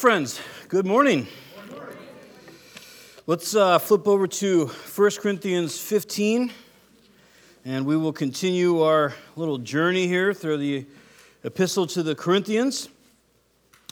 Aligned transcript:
Friends, 0.00 0.40
good 0.68 0.86
morning. 0.86 1.28
Let's 3.26 3.54
uh, 3.54 3.78
flip 3.78 4.08
over 4.08 4.26
to 4.26 4.68
1 4.68 5.10
Corinthians 5.20 5.78
15, 5.78 6.50
and 7.66 7.84
we 7.84 7.98
will 7.98 8.14
continue 8.14 8.80
our 8.80 9.12
little 9.36 9.58
journey 9.58 10.06
here 10.06 10.32
through 10.32 10.56
the 10.56 10.86
epistle 11.44 11.86
to 11.88 12.02
the 12.02 12.14
Corinthians. 12.14 12.88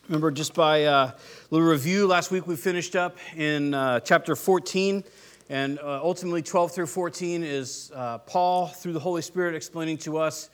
Remember, 0.06 0.30
just 0.30 0.54
by 0.54 0.78
a 0.78 0.90
uh, 0.90 1.10
little 1.50 1.68
review, 1.68 2.06
last 2.06 2.30
week 2.30 2.46
we 2.46 2.56
finished 2.56 2.96
up 2.96 3.18
in 3.36 3.74
uh, 3.74 4.00
chapter 4.00 4.34
14, 4.34 5.04
and 5.50 5.78
uh, 5.78 6.00
ultimately 6.02 6.40
12 6.40 6.72
through 6.72 6.86
14 6.86 7.42
is 7.42 7.92
uh, 7.94 8.16
Paul, 8.16 8.68
through 8.68 8.94
the 8.94 9.00
Holy 9.00 9.20
Spirit, 9.20 9.54
explaining 9.54 9.98
to 9.98 10.16
us 10.16 10.48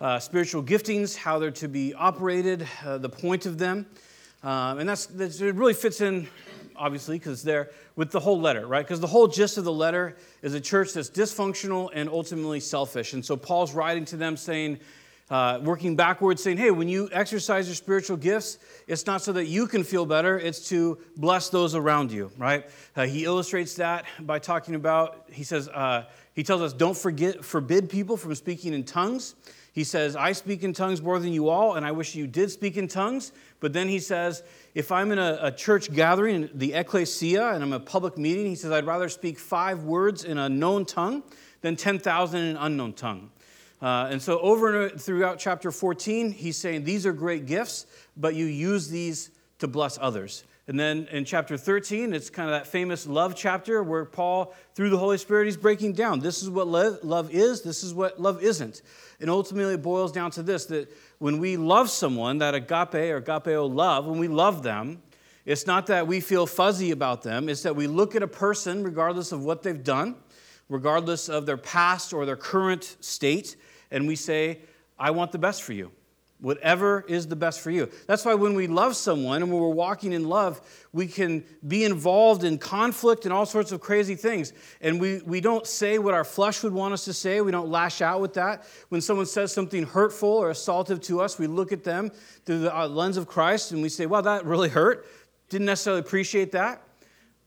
uh, 0.00 0.18
spiritual 0.18 0.64
giftings, 0.64 1.14
how 1.14 1.38
they're 1.38 1.52
to 1.52 1.68
be 1.68 1.94
operated, 1.94 2.66
the 2.84 3.08
point 3.08 3.46
of 3.46 3.58
them. 3.58 3.86
Um, 4.42 4.78
and 4.78 4.88
that's, 4.88 5.06
that's, 5.06 5.40
it 5.40 5.54
really 5.54 5.74
fits 5.74 6.00
in, 6.00 6.28
obviously, 6.76 7.18
because 7.18 7.42
there 7.42 7.70
with 7.96 8.10
the 8.10 8.20
whole 8.20 8.40
letter, 8.40 8.66
right? 8.66 8.84
Because 8.84 9.00
the 9.00 9.06
whole 9.06 9.26
gist 9.26 9.56
of 9.56 9.64
the 9.64 9.72
letter 9.72 10.16
is 10.42 10.54
a 10.54 10.60
church 10.60 10.92
that's 10.92 11.10
dysfunctional 11.10 11.90
and 11.94 12.08
ultimately 12.08 12.60
selfish. 12.60 13.14
And 13.14 13.24
so 13.24 13.36
Paul's 13.36 13.74
writing 13.74 14.04
to 14.06 14.16
them 14.16 14.36
saying, 14.36 14.78
uh, 15.28 15.58
working 15.62 15.96
backwards, 15.96 16.42
saying, 16.42 16.58
hey, 16.58 16.70
when 16.70 16.88
you 16.88 17.08
exercise 17.10 17.66
your 17.66 17.74
spiritual 17.74 18.16
gifts, 18.16 18.58
it's 18.86 19.06
not 19.06 19.22
so 19.22 19.32
that 19.32 19.46
you 19.46 19.66
can 19.66 19.82
feel 19.82 20.06
better, 20.06 20.38
it's 20.38 20.68
to 20.68 20.98
bless 21.16 21.48
those 21.48 21.74
around 21.74 22.12
you, 22.12 22.30
right? 22.38 22.66
Uh, 22.94 23.06
he 23.06 23.24
illustrates 23.24 23.74
that 23.74 24.04
by 24.20 24.38
talking 24.38 24.76
about, 24.76 25.24
he 25.32 25.42
says, 25.42 25.68
uh, 25.68 26.04
he 26.34 26.44
tells 26.44 26.60
us, 26.60 26.72
don't 26.72 26.96
forget, 26.96 27.44
forbid 27.44 27.88
people 27.88 28.16
from 28.16 28.34
speaking 28.34 28.72
in 28.72 28.84
tongues. 28.84 29.34
He 29.76 29.84
says, 29.84 30.16
I 30.16 30.32
speak 30.32 30.62
in 30.62 30.72
tongues 30.72 31.02
more 31.02 31.18
than 31.18 31.34
you 31.34 31.50
all, 31.50 31.74
and 31.74 31.84
I 31.84 31.92
wish 31.92 32.14
you 32.14 32.26
did 32.26 32.50
speak 32.50 32.78
in 32.78 32.88
tongues. 32.88 33.30
But 33.60 33.74
then 33.74 33.88
he 33.88 33.98
says, 33.98 34.42
if 34.74 34.90
I'm 34.90 35.12
in 35.12 35.18
a, 35.18 35.38
a 35.42 35.52
church 35.52 35.92
gathering, 35.92 36.48
the 36.54 36.72
ecclesia, 36.72 37.50
and 37.50 37.62
I'm 37.62 37.74
a 37.74 37.78
public 37.78 38.16
meeting, 38.16 38.46
he 38.46 38.54
says, 38.54 38.72
I'd 38.72 38.86
rather 38.86 39.10
speak 39.10 39.38
five 39.38 39.82
words 39.82 40.24
in 40.24 40.38
a 40.38 40.48
known 40.48 40.86
tongue 40.86 41.22
than 41.60 41.76
10,000 41.76 42.40
in 42.40 42.46
an 42.46 42.56
unknown 42.56 42.94
tongue. 42.94 43.30
Uh, 43.82 44.08
and 44.10 44.22
so, 44.22 44.38
over 44.38 44.86
and 44.86 44.98
throughout 44.98 45.38
chapter 45.38 45.70
14, 45.70 46.30
he's 46.30 46.56
saying 46.56 46.84
these 46.84 47.04
are 47.04 47.12
great 47.12 47.44
gifts, 47.44 47.84
but 48.16 48.34
you 48.34 48.46
use 48.46 48.88
these 48.88 49.30
to 49.58 49.68
bless 49.68 49.98
others. 50.00 50.44
And 50.68 50.80
then 50.80 51.06
in 51.12 51.24
chapter 51.24 51.56
13, 51.56 52.12
it's 52.12 52.28
kind 52.28 52.48
of 52.48 52.54
that 52.54 52.66
famous 52.66 53.06
love 53.06 53.36
chapter 53.36 53.82
where 53.82 54.04
Paul, 54.04 54.52
through 54.74 54.90
the 54.90 54.98
Holy 54.98 55.18
Spirit, 55.18 55.44
he's 55.44 55.56
breaking 55.56 55.92
down 55.92 56.18
this 56.18 56.42
is 56.42 56.50
what 56.50 56.66
love 56.66 57.30
is, 57.30 57.62
this 57.62 57.84
is 57.84 57.94
what 57.94 58.20
love 58.20 58.42
isn't. 58.42 58.82
And 59.20 59.30
ultimately, 59.30 59.74
it 59.74 59.82
boils 59.82 60.12
down 60.12 60.30
to 60.32 60.42
this 60.42 60.66
that 60.66 60.92
when 61.18 61.38
we 61.38 61.56
love 61.56 61.90
someone, 61.90 62.38
that 62.38 62.54
agape 62.54 62.94
or 62.94 63.20
agapeo 63.20 63.72
love, 63.72 64.06
when 64.06 64.18
we 64.18 64.28
love 64.28 64.62
them, 64.62 65.02
it's 65.44 65.66
not 65.66 65.86
that 65.86 66.06
we 66.06 66.20
feel 66.20 66.46
fuzzy 66.46 66.90
about 66.90 67.22
them, 67.22 67.48
it's 67.48 67.62
that 67.62 67.76
we 67.76 67.86
look 67.86 68.16
at 68.16 68.22
a 68.22 68.28
person, 68.28 68.82
regardless 68.82 69.32
of 69.32 69.44
what 69.44 69.62
they've 69.62 69.84
done, 69.84 70.16
regardless 70.68 71.28
of 71.28 71.46
their 71.46 71.56
past 71.56 72.12
or 72.12 72.26
their 72.26 72.36
current 72.36 72.96
state, 73.00 73.56
and 73.90 74.08
we 74.08 74.16
say, 74.16 74.60
I 74.98 75.12
want 75.12 75.32
the 75.32 75.38
best 75.38 75.62
for 75.62 75.72
you. 75.72 75.92
Whatever 76.38 77.02
is 77.08 77.26
the 77.26 77.36
best 77.36 77.60
for 77.60 77.70
you. 77.70 77.88
That's 78.06 78.24
why 78.24 78.34
when 78.34 78.54
we 78.54 78.66
love 78.66 78.94
someone 78.94 79.42
and 79.42 79.50
when 79.50 79.60
we're 79.60 79.70
walking 79.70 80.12
in 80.12 80.28
love, 80.28 80.60
we 80.92 81.06
can 81.06 81.44
be 81.66 81.84
involved 81.84 82.44
in 82.44 82.58
conflict 82.58 83.24
and 83.24 83.32
all 83.32 83.46
sorts 83.46 83.72
of 83.72 83.80
crazy 83.80 84.16
things. 84.16 84.52
And 84.82 85.00
we, 85.00 85.22
we 85.22 85.40
don't 85.40 85.66
say 85.66 85.98
what 85.98 86.12
our 86.12 86.24
flesh 86.24 86.62
would 86.62 86.74
want 86.74 86.92
us 86.92 87.06
to 87.06 87.14
say. 87.14 87.40
We 87.40 87.52
don't 87.52 87.70
lash 87.70 88.02
out 88.02 88.20
with 88.20 88.34
that. 88.34 88.66
When 88.90 89.00
someone 89.00 89.24
says 89.24 89.50
something 89.50 89.84
hurtful 89.84 90.28
or 90.28 90.50
assaultive 90.50 91.02
to 91.04 91.22
us, 91.22 91.38
we 91.38 91.46
look 91.46 91.72
at 91.72 91.84
them 91.84 92.10
through 92.44 92.60
the 92.60 92.76
uh, 92.76 92.86
lens 92.86 93.16
of 93.16 93.26
Christ 93.26 93.72
and 93.72 93.80
we 93.80 93.88
say, 93.88 94.04
well, 94.04 94.22
that 94.22 94.44
really 94.44 94.68
hurt. 94.68 95.06
Didn't 95.48 95.66
necessarily 95.66 96.00
appreciate 96.00 96.52
that. 96.52 96.85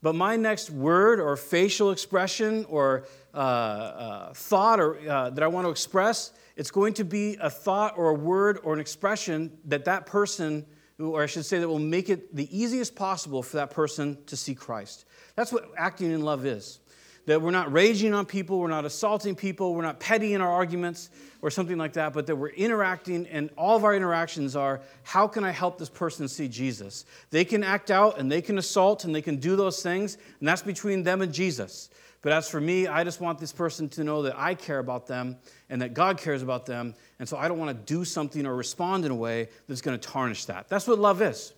But 0.02 0.14
my 0.14 0.36
next 0.36 0.70
word 0.70 1.20
or 1.20 1.36
facial 1.36 1.90
expression 1.90 2.64
or 2.68 3.04
uh, 3.34 3.36
uh, 3.36 4.32
thought 4.34 4.80
or, 4.80 4.98
uh, 5.08 5.30
that 5.30 5.42
I 5.42 5.48
want 5.48 5.66
to 5.66 5.70
express 5.70 6.32
it's 6.60 6.70
going 6.70 6.92
to 6.94 7.04
be 7.04 7.36
a 7.40 7.48
thought 7.48 7.96
or 7.96 8.10
a 8.10 8.14
word 8.14 8.58
or 8.62 8.74
an 8.74 8.80
expression 8.80 9.56
that 9.64 9.86
that 9.86 10.04
person, 10.04 10.66
or 10.98 11.22
I 11.22 11.26
should 11.26 11.46
say, 11.46 11.58
that 11.58 11.66
will 11.66 11.78
make 11.78 12.10
it 12.10 12.36
the 12.36 12.54
easiest 12.54 12.94
possible 12.94 13.42
for 13.42 13.56
that 13.56 13.70
person 13.70 14.18
to 14.26 14.36
see 14.36 14.54
Christ. 14.54 15.06
That's 15.36 15.54
what 15.54 15.70
acting 15.78 16.10
in 16.10 16.20
love 16.20 16.44
is. 16.44 16.80
That 17.30 17.40
we're 17.40 17.52
not 17.52 17.72
raging 17.72 18.12
on 18.12 18.26
people, 18.26 18.58
we're 18.58 18.66
not 18.66 18.84
assaulting 18.84 19.36
people, 19.36 19.72
we're 19.76 19.82
not 19.82 20.00
petty 20.00 20.34
in 20.34 20.40
our 20.40 20.50
arguments 20.50 21.10
or 21.42 21.48
something 21.48 21.78
like 21.78 21.92
that, 21.92 22.12
but 22.12 22.26
that 22.26 22.34
we're 22.34 22.48
interacting, 22.48 23.24
and 23.28 23.50
all 23.56 23.76
of 23.76 23.84
our 23.84 23.94
interactions 23.94 24.56
are 24.56 24.80
how 25.04 25.28
can 25.28 25.44
I 25.44 25.52
help 25.52 25.78
this 25.78 25.88
person 25.88 26.26
see 26.26 26.48
Jesus? 26.48 27.04
They 27.30 27.44
can 27.44 27.62
act 27.62 27.92
out 27.92 28.18
and 28.18 28.32
they 28.32 28.42
can 28.42 28.58
assault 28.58 29.04
and 29.04 29.14
they 29.14 29.22
can 29.22 29.36
do 29.36 29.54
those 29.54 29.80
things, 29.80 30.18
and 30.40 30.48
that's 30.48 30.62
between 30.62 31.04
them 31.04 31.22
and 31.22 31.32
Jesus. 31.32 31.90
But 32.20 32.32
as 32.32 32.48
for 32.48 32.60
me, 32.60 32.88
I 32.88 33.04
just 33.04 33.20
want 33.20 33.38
this 33.38 33.52
person 33.52 33.88
to 33.90 34.02
know 34.02 34.22
that 34.22 34.36
I 34.36 34.56
care 34.56 34.80
about 34.80 35.06
them 35.06 35.36
and 35.68 35.80
that 35.82 35.94
God 35.94 36.18
cares 36.18 36.42
about 36.42 36.66
them. 36.66 36.96
And 37.20 37.28
so 37.28 37.36
I 37.36 37.46
don't 37.46 37.60
want 37.60 37.70
to 37.70 37.94
do 37.94 38.04
something 38.04 38.44
or 38.44 38.56
respond 38.56 39.04
in 39.04 39.12
a 39.12 39.14
way 39.14 39.50
that's 39.68 39.82
going 39.82 39.96
to 39.96 40.08
tarnish 40.08 40.46
that. 40.46 40.68
That's 40.68 40.88
what 40.88 40.98
love 40.98 41.22
is. 41.22 41.52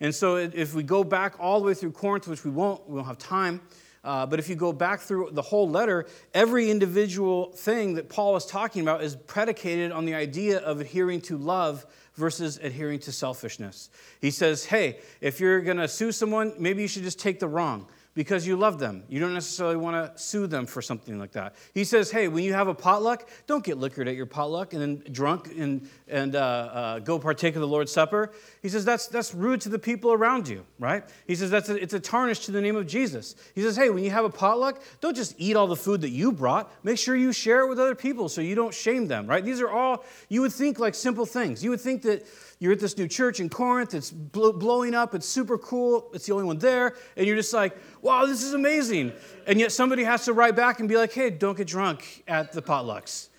And 0.00 0.12
so 0.12 0.34
if 0.34 0.74
we 0.74 0.82
go 0.82 1.04
back 1.04 1.36
all 1.38 1.60
the 1.60 1.66
way 1.66 1.74
through 1.74 1.92
Corinth, 1.92 2.26
which 2.26 2.44
we 2.44 2.50
won't, 2.50 2.88
we 2.88 2.96
won't 2.96 3.06
have 3.06 3.18
time, 3.18 3.60
uh, 4.04 4.26
but 4.26 4.38
if 4.38 4.48
you 4.48 4.56
go 4.56 4.72
back 4.72 5.00
through 5.00 5.30
the 5.32 5.42
whole 5.42 5.68
letter, 5.68 6.06
every 6.34 6.70
individual 6.70 7.52
thing 7.52 7.94
that 7.94 8.08
Paul 8.08 8.36
is 8.36 8.46
talking 8.46 8.82
about 8.82 9.02
is 9.02 9.14
predicated 9.14 9.92
on 9.92 10.04
the 10.04 10.14
idea 10.14 10.58
of 10.58 10.80
adhering 10.80 11.20
to 11.22 11.38
love 11.38 11.86
versus 12.14 12.58
adhering 12.62 12.98
to 13.00 13.12
selfishness. 13.12 13.90
He 14.20 14.30
says, 14.30 14.64
hey, 14.64 14.98
if 15.20 15.40
you're 15.40 15.60
going 15.60 15.78
to 15.78 15.88
sue 15.88 16.12
someone, 16.12 16.52
maybe 16.58 16.82
you 16.82 16.88
should 16.88 17.04
just 17.04 17.18
take 17.18 17.38
the 17.40 17.48
wrong 17.48 17.86
because 18.14 18.46
you 18.46 18.56
love 18.56 18.78
them. 18.78 19.04
You 19.08 19.20
don't 19.20 19.32
necessarily 19.32 19.76
want 19.76 19.96
to 19.96 20.22
sue 20.22 20.46
them 20.46 20.66
for 20.66 20.82
something 20.82 21.18
like 21.18 21.32
that. 21.32 21.54
He 21.72 21.84
says, 21.84 22.10
hey, 22.10 22.28
when 22.28 22.44
you 22.44 22.52
have 22.52 22.68
a 22.68 22.74
potluck, 22.74 23.28
don't 23.46 23.64
get 23.64 23.78
liquored 23.78 24.06
at 24.06 24.16
your 24.16 24.26
potluck 24.26 24.74
and 24.74 24.82
then 24.82 25.02
drunk 25.12 25.50
and, 25.56 25.88
and 26.08 26.36
uh, 26.36 26.38
uh, 26.38 26.98
go 26.98 27.18
partake 27.18 27.54
of 27.54 27.62
the 27.62 27.66
Lord's 27.66 27.90
Supper. 27.90 28.32
He 28.60 28.68
says, 28.68 28.84
that's, 28.84 29.06
that's 29.06 29.34
rude 29.34 29.62
to 29.62 29.70
the 29.70 29.78
people 29.78 30.12
around 30.12 30.46
you, 30.46 30.64
right? 30.78 31.04
He 31.26 31.34
says, 31.34 31.50
that's 31.50 31.70
a, 31.70 31.76
it's 31.76 31.94
a 31.94 32.00
tarnish 32.00 32.40
to 32.40 32.52
the 32.52 32.60
name 32.60 32.76
of 32.76 32.86
Jesus. 32.86 33.34
He 33.54 33.62
says, 33.62 33.76
hey, 33.76 33.88
when 33.88 34.04
you 34.04 34.10
have 34.10 34.24
a 34.24 34.30
potluck, 34.30 34.82
don't 35.00 35.16
just 35.16 35.34
eat 35.38 35.56
all 35.56 35.66
the 35.66 35.76
food 35.76 36.02
that 36.02 36.10
you 36.10 36.32
brought. 36.32 36.70
Make 36.84 36.98
sure 36.98 37.16
you 37.16 37.32
share 37.32 37.60
it 37.60 37.68
with 37.68 37.80
other 37.80 37.94
people 37.94 38.28
so 38.28 38.40
you 38.40 38.54
don't 38.54 38.74
shame 38.74 39.06
them, 39.08 39.26
right? 39.26 39.44
These 39.44 39.60
are 39.60 39.70
all, 39.70 40.04
you 40.28 40.42
would 40.42 40.52
think 40.52 40.78
like 40.78 40.94
simple 40.94 41.24
things. 41.24 41.64
You 41.64 41.70
would 41.70 41.80
think 41.80 42.02
that 42.02 42.26
you're 42.62 42.70
at 42.70 42.78
this 42.78 42.96
new 42.96 43.08
church 43.08 43.40
in 43.40 43.48
Corinth, 43.48 43.92
it's 43.92 44.12
blowing 44.12 44.94
up, 44.94 45.16
it's 45.16 45.26
super 45.26 45.58
cool, 45.58 46.08
it's 46.14 46.26
the 46.26 46.32
only 46.32 46.44
one 46.44 46.58
there, 46.58 46.94
and 47.16 47.26
you're 47.26 47.34
just 47.34 47.52
like, 47.52 47.76
wow, 48.02 48.24
this 48.24 48.44
is 48.44 48.54
amazing. 48.54 49.12
And 49.48 49.58
yet 49.58 49.72
somebody 49.72 50.04
has 50.04 50.26
to 50.26 50.32
write 50.32 50.54
back 50.54 50.78
and 50.78 50.88
be 50.88 50.96
like, 50.96 51.12
hey, 51.12 51.28
don't 51.28 51.56
get 51.56 51.66
drunk 51.66 52.22
at 52.28 52.52
the 52.52 52.62
potlucks. 52.62 53.30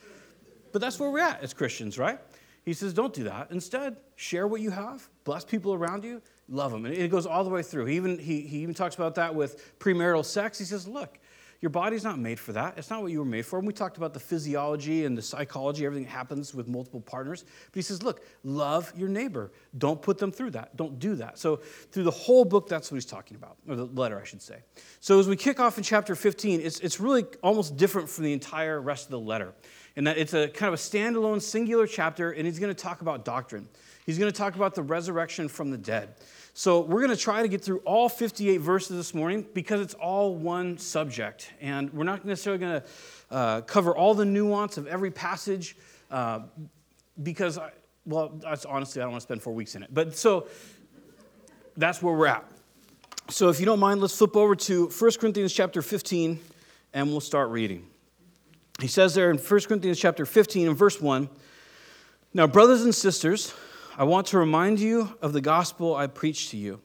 But 0.73 0.81
that's 0.81 0.99
where 0.99 1.09
we're 1.09 1.19
at 1.19 1.41
as 1.41 1.53
Christians, 1.53 1.97
right? 1.97 2.19
He 2.65 2.73
says, 2.73 2.93
don't 2.93 3.13
do 3.13 3.23
that. 3.23 3.49
Instead, 3.51 3.95
share 4.17 4.45
what 4.45 4.59
you 4.59 4.71
have, 4.71 5.07
bless 5.23 5.45
people 5.45 5.73
around 5.73 6.03
you, 6.03 6.21
love 6.49 6.73
them. 6.73 6.85
And 6.85 6.93
it 6.93 7.09
goes 7.09 7.25
all 7.25 7.45
the 7.45 7.49
way 7.49 7.63
through. 7.63 7.85
He 7.85 7.95
even, 7.95 8.19
he, 8.19 8.41
he 8.41 8.57
even 8.59 8.75
talks 8.75 8.95
about 8.95 9.15
that 9.15 9.33
with 9.33 9.79
premarital 9.79 10.25
sex. 10.25 10.59
He 10.59 10.65
says, 10.65 10.85
look, 10.85 11.17
your 11.63 11.69
body's 11.69 12.03
not 12.03 12.19
made 12.19 12.41
for 12.41 12.51
that. 12.51 12.77
It's 12.77 12.89
not 12.89 13.01
what 13.01 13.13
you 13.13 13.19
were 13.19 13.25
made 13.25 13.45
for. 13.45 13.57
And 13.57 13.65
we 13.65 13.71
talked 13.71 13.95
about 13.95 14.13
the 14.13 14.19
physiology 14.19 15.05
and 15.05 15.17
the 15.17 15.21
psychology, 15.21 15.85
everything 15.85 16.03
that 16.03 16.09
happens 16.09 16.53
with 16.53 16.67
multiple 16.67 16.99
partners. 16.99 17.45
But 17.71 17.75
he 17.75 17.81
says, 17.81 18.03
look, 18.03 18.21
love 18.43 18.91
your 18.97 19.07
neighbor. 19.07 19.49
Don't 19.77 20.01
put 20.01 20.17
them 20.17 20.29
through 20.29 20.49
that. 20.51 20.75
Don't 20.75 20.99
do 20.99 21.15
that. 21.15 21.39
So, 21.39 21.55
through 21.55 22.03
the 22.03 22.11
whole 22.11 22.43
book, 22.43 22.67
that's 22.67 22.91
what 22.91 22.95
he's 22.97 23.05
talking 23.05 23.37
about, 23.37 23.55
or 23.65 23.77
the 23.77 23.85
letter, 23.85 24.19
I 24.19 24.25
should 24.25 24.41
say. 24.41 24.57
So, 24.99 25.21
as 25.21 25.29
we 25.29 25.37
kick 25.37 25.61
off 25.61 25.77
in 25.77 25.85
chapter 25.85 26.15
15, 26.15 26.59
it's, 26.59 26.81
it's 26.81 26.99
really 26.99 27.23
almost 27.41 27.77
different 27.77 28.09
from 28.09 28.25
the 28.25 28.33
entire 28.33 28.81
rest 28.81 29.05
of 29.05 29.11
the 29.11 29.19
letter. 29.21 29.53
In 29.95 30.03
that 30.03 30.17
it's 30.17 30.33
a 30.33 30.49
kind 30.49 30.67
of 30.67 30.73
a 30.73 30.83
standalone, 30.83 31.41
singular 31.41 31.87
chapter, 31.87 32.31
and 32.31 32.45
he's 32.45 32.59
going 32.59 32.75
to 32.75 32.83
talk 32.83 32.99
about 32.99 33.23
doctrine. 33.23 33.69
He's 34.05 34.19
going 34.19 34.29
to 34.29 34.37
talk 34.37 34.55
about 34.55 34.75
the 34.75 34.83
resurrection 34.83 35.47
from 35.47 35.71
the 35.71 35.77
dead. 35.77 36.15
So 36.55 36.81
we're 36.81 36.99
going 36.99 37.15
to 37.15 37.21
try 37.21 37.41
to 37.41 37.47
get 37.47 37.63
through 37.63 37.79
all 37.79 38.07
58 38.07 38.57
verses 38.57 38.95
this 38.95 39.15
morning 39.15 39.45
because 39.55 39.81
it's 39.81 39.95
all 39.95 40.35
one 40.35 40.77
subject. 40.77 41.51
And 41.59 41.91
we're 41.91 42.03
not 42.03 42.25
necessarily 42.25 42.59
going 42.59 42.81
to 42.81 42.87
uh, 43.31 43.61
cover 43.61 43.95
all 43.95 44.13
the 44.13 44.25
nuance 44.25 44.77
of 44.77 44.85
every 44.85 45.09
passage 45.09 45.75
uh, 46.11 46.41
because, 47.23 47.57
I, 47.57 47.71
well, 48.05 48.33
that's, 48.35 48.65
honestly, 48.65 49.01
I 49.01 49.05
don't 49.05 49.13
want 49.13 49.21
to 49.21 49.25
spend 49.25 49.41
four 49.41 49.53
weeks 49.53 49.73
in 49.73 49.81
it. 49.81 49.91
But 49.91 50.15
so 50.15 50.47
that's 51.75 52.03
where 52.03 52.13
we're 52.13 52.27
at. 52.27 52.45
So 53.29 53.49
if 53.49 53.59
you 53.59 53.65
don't 53.65 53.79
mind, 53.79 54.01
let's 54.01 54.15
flip 54.15 54.35
over 54.35 54.55
to 54.55 54.89
1 54.89 55.11
Corinthians 55.19 55.53
chapter 55.53 55.81
15 55.81 56.39
and 56.93 57.07
we'll 57.09 57.19
start 57.19 57.49
reading. 57.49 57.87
He 58.79 58.87
says 58.87 59.15
there 59.15 59.31
in 59.31 59.37
1 59.37 59.61
Corinthians 59.61 59.99
chapter 59.99 60.23
15 60.23 60.67
and 60.67 60.77
verse 60.77 61.01
1 61.01 61.29
Now, 62.31 62.45
brothers 62.45 62.83
and 62.83 62.93
sisters, 62.93 63.53
I 63.95 64.05
want 64.05 64.25
to 64.27 64.39
remind 64.39 64.79
you 64.79 65.15
of 65.21 65.33
the 65.33 65.41
gospel 65.41 65.95
I 65.95 66.07
preached 66.07 66.49
to 66.49 66.57
you, 66.57 66.81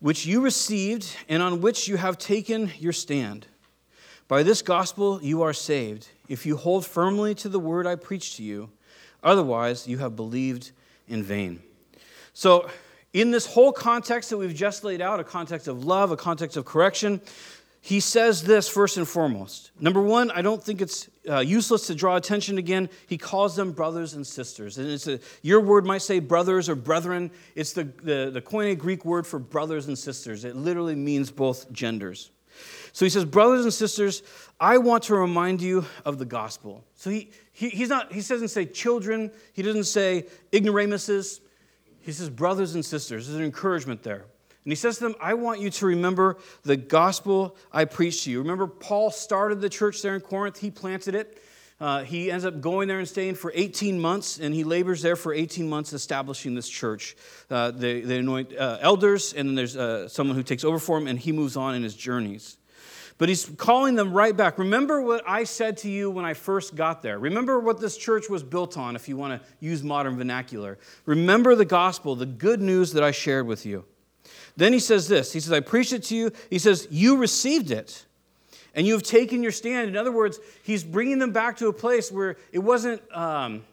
which 0.00 0.26
you 0.26 0.42
received 0.42 1.16
and 1.30 1.42
on 1.42 1.62
which 1.62 1.88
you 1.88 1.96
have 1.96 2.18
taken 2.18 2.70
your 2.78 2.92
stand. 2.92 3.46
By 4.28 4.42
this 4.42 4.60
gospel 4.60 5.22
you 5.22 5.40
are 5.40 5.54
saved, 5.54 6.08
if 6.28 6.44
you 6.44 6.58
hold 6.58 6.84
firmly 6.84 7.34
to 7.36 7.48
the 7.48 7.58
word 7.58 7.86
I 7.86 7.94
preached 7.96 8.36
to 8.36 8.42
you. 8.42 8.68
Otherwise, 9.22 9.88
you 9.88 9.96
have 9.98 10.14
believed 10.14 10.72
in 11.08 11.22
vain. 11.22 11.62
So, 12.34 12.68
in 13.12 13.30
this 13.30 13.46
whole 13.46 13.72
context 13.72 14.30
that 14.30 14.36
we've 14.36 14.54
just 14.54 14.84
laid 14.84 15.00
out, 15.00 15.20
a 15.20 15.24
context 15.24 15.68
of 15.68 15.84
love, 15.84 16.10
a 16.10 16.16
context 16.16 16.56
of 16.56 16.64
correction, 16.64 17.20
he 17.80 17.98
says 17.98 18.44
this 18.44 18.68
first 18.68 18.98
and 18.98 19.08
foremost. 19.08 19.70
Number 19.80 20.00
one, 20.00 20.30
I 20.30 20.42
don't 20.42 20.62
think 20.62 20.80
it's 20.80 21.08
uh, 21.30 21.40
useless 21.40 21.86
to 21.86 21.94
draw 21.94 22.16
attention 22.16 22.58
again. 22.58 22.88
He 23.06 23.16
calls 23.16 23.54
them 23.54 23.72
brothers 23.72 24.14
and 24.14 24.26
sisters. 24.26 24.78
And 24.78 24.88
it's 24.88 25.06
a, 25.06 25.20
your 25.42 25.60
word 25.60 25.86
might 25.86 26.02
say 26.02 26.18
brothers 26.18 26.68
or 26.68 26.74
brethren. 26.74 27.30
It's 27.54 27.72
the, 27.72 27.84
the, 27.84 28.30
the 28.32 28.42
Koine 28.42 28.76
Greek 28.76 29.04
word 29.04 29.26
for 29.26 29.38
brothers 29.38 29.88
and 29.88 29.98
sisters. 29.98 30.44
It 30.44 30.56
literally 30.56 30.94
means 30.94 31.30
both 31.30 31.70
genders. 31.72 32.30
So 32.92 33.04
he 33.04 33.10
says, 33.10 33.24
Brothers 33.24 33.64
and 33.64 33.72
sisters, 33.72 34.22
I 34.58 34.78
want 34.78 35.04
to 35.04 35.14
remind 35.14 35.62
you 35.62 35.84
of 36.04 36.18
the 36.18 36.24
gospel. 36.24 36.84
So 36.94 37.10
he, 37.10 37.30
he, 37.52 37.68
he's 37.70 37.88
not, 37.88 38.12
he 38.12 38.20
doesn't 38.20 38.48
say 38.48 38.66
children, 38.66 39.30
he 39.52 39.62
doesn't 39.62 39.84
say 39.84 40.26
ignoramuses. 40.52 41.40
He 42.00 42.12
says, 42.12 42.28
Brothers 42.28 42.74
and 42.74 42.84
sisters. 42.84 43.26
There's 43.26 43.38
an 43.38 43.44
encouragement 43.44 44.02
there. 44.02 44.24
And 44.64 44.72
he 44.72 44.76
says 44.76 44.98
to 44.98 45.04
them, 45.04 45.14
I 45.20 45.34
want 45.34 45.60
you 45.60 45.70
to 45.70 45.86
remember 45.86 46.36
the 46.64 46.76
gospel 46.76 47.56
I 47.72 47.86
preached 47.86 48.24
to 48.24 48.30
you. 48.30 48.40
Remember, 48.40 48.66
Paul 48.66 49.10
started 49.10 49.60
the 49.60 49.70
church 49.70 50.02
there 50.02 50.14
in 50.14 50.20
Corinth, 50.20 50.58
he 50.58 50.70
planted 50.70 51.14
it. 51.14 51.42
Uh, 51.80 52.04
he 52.04 52.30
ends 52.30 52.44
up 52.44 52.60
going 52.60 52.88
there 52.88 52.98
and 52.98 53.08
staying 53.08 53.34
for 53.34 53.50
18 53.54 53.98
months, 53.98 54.38
and 54.38 54.54
he 54.54 54.64
labors 54.64 55.00
there 55.00 55.16
for 55.16 55.32
18 55.32 55.66
months 55.66 55.94
establishing 55.94 56.54
this 56.54 56.68
church. 56.68 57.16
Uh, 57.48 57.70
they, 57.70 58.02
they 58.02 58.18
anoint 58.18 58.54
uh, 58.54 58.76
elders, 58.82 59.32
and 59.32 59.48
then 59.48 59.54
there's 59.54 59.78
uh, 59.78 60.06
someone 60.06 60.36
who 60.36 60.42
takes 60.42 60.62
over 60.62 60.78
for 60.78 60.98
him, 60.98 61.06
and 61.06 61.18
he 61.18 61.32
moves 61.32 61.56
on 61.56 61.74
in 61.74 61.82
his 61.82 61.94
journeys. 61.94 62.58
But 63.16 63.30
he's 63.30 63.46
calling 63.56 63.94
them 63.94 64.12
right 64.12 64.36
back. 64.36 64.58
Remember 64.58 65.00
what 65.00 65.22
I 65.26 65.44
said 65.44 65.78
to 65.78 65.90
you 65.90 66.10
when 66.10 66.26
I 66.26 66.34
first 66.34 66.74
got 66.74 67.02
there. 67.02 67.18
Remember 67.18 67.60
what 67.60 67.80
this 67.80 67.96
church 67.96 68.28
was 68.28 68.42
built 68.42 68.76
on, 68.76 68.94
if 68.94 69.08
you 69.08 69.16
want 69.16 69.40
to 69.40 69.48
use 69.58 69.82
modern 69.82 70.16
vernacular. 70.16 70.78
Remember 71.06 71.54
the 71.54 71.64
gospel, 71.64 72.14
the 72.14 72.26
good 72.26 72.60
news 72.60 72.92
that 72.92 73.02
I 73.02 73.10
shared 73.10 73.46
with 73.46 73.64
you. 73.64 73.86
Then 74.60 74.74
he 74.74 74.78
says 74.78 75.08
this 75.08 75.32
He 75.32 75.40
says, 75.40 75.52
I 75.52 75.60
preached 75.60 75.94
it 75.94 76.02
to 76.04 76.14
you. 76.14 76.32
He 76.50 76.58
says, 76.58 76.86
You 76.90 77.16
received 77.16 77.70
it, 77.70 78.04
and 78.74 78.86
you 78.86 78.92
have 78.92 79.02
taken 79.02 79.42
your 79.42 79.52
stand. 79.52 79.88
In 79.88 79.96
other 79.96 80.12
words, 80.12 80.38
he's 80.62 80.84
bringing 80.84 81.18
them 81.18 81.32
back 81.32 81.56
to 81.58 81.68
a 81.68 81.72
place 81.72 82.12
where 82.12 82.36
it 82.52 82.58
wasn't, 82.58 83.00
um, 83.16 83.64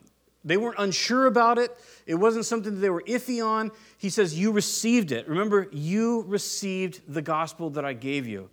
they 0.45 0.55
weren't 0.55 0.77
unsure 0.79 1.25
about 1.25 1.57
it. 1.57 1.77
It 2.05 2.15
wasn't 2.15 2.45
something 2.45 2.75
that 2.75 2.79
they 2.79 2.89
were 2.89 3.03
iffy 3.05 3.45
on. 3.45 3.71
He 3.97 4.09
says, 4.09 4.39
You 4.39 4.53
received 4.53 5.11
it. 5.11 5.27
Remember, 5.27 5.67
you 5.73 6.23
received 6.25 7.01
the 7.13 7.21
gospel 7.21 7.69
that 7.71 7.83
I 7.83 7.91
gave 7.91 8.25
you. 8.25 8.49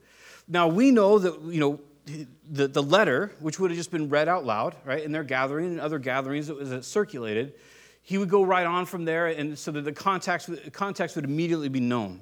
Now, 0.49 0.67
we 0.67 0.91
know 0.91 1.21
that, 1.21 1.41
you 1.41 1.61
know, 1.61 1.81
the, 2.51 2.67
the 2.67 2.83
letter, 2.83 3.31
which 3.39 3.61
would 3.61 3.71
have 3.71 3.79
just 3.79 3.93
been 3.93 4.09
read 4.09 4.29
out 4.29 4.45
loud, 4.45 4.75
right, 4.85 5.05
in 5.05 5.13
their 5.13 5.23
gathering 5.23 5.67
and 5.67 5.81
other 5.81 6.01
gatherings 6.01 6.49
that 6.49 6.57
was 6.57 6.85
circulated, 6.85 7.55
he 8.05 8.19
would 8.19 8.29
go 8.29 8.43
right 8.43 8.67
on 8.67 8.85
from 8.85 9.07
there, 9.07 9.27
and 9.27 9.59
so 9.59 9.73
that 9.73 9.85
the 9.85 9.93
context, 9.93 10.51
context 10.73 11.17
would 11.17 11.25
immediately 11.25 11.71
be 11.71 11.81
known. 11.81 12.21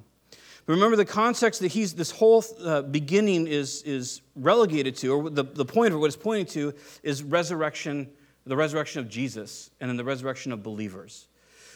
But 0.65 0.73
remember, 0.73 0.95
the 0.95 1.03
context 1.03 1.59
that 1.59 1.73
he's, 1.73 1.93
this 1.93 2.09
whole 2.09 2.41
uh, 2.63 2.83
beginning 2.83 3.47
is, 3.47 3.83
is 3.83 4.21
relegated 4.37 4.95
to, 4.97 5.09
or 5.13 5.29
the, 5.29 5.43
the 5.43 5.65
point 5.65 5.93
of 5.93 5.99
what 5.99 6.05
it's 6.05 6.15
pointing 6.15 6.45
to, 6.53 6.73
is 7.03 7.21
resurrection, 7.21 8.09
the 8.45 8.55
resurrection 8.55 9.01
of 9.01 9.09
Jesus, 9.09 9.71
and 9.81 9.89
then 9.89 9.97
the 9.97 10.05
resurrection 10.05 10.53
of 10.53 10.63
believers. 10.63 11.27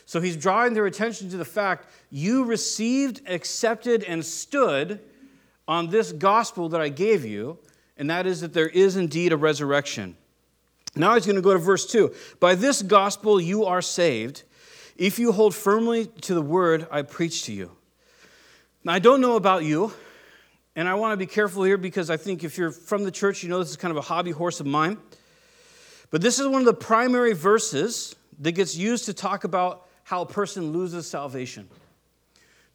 So 0.05 0.21
he's 0.21 0.37
drawing 0.37 0.73
their 0.73 0.85
attention 0.85 1.29
to 1.31 1.37
the 1.37 1.43
fact 1.43 1.89
you 2.09 2.45
received, 2.45 3.21
accepted, 3.27 4.05
and 4.05 4.23
stood 4.23 5.01
on 5.67 5.89
this 5.89 6.13
gospel 6.13 6.69
that 6.69 6.79
I 6.79 6.87
gave 6.87 7.25
you, 7.25 7.59
and 7.97 8.09
that 8.09 8.25
is 8.25 8.39
that 8.39 8.53
there 8.53 8.69
is 8.69 8.95
indeed 8.95 9.33
a 9.33 9.37
resurrection. 9.37 10.15
Now 10.97 11.15
he's 11.15 11.25
going 11.25 11.35
to 11.35 11.41
go 11.41 11.53
to 11.53 11.59
verse 11.59 11.85
2. 11.85 12.13
By 12.39 12.55
this 12.55 12.81
gospel 12.81 13.39
you 13.39 13.65
are 13.65 13.81
saved 13.81 14.43
if 14.97 15.19
you 15.19 15.31
hold 15.31 15.53
firmly 15.53 16.07
to 16.21 16.33
the 16.33 16.41
word 16.41 16.87
I 16.91 17.03
preach 17.03 17.43
to 17.43 17.53
you. 17.53 17.71
Now, 18.83 18.93
I 18.93 18.99
don't 18.99 19.21
know 19.21 19.35
about 19.35 19.63
you, 19.63 19.93
and 20.75 20.87
I 20.87 20.95
want 20.95 21.13
to 21.13 21.17
be 21.17 21.25
careful 21.25 21.63
here 21.63 21.77
because 21.77 22.09
I 22.09 22.17
think 22.17 22.43
if 22.43 22.57
you're 22.57 22.71
from 22.71 23.03
the 23.03 23.11
church, 23.11 23.43
you 23.43 23.49
know 23.49 23.59
this 23.59 23.69
is 23.69 23.77
kind 23.77 23.91
of 23.91 23.97
a 23.97 24.01
hobby 24.01 24.31
horse 24.31 24.59
of 24.59 24.65
mine. 24.65 24.97
But 26.09 26.21
this 26.21 26.39
is 26.39 26.47
one 26.47 26.61
of 26.61 26.65
the 26.65 26.73
primary 26.73 27.33
verses 27.33 28.15
that 28.39 28.53
gets 28.53 28.75
used 28.75 29.05
to 29.05 29.13
talk 29.13 29.43
about 29.43 29.87
how 30.03 30.21
a 30.21 30.25
person 30.25 30.71
loses 30.71 31.07
salvation 31.07 31.67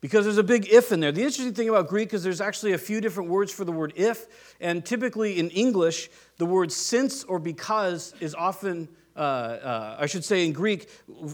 because 0.03 0.25
there's 0.25 0.37
a 0.37 0.43
big 0.43 0.69
if 0.69 0.93
in 0.93 1.01
there. 1.01 1.13
The 1.13 1.23
interesting 1.23 1.55
thing 1.55 1.71
about 1.71 1.89
Greek 1.89 2.13
is 2.13 2.23
there's 2.23 2.41
actually 2.41 2.73
a 2.73 2.79
few 2.79 3.01
different 3.01 3.31
words 3.31 3.53
for 3.53 3.65
the 3.65 3.73
word 3.73 3.95
if, 3.97 4.27
and 4.61 4.85
typically 4.85 5.39
in 5.39 5.49
English, 5.51 6.11
the 6.37 6.45
word 6.45 6.71
since 6.71 7.23
or 7.25 7.39
because 7.39 8.13
is 8.21 8.35
often, 8.35 8.89
uh, 9.17 9.21
uh, 9.21 9.97
I 10.01 10.07
should 10.07 10.25
say 10.25 10.45
in 10.45 10.53
Greek, 10.53 10.91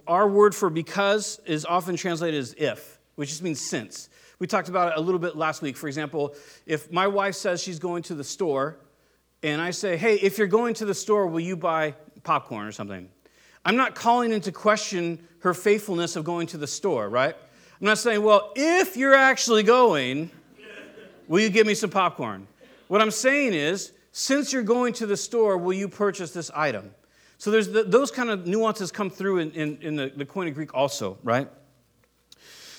our 0.07 0.29
word 0.29 0.55
for 0.55 0.69
because 0.69 1.41
is 1.47 1.65
often 1.65 1.97
translated 1.97 2.39
as 2.39 2.55
if, 2.59 3.01
which 3.17 3.31
just 3.31 3.43
means 3.43 3.69
since. 3.69 4.11
We 4.39 4.47
talked 4.47 4.69
about 4.69 4.93
it 4.93 4.99
a 4.99 5.01
little 5.01 5.19
bit 5.19 5.35
last 5.35 5.63
week. 5.63 5.77
For 5.77 5.89
example, 5.89 6.35
if 6.67 6.93
my 6.93 7.07
wife 7.07 7.37
says 7.37 7.63
she's 7.63 7.79
going 7.79 8.03
to 8.05 8.15
the 8.15 8.23
store, 8.23 8.79
and 9.43 9.63
I 9.63 9.71
say, 9.71 9.97
hey, 9.97 10.17
if 10.17 10.37
you're 10.37 10.47
going 10.47 10.75
to 10.75 10.85
the 10.85 10.95
store, 10.95 11.27
will 11.27 11.41
you 11.41 11.57
buy 11.57 11.95
popcorn 12.23 12.67
or 12.67 12.73
something? 12.73 13.09
I'm 13.65 13.77
not 13.77 13.95
calling 13.95 14.31
into 14.31 14.53
question 14.53 15.27
her 15.41 15.55
faithfulness 15.55 16.17
of 16.17 16.25
going 16.25 16.49
to 16.49 16.59
the 16.59 16.67
store, 16.67 17.09
right? 17.09 17.35
I'm 17.81 17.87
not 17.87 17.99
saying, 17.99 18.23
well, 18.23 18.53
if 18.57 18.97
you're 18.97 19.15
actually 19.15 19.63
going, 19.63 20.31
will 21.29 21.41
you 21.41 21.49
give 21.49 21.67
me 21.67 21.75
some 21.75 21.91
popcorn? 21.91 22.49
What 22.89 23.01
I'm 23.01 23.13
saying 23.13 23.55
is, 23.55 23.93
since 24.11 24.53
you're 24.53 24.65
going 24.65 24.95
to 24.95 25.07
the 25.07 25.17
store, 25.17 25.57
will 25.57 25.75
you 25.75 25.89
purchase 25.89 26.33
this 26.33 26.51
item? 26.57 26.93
So 27.37 27.53
there's 27.53 27.69
the, 27.69 27.85
those 27.85 28.11
kind 28.11 28.31
of 28.31 28.49
nuances 28.49 28.91
come 28.91 29.11
through 29.11 29.39
in, 29.39 29.53
in, 29.53 29.79
in 29.81 29.97
the, 29.97 30.13
the 30.15 30.27
Koine 30.27 30.53
Greek 30.53 30.75
also, 30.75 31.19
right? 31.23 31.49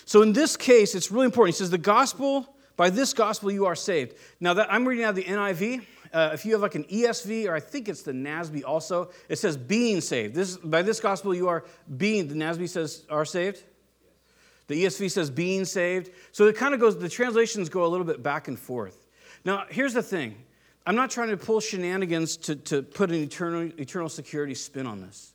So 0.03 0.21
in 0.21 0.33
this 0.33 0.57
case, 0.57 0.95
it's 0.95 1.11
really 1.11 1.25
important. 1.25 1.55
He 1.55 1.59
says, 1.59 1.69
the 1.69 1.77
gospel, 1.77 2.53
by 2.75 2.89
this 2.89 3.13
gospel 3.13 3.51
you 3.51 3.65
are 3.67 3.75
saved. 3.75 4.15
Now 4.41 4.53
that 4.55 4.67
I'm 4.69 4.85
reading 4.85 5.05
out 5.05 5.15
the 5.15 5.23
NIV. 5.23 5.85
Uh, 6.11 6.31
if 6.33 6.43
you 6.43 6.53
have 6.53 6.61
like 6.61 6.73
an 6.73 6.85
ESV, 6.85 7.47
or 7.47 7.53
I 7.53 7.59
think 7.59 7.87
it's 7.87 8.01
the 8.01 8.11
NASB 8.11 8.63
also, 8.65 9.11
it 9.29 9.37
says 9.37 9.55
being 9.55 10.01
saved. 10.01 10.33
This, 10.33 10.57
by 10.57 10.81
this 10.81 10.99
gospel 10.99 11.35
you 11.35 11.47
are 11.47 11.65
being, 11.97 12.27
the 12.27 12.33
NASB 12.33 12.67
says 12.67 13.05
are 13.11 13.25
saved. 13.25 13.63
The 14.69 14.85
ESV 14.85 15.09
says 15.09 15.31
being 15.31 15.65
saved. 15.65 16.11
So 16.31 16.45
it 16.45 16.55
kind 16.55 16.75
of 16.75 16.79
goes, 16.79 16.95
the 16.97 17.09
translations 17.09 17.69
go 17.69 17.85
a 17.85 17.87
little 17.87 18.05
bit 18.05 18.21
back 18.21 18.47
and 18.47 18.57
forth. 18.57 19.07
Now, 19.43 19.65
here's 19.67 19.95
the 19.95 20.03
thing 20.03 20.35
I'm 20.85 20.95
not 20.95 21.09
trying 21.09 21.29
to 21.29 21.37
pull 21.37 21.59
shenanigans 21.59 22.37
to, 22.37 22.55
to 22.55 22.83
put 22.83 23.09
an 23.09 23.15
eternal, 23.15 23.71
eternal 23.79 24.09
security 24.09 24.53
spin 24.53 24.85
on 24.85 25.01
this. 25.01 25.33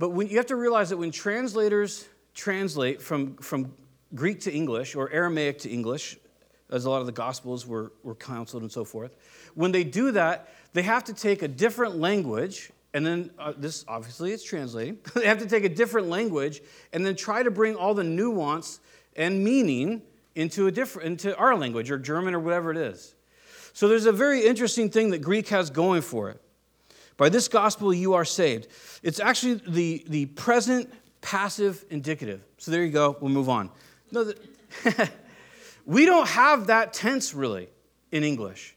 But 0.00 0.10
when, 0.10 0.26
you 0.26 0.36
have 0.36 0.46
to 0.46 0.56
realize 0.56 0.90
that 0.90 0.96
when 0.96 1.12
translators 1.12 2.08
translate 2.34 3.00
from, 3.00 3.36
from 3.36 3.72
Greek 4.16 4.40
to 4.40 4.52
English 4.52 4.96
or 4.96 5.10
Aramaic 5.10 5.60
to 5.60 5.70
English, 5.70 6.18
as 6.72 6.86
a 6.86 6.90
lot 6.90 7.00
of 7.00 7.06
the 7.06 7.12
Gospels 7.12 7.68
were, 7.68 7.92
were 8.02 8.16
counseled 8.16 8.62
and 8.62 8.72
so 8.72 8.84
forth, 8.84 9.14
when 9.54 9.70
they 9.70 9.84
do 9.84 10.10
that, 10.10 10.48
they 10.72 10.82
have 10.82 11.04
to 11.04 11.14
take 11.14 11.42
a 11.42 11.48
different 11.48 11.98
language 11.98 12.72
and 12.92 13.06
then 13.06 13.30
uh, 13.38 13.52
this 13.56 13.84
obviously 13.86 14.32
is 14.32 14.42
translating. 14.42 14.98
they 15.14 15.26
have 15.26 15.38
to 15.38 15.46
take 15.46 15.64
a 15.64 15.68
different 15.68 16.08
language 16.08 16.60
and 16.92 17.04
then 17.04 17.14
try 17.14 17.42
to 17.42 17.50
bring 17.50 17.76
all 17.76 17.94
the 17.94 18.04
nuance 18.04 18.80
and 19.16 19.42
meaning 19.42 20.02
into 20.34 20.66
a 20.66 20.72
different 20.72 21.06
into 21.06 21.36
our 21.36 21.56
language 21.56 21.90
or 21.90 21.98
German 21.98 22.34
or 22.34 22.40
whatever 22.40 22.70
it 22.70 22.76
is. 22.76 23.14
So 23.72 23.88
there's 23.88 24.06
a 24.06 24.12
very 24.12 24.44
interesting 24.44 24.90
thing 24.90 25.10
that 25.10 25.18
Greek 25.18 25.48
has 25.48 25.70
going 25.70 26.02
for 26.02 26.30
it. 26.30 26.40
By 27.16 27.28
this 27.28 27.48
gospel 27.48 27.92
you 27.94 28.14
are 28.14 28.24
saved. 28.24 28.68
It's 29.02 29.20
actually 29.20 29.54
the, 29.66 30.04
the 30.08 30.26
present 30.26 30.92
passive 31.20 31.84
indicative. 31.90 32.42
So 32.58 32.70
there 32.70 32.82
you 32.82 32.90
go. 32.90 33.16
We'll 33.20 33.30
move 33.30 33.48
on. 33.48 33.70
No, 34.10 34.24
the, 34.24 35.10
we 35.86 36.06
don't 36.06 36.28
have 36.28 36.68
that 36.68 36.92
tense 36.92 37.34
really 37.34 37.68
in 38.10 38.24
English. 38.24 38.76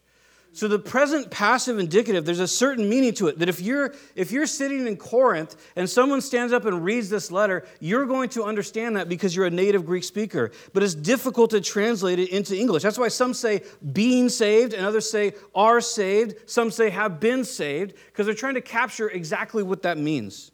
So 0.55 0.67
the 0.67 0.77
present 0.77 1.31
passive 1.31 1.79
indicative, 1.79 2.25
there's 2.25 2.39
a 2.39 2.47
certain 2.47 2.87
meaning 2.87 3.13
to 3.15 3.27
it. 3.27 3.39
That 3.39 3.49
if 3.49 3.59
you're 3.59 3.95
if 4.15 4.31
you're 4.31 4.45
sitting 4.45 4.85
in 4.85 4.97
Corinth 4.97 5.55
and 5.75 5.89
someone 5.89 6.21
stands 6.21 6.53
up 6.53 6.65
and 6.65 6.83
reads 6.83 7.09
this 7.09 7.31
letter, 7.31 7.65
you're 7.79 8.05
going 8.05 8.29
to 8.29 8.43
understand 8.43 8.95
that 8.95 9.09
because 9.09 9.35
you're 9.35 9.47
a 9.47 9.51
native 9.51 9.83
Greek 9.83 10.03
speaker. 10.03 10.51
But 10.71 10.83
it's 10.83 10.93
difficult 10.93 11.49
to 11.51 11.61
translate 11.61 12.19
it 12.19 12.29
into 12.29 12.55
English. 12.55 12.83
That's 12.83 12.99
why 12.99 13.07
some 13.07 13.33
say 13.33 13.63
being 13.91 14.29
saved 14.29 14.73
and 14.73 14.85
others 14.85 15.09
say 15.09 15.33
are 15.55 15.81
saved. 15.81 16.35
Some 16.47 16.69
say 16.69 16.91
have 16.91 17.19
been 17.19 17.43
saved 17.43 17.95
because 18.05 18.27
they're 18.27 18.35
trying 18.35 18.53
to 18.53 18.61
capture 18.61 19.09
exactly 19.09 19.63
what 19.63 19.81
that 19.81 19.97
means. 19.97 20.52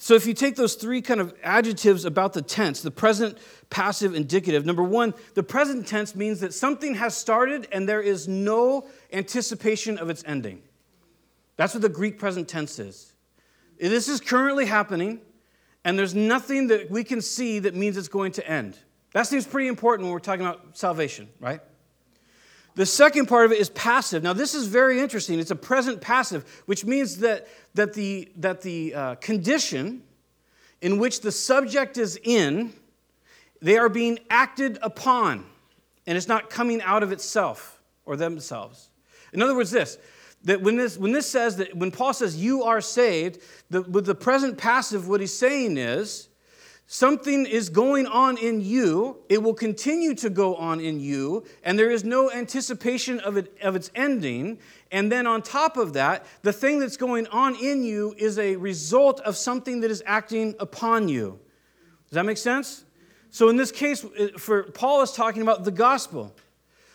So 0.00 0.14
if 0.14 0.26
you 0.26 0.32
take 0.32 0.54
those 0.54 0.74
three 0.74 1.02
kind 1.02 1.20
of 1.20 1.34
adjectives 1.42 2.04
about 2.04 2.32
the 2.32 2.40
tense, 2.40 2.82
the 2.82 2.90
present, 2.90 3.36
passive, 3.68 4.14
indicative, 4.14 4.64
number 4.64 4.82
one, 4.82 5.12
the 5.34 5.42
present 5.42 5.88
tense 5.88 6.14
means 6.14 6.38
that 6.40 6.54
something 6.54 6.94
has 6.94 7.16
started 7.16 7.66
and 7.72 7.88
there 7.88 8.00
is 8.00 8.28
no 8.28 8.86
anticipation 9.12 9.98
of 9.98 10.08
its 10.08 10.22
ending. 10.24 10.62
That's 11.56 11.74
what 11.74 11.82
the 11.82 11.88
Greek 11.88 12.16
present 12.16 12.48
tense 12.48 12.78
is. 12.78 13.12
This 13.80 14.08
is 14.08 14.20
currently 14.20 14.66
happening, 14.66 15.20
and 15.84 15.98
there's 15.98 16.14
nothing 16.14 16.68
that 16.68 16.90
we 16.90 17.02
can 17.02 17.20
see 17.20 17.58
that 17.58 17.74
means 17.74 17.96
it's 17.96 18.08
going 18.08 18.32
to 18.32 18.48
end. 18.48 18.78
That 19.14 19.26
seems 19.26 19.46
pretty 19.46 19.68
important 19.68 20.06
when 20.06 20.12
we're 20.12 20.20
talking 20.20 20.46
about 20.46 20.78
salvation, 20.78 21.28
right? 21.40 21.60
The 22.74 22.86
second 22.86 23.26
part 23.26 23.44
of 23.44 23.52
it 23.52 23.58
is 23.58 23.70
passive. 23.70 24.22
Now, 24.22 24.32
this 24.32 24.54
is 24.54 24.66
very 24.66 25.00
interesting. 25.00 25.40
It's 25.40 25.50
a 25.50 25.56
present 25.56 26.00
passive, 26.00 26.62
which 26.66 26.84
means 26.84 27.18
that, 27.18 27.48
that 27.74 27.94
the, 27.94 28.28
that 28.36 28.62
the 28.62 28.94
uh, 28.94 29.14
condition 29.16 30.02
in 30.80 30.98
which 30.98 31.20
the 31.20 31.32
subject 31.32 31.98
is 31.98 32.18
in 32.22 32.72
they 33.60 33.76
are 33.76 33.88
being 33.88 34.20
acted 34.30 34.78
upon, 34.82 35.44
and 36.06 36.16
it's 36.16 36.28
not 36.28 36.48
coming 36.48 36.80
out 36.82 37.02
of 37.02 37.10
itself 37.10 37.80
or 38.06 38.16
themselves. 38.16 38.88
In 39.32 39.42
other 39.42 39.54
words, 39.54 39.70
this 39.70 39.98
that 40.44 40.62
when 40.62 40.76
this, 40.76 40.96
when 40.96 41.10
this 41.10 41.28
says 41.28 41.56
that 41.56 41.76
when 41.76 41.90
Paul 41.90 42.14
says 42.14 42.36
you 42.36 42.62
are 42.62 42.80
saved, 42.80 43.40
the, 43.70 43.82
with 43.82 44.06
the 44.06 44.14
present 44.14 44.56
passive, 44.56 45.08
what 45.08 45.20
he's 45.20 45.36
saying 45.36 45.76
is 45.76 46.27
something 46.88 47.44
is 47.44 47.68
going 47.68 48.06
on 48.06 48.38
in 48.38 48.62
you, 48.62 49.18
it 49.28 49.42
will 49.42 49.54
continue 49.54 50.14
to 50.14 50.30
go 50.30 50.56
on 50.56 50.80
in 50.80 50.98
you, 50.98 51.44
and 51.62 51.78
there 51.78 51.90
is 51.90 52.02
no 52.02 52.32
anticipation 52.32 53.20
of, 53.20 53.36
it, 53.36 53.54
of 53.62 53.76
its 53.76 53.90
ending. 53.94 54.58
And 54.90 55.12
then 55.12 55.26
on 55.26 55.42
top 55.42 55.76
of 55.76 55.92
that, 55.92 56.24
the 56.42 56.52
thing 56.52 56.80
that's 56.80 56.96
going 56.96 57.26
on 57.26 57.54
in 57.56 57.84
you 57.84 58.14
is 58.16 58.38
a 58.38 58.56
result 58.56 59.20
of 59.20 59.36
something 59.36 59.82
that 59.82 59.90
is 59.90 60.02
acting 60.06 60.54
upon 60.58 61.08
you. 61.08 61.38
Does 62.08 62.14
that 62.14 62.24
make 62.24 62.38
sense? 62.38 62.84
So 63.30 63.50
in 63.50 63.56
this 63.56 63.70
case, 63.70 64.02
uh, 64.02 64.38
for 64.38 64.62
Paul 64.64 65.02
is 65.02 65.12
talking 65.12 65.42
about 65.42 65.64
the 65.64 65.70
gospel. 65.70 66.34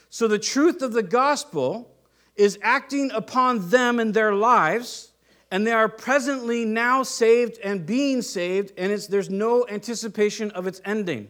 So 0.09 0.27
the 0.27 0.39
truth 0.39 0.81
of 0.81 0.93
the 0.93 1.03
gospel 1.03 1.95
is 2.35 2.57
acting 2.63 3.12
upon 3.12 3.69
them 3.69 4.00
in 4.00 4.13
their 4.13 4.33
lives, 4.33 5.12
and 5.53 5.67
they 5.67 5.72
are 5.72 5.88
presently 5.88 6.65
now 6.65 7.03
saved 7.03 7.60
and 7.63 7.86
being 7.86 8.24
saved, 8.24 8.74
and 8.75 8.91
there's 8.91 9.29
no 9.29 9.67
anticipation 9.69 10.50
of 10.50 10.65
its 10.65 10.81
ending. 10.83 11.27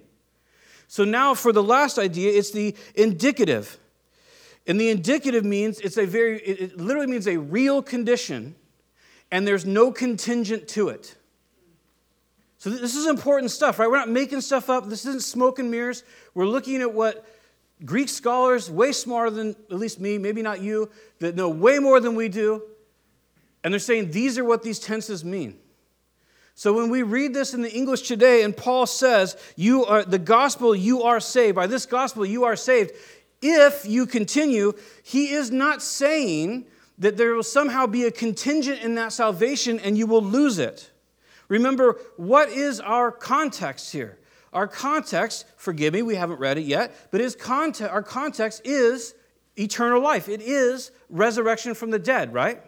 So 0.88 1.03
now 1.03 1.34
for 1.34 1.51
the 1.51 1.62
last 1.62 2.00
idea, 2.00 2.32
it's 2.32 2.51
the 2.51 2.74
indicative. 2.96 3.77
And 4.65 4.80
the 4.80 4.89
indicative 4.89 5.44
means 5.44 5.82
it's 5.82 5.98
a 5.98 6.06
very, 6.06 6.39
it 6.39 6.77
literally 6.77 7.08
means 7.08 7.27
a 7.27 7.36
real 7.36 7.82
condition, 7.82 8.56
and 9.30 9.46
there's 9.46 9.65
no 9.65 9.92
contingent 9.92 10.70
to 10.70 10.88
it. 10.88 11.18
So 12.60 12.70
this 12.70 12.96
is 12.96 13.08
important 13.08 13.51
stuff, 13.51 13.77
right? 13.77 13.89
We're 13.89 13.98
not 13.98 14.08
making 14.08 14.39
stuff 14.39 14.70
up. 14.70 14.88
This 14.88 15.06
isn't 15.06 15.24
smoke 15.24 15.60
and 15.60 15.70
mirrors. 15.70 16.06
We're 16.34 16.48
looking 16.48 16.80
at 16.82 16.94
what 16.94 17.25
Greek 17.84 18.08
scholars, 18.08 18.72
way 18.72 18.94
smarter 18.94 19.32
than 19.32 19.50
at 19.50 19.77
least 19.77 20.00
me, 20.00 20.18
maybe 20.18 20.42
not 20.42 20.62
you, 20.62 20.89
that 21.20 21.36
know 21.36 21.50
way 21.50 21.80
more 21.80 22.00
than 22.00 22.15
we 22.15 22.30
do. 22.30 22.63
And 23.63 23.74
they're 23.74 23.79
saying 23.79 24.12
these 24.12 24.38
are 24.38 24.43
what 24.43 24.63
these 24.63 24.79
tenses 24.79 25.24
mean. 25.24 25.58
So 26.55 26.74
when 26.74 26.89
we 26.89 27.01
read 27.01 27.34
this 27.34 27.53
in 27.53 27.62
the 27.62 27.74
English 27.74 28.03
today, 28.03 28.43
and 28.43 28.55
Paul 28.55 28.86
says, 28.86 29.36
You 29.55 29.86
are 29.86 30.03
the 30.03 30.20
gospel, 30.20 30.75
you 30.75 31.03
are 31.03 31.20
saved. 31.20 31.55
By 31.55 31.67
this 31.67 31.86
gospel, 31.86 32.25
you 32.25 32.43
are 32.43 32.55
saved. 32.55 32.91
If 33.41 33.86
you 33.86 34.05
continue, 34.05 34.74
he 35.01 35.32
is 35.32 35.51
not 35.51 35.82
saying 35.82 36.65
that 37.00 37.17
there 37.17 37.34
will 37.34 37.43
somehow 37.43 37.88
be 37.88 38.03
a 38.05 38.12
contingent 38.12 38.82
in 38.82 38.96
that 38.96 39.12
salvation 39.12 39.79
and 39.79 39.98
you 39.98 40.05
will 40.05 40.22
lose 40.22 40.60
it. 40.60 40.91
Remember, 41.50 42.00
what 42.17 42.50
is 42.50 42.79
our 42.79 43.12
context 43.12 43.91
here? 43.91 44.20
Our 44.53 44.67
context, 44.67 45.46
forgive 45.58 45.93
me, 45.93 46.03
we 46.03 46.15
haven't 46.15 46.39
read 46.39 46.58
it 46.58 46.65
yet, 46.65 46.96
but 47.12 47.20
is 47.20 47.36
context, 47.36 47.91
our 47.91 48.03
context 48.03 48.62
is 48.63 49.15
eternal 49.58 50.01
life. 50.01 50.29
It 50.29 50.41
is 50.41 50.91
resurrection 51.10 51.74
from 51.74 51.89
the 51.89 52.00
dead, 52.00 52.34
right? 52.34 52.62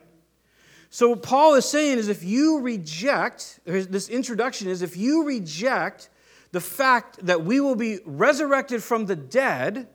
So 0.96 1.14
Paul 1.14 1.56
is 1.56 1.66
saying 1.66 1.98
is 1.98 2.08
if 2.08 2.24
you 2.24 2.62
reject, 2.62 3.60
this 3.66 4.08
introduction 4.08 4.70
is 4.70 4.82
if 4.82 4.96
you 4.96 5.26
reject 5.26 6.08
the 6.54 6.62
fact 6.62 7.26
that 7.26 7.44
we 7.44 7.60
will 7.60 7.76
be 7.76 8.00
resurrected 8.06 8.82
from 8.82 9.06
the 9.06 9.16
dead, 9.18 9.90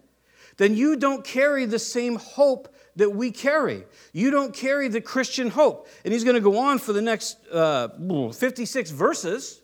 then 0.59 0.77
you 0.77 0.97
don't 0.97 1.25
carry 1.25 1.65
the 1.65 1.79
same 1.79 2.17
hope 2.17 2.69
that 2.97 3.09
we 3.09 3.31
carry. 3.31 3.85
You 4.13 4.31
don't 4.31 4.53
carry 4.53 4.89
the 4.89 5.01
Christian 5.01 5.49
hope. 5.49 5.89
And 6.05 6.13
he's 6.13 6.23
going 6.23 6.35
to 6.35 6.43
go 6.43 6.59
on 6.59 6.79
for 6.79 6.93
the 6.93 7.01
next 7.01 7.39
uh, 7.47 7.89
56 8.35 8.91
verses, 8.91 9.63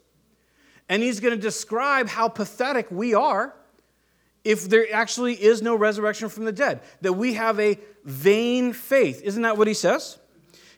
and 0.88 1.02
he's 1.02 1.20
going 1.20 1.34
to 1.34 1.40
describe 1.42 2.08
how 2.08 2.30
pathetic 2.30 2.90
we 2.90 3.12
are 3.12 3.54
if 4.42 4.70
there 4.70 4.86
actually 4.90 5.34
is 5.34 5.60
no 5.60 5.74
resurrection 5.76 6.30
from 6.30 6.46
the 6.46 6.52
dead, 6.52 6.80
that 7.02 7.12
we 7.12 7.34
have 7.34 7.60
a 7.60 7.78
vain 8.04 8.72
faith. 8.72 9.20
Isn't 9.20 9.42
that 9.42 9.58
what 9.58 9.68
he 9.68 9.74
says? 9.74 10.18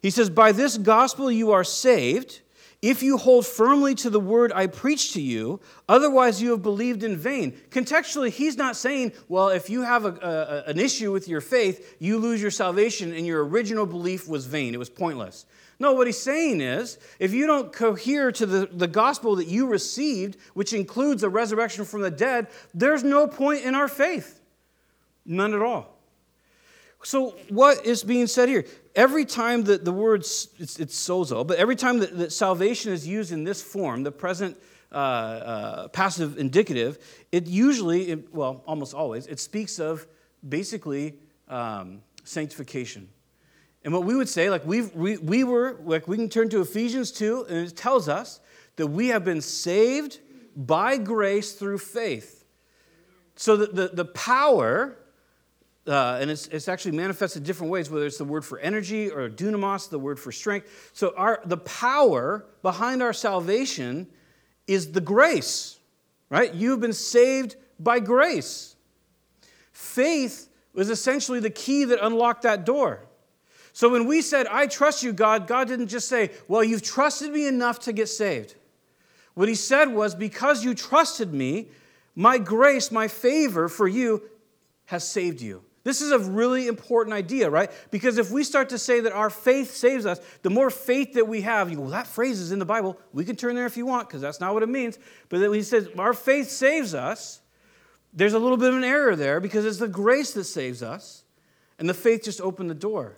He 0.03 0.11
says, 0.11 0.31
By 0.31 0.53
this 0.53 0.79
gospel 0.79 1.31
you 1.31 1.53
are 1.53 1.65
saved 1.65 2.41
if 2.81 3.03
you 3.03 3.19
hold 3.19 3.45
firmly 3.45 3.97
to 3.97 4.11
the 4.11 4.21
word 4.21 4.53
I 4.55 4.69
preach 4.69 5.13
to 5.15 5.21
you, 5.21 5.61
otherwise 5.89 6.41
you 6.41 6.53
have 6.53 6.63
believed 6.63 7.03
in 7.03 7.17
vain. 7.17 7.53
Contextually, 7.71 8.31
he's 8.31 8.57
not 8.57 8.77
saying, 8.77 9.13
well, 9.29 9.49
if 9.49 9.69
you 9.69 9.83
have 9.83 10.05
a, 10.05 10.65
a, 10.67 10.71
an 10.71 10.79
issue 10.79 11.11
with 11.11 11.27
your 11.27 11.41
faith, 11.41 11.97
you 11.99 12.19
lose 12.19 12.41
your 12.41 12.53
salvation 12.53 13.13
and 13.13 13.27
your 13.27 13.45
original 13.45 13.85
belief 13.85 14.29
was 14.29 14.47
vain, 14.47 14.75
it 14.75 14.79
was 14.79 14.91
pointless. 14.91 15.45
No, 15.81 15.93
what 15.93 16.07
he's 16.07 16.21
saying 16.21 16.61
is, 16.61 16.99
if 17.19 17.33
you 17.33 17.49
don't 17.49 17.73
cohere 17.73 18.31
to 18.33 18.47
the, 18.47 18.67
the 18.67 18.89
gospel 18.89 19.37
that 19.37 19.49
you 19.49 19.67
received, 19.67 20.37
which 20.55 20.73
includes 20.73 21.25
a 21.25 21.29
resurrection 21.29 21.85
from 21.85 22.03
the 22.03 22.11
dead, 22.11 22.47
there's 22.75 23.03
no 23.03 23.27
point 23.27 23.65
in 23.65 23.75
our 23.75 23.89
faith. 23.89 24.41
None 25.25 25.53
at 25.53 25.63
all. 25.63 25.98
So, 27.05 27.37
what 27.49 27.87
is 27.87 28.03
being 28.03 28.27
said 28.27 28.49
here? 28.49 28.65
Every 28.95 29.25
time 29.25 29.65
that 29.65 29.85
the 29.85 29.93
word, 29.93 30.21
it's, 30.23 30.49
it's 30.59 31.09
sozo, 31.09 31.47
but 31.47 31.59
every 31.59 31.77
time 31.77 32.01
that, 32.01 32.17
that, 32.19 32.33
salvation 32.33 32.93
is 32.93 33.07
used 33.07 33.31
in 33.31 33.45
this 33.45 33.63
form, 33.63 34.03
the 34.03 34.11
present 34.11 34.57
uh, 34.91 34.95
uh, 34.95 35.89
passive 35.89 36.39
indicative, 36.39 36.99
it 37.31 37.47
usually, 37.47 38.11
it, 38.11 38.35
well, 38.35 38.63
almost 38.67 38.95
always, 38.95 39.27
it 39.29 39.39
speaks 39.39 39.79
of 39.79 40.07
basically 40.49 41.15
um, 41.47 42.03
sanctification. 42.25 43.09
And 43.85 43.93
what 43.95 44.05
we 44.05 44.17
would 44.17 44.29
say, 44.29 44.51
like 44.51 44.67
we 44.67 44.83
we, 44.83 45.19
we 45.19 45.45
were, 45.45 45.79
like 45.85 46.09
we 46.09 46.17
can 46.17 46.29
turn 46.29 46.49
to 46.51 46.61
Ephesians 46.61 47.13
2, 47.13 47.47
and 47.49 47.67
it 47.69 47.77
tells 47.77 48.09
us 48.09 48.41
that 48.77 48.89
we 48.89 49.09
have 49.09 49.25
been 49.25 49.41
saved 49.41 50.19
by 50.57 50.97
grace 50.97 51.53
through 51.53 51.79
faith. 51.79 52.45
So 53.37 53.57
that 53.57 53.77
the, 53.77 53.89
the 53.89 54.05
power 54.05 54.98
uh, 55.89 56.19
and 56.21 56.31
it's, 56.31 56.47
it's 56.49 56.69
actually 56.69 56.97
manifested 56.97 57.45
different 57.45 57.73
ways, 57.73 57.91
whether 57.91 58.07
it's 58.07 58.19
the 58.19 58.25
word 58.25 58.45
for 58.45 58.59
energy 58.59 59.11
or 59.11 59.29
dunamis, 59.29 59.89
the 59.89 59.99
word 59.99 60.21
for 60.21 60.31
strength. 60.31 60.91
So 60.93 61.15
our, 61.17 61.41
the 61.45 61.57
power 61.57 62.45
behind 62.63 63.03
our 63.03 63.13
salvation 63.13 64.07
is 64.67 64.93
the 64.93 65.01
grace, 65.01 65.79
right? 66.29 66.53
You've 66.53 66.81
been 66.81 66.93
saved 66.93 67.57
by 67.81 68.01
grace. 68.01 68.77
Faith 69.73 70.49
was 70.75 70.91
essentially 70.91 71.41
the 71.41 71.51
key 71.51 71.85
that 71.85 72.05
unlocked 72.05 72.43
that 72.43 72.67
door. 72.67 73.01
So 73.73 73.89
when 73.89 74.07
we 74.07 74.23
said, 74.23 74.47
I 74.49 74.67
trust 74.67 75.03
you, 75.03 75.13
God, 75.13 75.47
God 75.47 75.69
didn't 75.69 75.89
just 75.89 76.09
say, 76.09 76.31
Well, 76.49 76.65
you've 76.65 76.83
trusted 76.83 77.33
me 77.33 77.47
enough 77.47 77.79
to 77.81 77.93
get 77.93 78.09
saved. 78.09 78.57
What 79.35 79.49
he 79.49 79.55
said 79.55 79.87
was, 79.87 80.15
Because 80.15 80.65
you 80.65 80.75
trusted 80.75 81.33
me, 81.33 81.69
my 82.17 82.39
grace, 82.39 82.91
my 82.91 83.07
favor 83.07 83.69
for 83.69 83.87
you 83.87 84.23
has 84.87 85.09
saved 85.09 85.41
you. 85.41 85.63
This 85.89 86.03
is 86.03 86.11
a 86.11 86.19
really 86.19 86.67
important 86.67 87.15
idea, 87.15 87.49
right? 87.49 87.71
Because 87.91 88.19
if 88.19 88.31
we 88.31 88.45
start 88.45 88.69
to 88.69 88.79
say 88.79 89.01
that 89.01 89.13
our 89.15 89.31
faith 89.31 89.75
saves 89.75 90.05
us, 90.05 90.21
the 90.43 90.51
more 90.51 90.69
faith 90.69 91.15
that 91.15 91.27
we 91.27 91.41
have, 91.41 91.71
you 91.71 91.77
go, 91.77 91.83
well, 91.83 91.93
that 91.93 92.07
phrase 92.07 92.41
is 92.41 92.53
in 92.53 92.59
the 92.59 92.67
Bible. 92.67 92.99
We 93.15 93.25
can 93.25 93.37
turn 93.37 93.57
there 93.57 93.65
if 93.65 93.79
you 93.79 93.87
want, 93.87 94.07
because 94.07 94.21
that's 94.21 94.39
not 94.39 94.53
what 94.53 94.63
it 94.63 94.69
means. 94.69 94.99
But 95.31 95.39
then 95.39 95.51
he 95.55 95.63
says, 95.63 95.89
our 95.99 96.13
faith 96.13 96.51
saves 96.51 96.95
us. 96.95 97.41
There's 98.13 98.35
a 98.35 98.39
little 98.39 98.59
bit 98.59 98.69
of 98.69 98.77
an 98.77 98.85
error 98.85 99.17
there 99.17 99.41
because 99.41 99.65
it's 99.65 99.79
the 99.79 99.89
grace 99.89 100.33
that 100.33 100.45
saves 100.45 100.83
us, 100.83 101.25
and 101.79 101.89
the 101.89 101.95
faith 101.95 102.23
just 102.25 102.43
opened 102.43 102.69
the 102.69 102.75
door. 102.75 103.17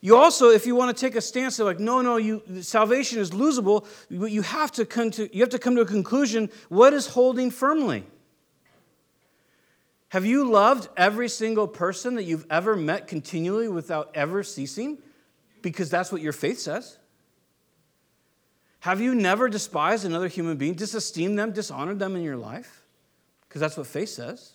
You 0.00 0.16
also, 0.16 0.50
if 0.50 0.66
you 0.66 0.74
want 0.74 0.96
to 0.96 1.00
take 1.00 1.14
a 1.14 1.20
stance 1.20 1.60
of 1.60 1.66
like, 1.66 1.78
no, 1.78 2.02
no, 2.02 2.16
you, 2.16 2.42
salvation 2.62 3.20
is 3.20 3.30
losable, 3.30 3.86
you 4.10 4.42
have 4.42 4.72
to 4.72 4.84
come 4.84 5.12
to, 5.12 5.32
you 5.32 5.40
have 5.40 5.50
to 5.50 5.60
come 5.60 5.76
to 5.76 5.82
a 5.82 5.86
conclusion. 5.86 6.50
What 6.68 6.92
is 6.94 7.06
holding 7.06 7.52
firmly? 7.52 8.06
Have 10.16 10.24
you 10.24 10.50
loved 10.50 10.88
every 10.96 11.28
single 11.28 11.68
person 11.68 12.14
that 12.14 12.22
you've 12.22 12.46
ever 12.48 12.74
met 12.74 13.06
continually 13.06 13.68
without 13.68 14.12
ever 14.14 14.42
ceasing? 14.42 14.96
Because 15.60 15.90
that's 15.90 16.10
what 16.10 16.22
your 16.22 16.32
faith 16.32 16.58
says. 16.58 16.96
Have 18.80 18.98
you 18.98 19.14
never 19.14 19.46
despised 19.46 20.06
another 20.06 20.28
human 20.28 20.56
being, 20.56 20.72
disesteemed 20.72 21.38
them, 21.38 21.52
dishonored 21.52 21.98
them 21.98 22.16
in 22.16 22.22
your 22.22 22.38
life? 22.38 22.86
Because 23.46 23.60
that's 23.60 23.76
what 23.76 23.88
faith 23.88 24.08
says. 24.08 24.54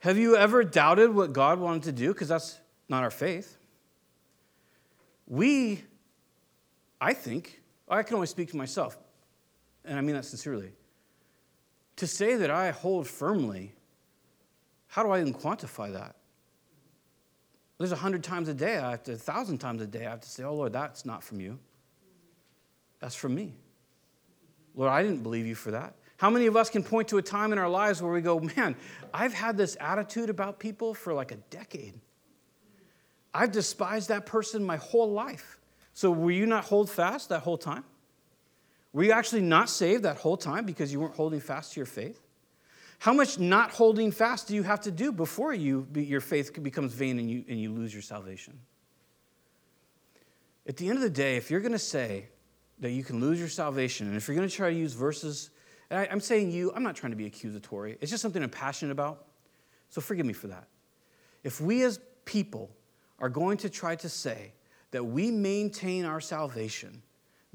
Have 0.00 0.18
you 0.18 0.36
ever 0.36 0.64
doubted 0.64 1.14
what 1.14 1.32
God 1.32 1.60
wanted 1.60 1.84
to 1.84 1.92
do? 1.92 2.12
Because 2.12 2.26
that's 2.26 2.58
not 2.88 3.04
our 3.04 3.12
faith. 3.12 3.58
We, 5.28 5.84
I 7.00 7.12
think, 7.12 7.62
oh, 7.88 7.94
I 7.94 8.02
can 8.02 8.16
only 8.16 8.26
speak 8.26 8.50
to 8.50 8.56
myself, 8.56 8.98
and 9.84 9.96
I 9.96 10.00
mean 10.00 10.16
that 10.16 10.24
sincerely. 10.24 10.72
To 11.94 12.08
say 12.08 12.34
that 12.34 12.50
I 12.50 12.72
hold 12.72 13.06
firmly 13.06 13.74
how 14.90 15.04
do 15.04 15.10
I 15.10 15.20
even 15.20 15.32
quantify 15.32 15.92
that? 15.92 16.16
There's 17.78 17.92
a 17.92 17.96
hundred 17.96 18.24
times 18.24 18.48
a 18.48 18.54
day, 18.54 18.76
I 18.76 18.90
have 18.90 19.04
to, 19.04 19.12
a 19.12 19.16
thousand 19.16 19.58
times 19.58 19.80
a 19.80 19.86
day, 19.86 20.04
I 20.04 20.10
have 20.10 20.20
to 20.20 20.28
say, 20.28 20.42
oh 20.42 20.54
Lord, 20.54 20.72
that's 20.72 21.06
not 21.06 21.22
from 21.22 21.40
you. 21.40 21.58
That's 22.98 23.14
from 23.14 23.34
me. 23.36 23.54
Lord, 24.74 24.90
I 24.90 25.02
didn't 25.02 25.22
believe 25.22 25.46
you 25.46 25.54
for 25.54 25.70
that. 25.70 25.94
How 26.16 26.28
many 26.28 26.46
of 26.46 26.56
us 26.56 26.68
can 26.68 26.82
point 26.82 27.06
to 27.08 27.18
a 27.18 27.22
time 27.22 27.52
in 27.52 27.58
our 27.58 27.68
lives 27.68 28.02
where 28.02 28.12
we 28.12 28.20
go, 28.20 28.40
man, 28.56 28.74
I've 29.14 29.32
had 29.32 29.56
this 29.56 29.76
attitude 29.80 30.28
about 30.28 30.58
people 30.58 30.92
for 30.92 31.14
like 31.14 31.30
a 31.30 31.36
decade. 31.50 31.94
I've 33.32 33.52
despised 33.52 34.08
that 34.08 34.26
person 34.26 34.64
my 34.64 34.76
whole 34.76 35.12
life. 35.12 35.58
So, 35.94 36.10
will 36.10 36.32
you 36.32 36.46
not 36.46 36.64
hold 36.64 36.90
fast 36.90 37.28
that 37.28 37.42
whole 37.42 37.58
time? 37.58 37.84
Were 38.92 39.04
you 39.04 39.12
actually 39.12 39.42
not 39.42 39.70
saved 39.70 40.02
that 40.02 40.16
whole 40.16 40.36
time 40.36 40.66
because 40.66 40.92
you 40.92 40.98
weren't 40.98 41.14
holding 41.14 41.40
fast 41.40 41.74
to 41.74 41.80
your 41.80 41.86
faith? 41.86 42.20
How 43.00 43.14
much 43.14 43.38
not 43.38 43.70
holding 43.70 44.12
fast 44.12 44.46
do 44.46 44.54
you 44.54 44.62
have 44.62 44.82
to 44.82 44.90
do 44.90 45.10
before 45.10 45.54
you, 45.54 45.86
your 45.94 46.20
faith 46.20 46.62
becomes 46.62 46.92
vain 46.92 47.18
and 47.18 47.30
you, 47.30 47.42
and 47.48 47.58
you 47.58 47.72
lose 47.72 47.94
your 47.94 48.02
salvation? 48.02 48.60
At 50.66 50.76
the 50.76 50.86
end 50.86 50.98
of 50.98 51.02
the 51.02 51.08
day, 51.08 51.38
if 51.38 51.50
you're 51.50 51.60
going 51.60 51.72
to 51.72 51.78
say 51.78 52.28
that 52.78 52.90
you 52.90 53.02
can 53.02 53.18
lose 53.18 53.38
your 53.38 53.48
salvation, 53.48 54.06
and 54.06 54.16
if 54.18 54.28
you're 54.28 54.36
going 54.36 54.46
to 54.46 54.54
try 54.54 54.68
to 54.68 54.76
use 54.76 54.92
verses, 54.92 55.48
and 55.88 55.98
I, 55.98 56.08
I'm 56.10 56.20
saying 56.20 56.50
you, 56.50 56.74
I'm 56.76 56.82
not 56.82 56.94
trying 56.94 57.12
to 57.12 57.16
be 57.16 57.24
accusatory. 57.24 57.96
It's 58.02 58.10
just 58.10 58.20
something 58.20 58.42
I'm 58.42 58.50
passionate 58.50 58.92
about. 58.92 59.24
So 59.88 60.02
forgive 60.02 60.26
me 60.26 60.34
for 60.34 60.48
that. 60.48 60.68
If 61.42 61.58
we 61.58 61.82
as 61.84 62.00
people 62.26 62.70
are 63.18 63.30
going 63.30 63.56
to 63.58 63.70
try 63.70 63.96
to 63.96 64.10
say 64.10 64.52
that 64.90 65.02
we 65.02 65.30
maintain 65.30 66.04
our 66.04 66.20
salvation 66.20 67.02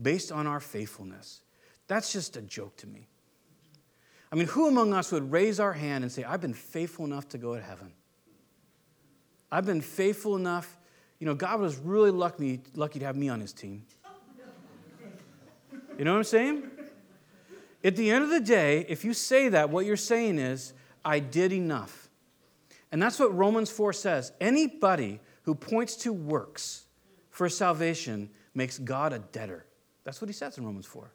based 0.02 0.32
on 0.32 0.48
our 0.48 0.60
faithfulness, 0.60 1.44
that's 1.86 2.12
just 2.12 2.36
a 2.36 2.42
joke 2.42 2.76
to 2.78 2.88
me. 2.88 3.10
I 4.36 4.38
mean, 4.38 4.48
who 4.48 4.68
among 4.68 4.94
us 4.94 5.14
would 5.14 5.32
raise 5.32 5.62
our 5.62 5.72
hand 5.72 6.04
and 6.04 6.12
say, 6.12 6.26
I've 6.26 6.42
been 6.42 6.54
faithful 6.54 7.06
enough 7.06 7.30
to 7.30 7.38
go 7.38 7.56
to 7.56 7.62
heaven? 7.62 7.94
I've 9.50 9.66
been 9.66 9.80
faithful 9.80 10.36
enough. 10.36 10.78
You 11.20 11.26
know, 11.26 11.36
God 11.36 11.62
was 11.62 11.78
really 11.78 12.12
lucky, 12.12 12.60
lucky 12.74 13.00
to 13.00 13.06
have 13.06 13.16
me 13.16 13.30
on 13.30 13.40
his 13.40 13.54
team. 13.54 13.86
You 15.98 16.04
know 16.04 16.12
what 16.12 16.18
I'm 16.18 16.24
saying? 16.26 16.64
At 17.82 17.96
the 17.96 18.12
end 18.12 18.26
of 18.26 18.30
the 18.30 18.42
day, 18.42 18.86
if 18.90 19.06
you 19.06 19.14
say 19.14 19.48
that, 19.48 19.70
what 19.70 19.86
you're 19.86 19.96
saying 19.96 20.38
is, 20.38 20.74
I 21.06 21.20
did 21.20 21.54
enough. 21.54 22.10
And 22.92 23.02
that's 23.02 23.18
what 23.18 23.34
Romans 23.34 23.72
4 23.72 23.94
says. 23.94 24.34
Anybody 24.42 25.22
who 25.44 25.56
points 25.56 25.96
to 25.98 26.12
works 26.12 26.88
for 27.30 27.48
salvation 27.48 28.30
makes 28.54 28.80
God 28.80 29.14
a 29.14 29.20
debtor. 29.20 29.66
That's 30.04 30.20
what 30.20 30.28
he 30.28 30.34
says 30.34 30.58
in 30.58 30.66
Romans 30.66 30.88
4. 30.88 31.10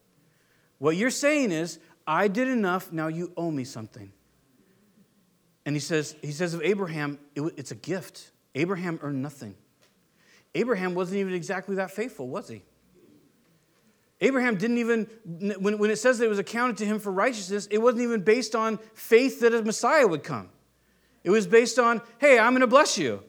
What 0.80 0.96
you're 0.96 1.10
saying 1.10 1.52
is, 1.52 1.78
I 2.10 2.26
did 2.26 2.48
enough, 2.48 2.90
now 2.90 3.06
you 3.06 3.32
owe 3.36 3.52
me 3.52 3.62
something. 3.62 4.10
And 5.64 5.76
he 5.76 5.80
says, 5.80 6.16
he 6.22 6.32
says 6.32 6.54
of 6.54 6.62
Abraham, 6.62 7.20
it, 7.36 7.42
it's 7.56 7.70
a 7.70 7.76
gift. 7.76 8.32
Abraham 8.56 8.98
earned 9.00 9.22
nothing. 9.22 9.54
Abraham 10.56 10.96
wasn't 10.96 11.18
even 11.20 11.34
exactly 11.34 11.76
that 11.76 11.92
faithful, 11.92 12.26
was 12.26 12.48
he? 12.48 12.64
Abraham 14.20 14.56
didn't 14.56 14.78
even, 14.78 15.06
when, 15.60 15.78
when 15.78 15.88
it 15.92 16.00
says 16.00 16.18
that 16.18 16.24
it 16.24 16.28
was 16.28 16.40
accounted 16.40 16.78
to 16.78 16.84
him 16.84 16.98
for 16.98 17.12
righteousness, 17.12 17.68
it 17.70 17.78
wasn't 17.78 18.02
even 18.02 18.22
based 18.22 18.56
on 18.56 18.80
faith 18.92 19.38
that 19.42 19.54
a 19.54 19.62
Messiah 19.62 20.08
would 20.08 20.24
come. 20.24 20.48
It 21.22 21.30
was 21.30 21.46
based 21.46 21.78
on, 21.78 22.02
hey, 22.18 22.40
I'm 22.40 22.50
going 22.54 22.62
to 22.62 22.66
bless 22.66 22.98
you. 22.98 23.22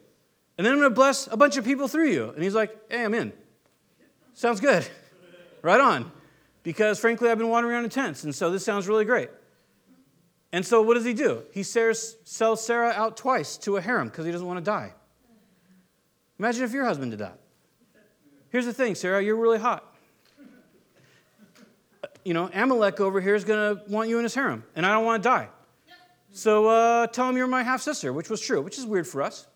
And 0.58 0.66
then 0.66 0.72
I'm 0.72 0.80
going 0.80 0.90
to 0.90 0.94
bless 0.94 1.28
a 1.28 1.36
bunch 1.36 1.56
of 1.56 1.64
people 1.64 1.86
through 1.86 2.10
you. 2.10 2.30
And 2.30 2.42
he's 2.42 2.54
like, 2.56 2.76
hey, 2.90 3.04
I'm 3.04 3.14
in. 3.14 3.32
Sounds 4.34 4.58
good. 4.58 4.84
Right 5.62 5.80
on. 5.80 6.10
Because 6.62 6.98
frankly, 6.98 7.28
I've 7.28 7.38
been 7.38 7.48
wandering 7.48 7.74
around 7.74 7.84
in 7.84 7.90
tents, 7.90 8.24
and 8.24 8.34
so 8.34 8.50
this 8.50 8.64
sounds 8.64 8.88
really 8.88 9.04
great. 9.04 9.30
And 10.52 10.64
so 10.64 10.82
what 10.82 10.94
does 10.94 11.04
he 11.04 11.14
do? 11.14 11.42
He 11.52 11.62
sells 11.62 12.16
Sarah 12.64 12.90
out 12.90 13.16
twice 13.16 13.56
to 13.58 13.78
a 13.78 13.80
harem 13.80 14.08
because 14.08 14.26
he 14.26 14.32
doesn't 14.32 14.46
want 14.46 14.58
to 14.58 14.64
die. 14.64 14.92
Imagine 16.38 16.64
if 16.64 16.72
your 16.72 16.84
husband 16.84 17.12
did 17.12 17.20
that. 17.20 17.38
Here's 18.50 18.66
the 18.66 18.72
thing, 18.72 18.94
Sarah, 18.94 19.22
you're 19.22 19.36
really 19.36 19.58
hot. 19.58 19.88
You 22.24 22.34
know, 22.34 22.50
Amalek 22.52 23.00
over 23.00 23.20
here 23.20 23.34
is 23.34 23.44
going 23.44 23.76
to 23.76 23.90
want 23.90 24.08
you 24.08 24.18
in 24.18 24.24
his 24.24 24.34
harem, 24.34 24.62
and 24.76 24.84
I 24.84 24.92
don't 24.92 25.04
want 25.04 25.22
to 25.22 25.28
die. 25.28 25.48
So 26.32 26.68
uh, 26.68 27.06
tell 27.08 27.28
him 27.28 27.36
you're 27.36 27.46
my 27.46 27.62
half 27.62 27.80
sister, 27.80 28.12
which 28.12 28.30
was 28.30 28.40
true, 28.40 28.62
which 28.62 28.78
is 28.78 28.86
weird 28.86 29.06
for 29.06 29.22
us. 29.22 29.46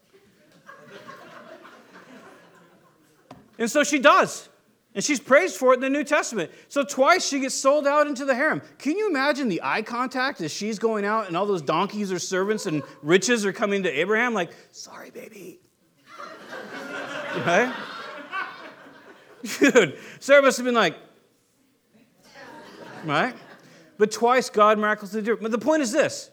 and 3.59 3.71
so 3.71 3.85
she 3.85 3.99
does. 3.99 4.49
And 4.97 5.05
she's 5.05 5.21
praised 5.21 5.57
for 5.57 5.73
it 5.73 5.75
in 5.75 5.81
the 5.83 5.91
New 5.91 6.05
Testament. 6.05 6.51
So 6.69 6.83
twice 6.83 7.29
she 7.29 7.39
gets 7.39 7.55
sold 7.55 7.87
out 7.87 8.07
into 8.07 8.25
the 8.25 8.35
harem. 8.35 8.63
Can 8.79 8.97
you 8.97 9.11
imagine 9.11 9.49
the 9.49 9.61
eye 9.63 9.83
contact 9.83 10.41
as 10.41 10.51
she's 10.51 10.79
going 10.79 11.05
out 11.05 11.29
and 11.29 11.37
all 11.37 11.45
those 11.45 11.61
donkeys 11.61 12.11
or 12.11 12.19
servants 12.19 12.65
and 12.65 12.83
riches 13.03 13.45
are 13.45 13.53
coming 13.53 13.83
to 13.83 13.91
Abraham? 13.91 14.33
Like, 14.33 14.53
sorry, 14.73 15.11
baby. 15.11 15.61
right? 17.47 17.75
Dude, 19.59 19.99
Sarah 20.19 20.41
must 20.41 20.57
have 20.57 20.65
been 20.65 20.75
like, 20.75 20.97
right? 23.05 23.35
But 23.99 24.11
twice 24.11 24.49
God 24.49 24.79
miraculously 24.79 25.21
did. 25.21 25.41
But 25.41 25.51
the 25.51 25.59
point 25.59 25.83
is 25.83 25.93
this 25.93 26.31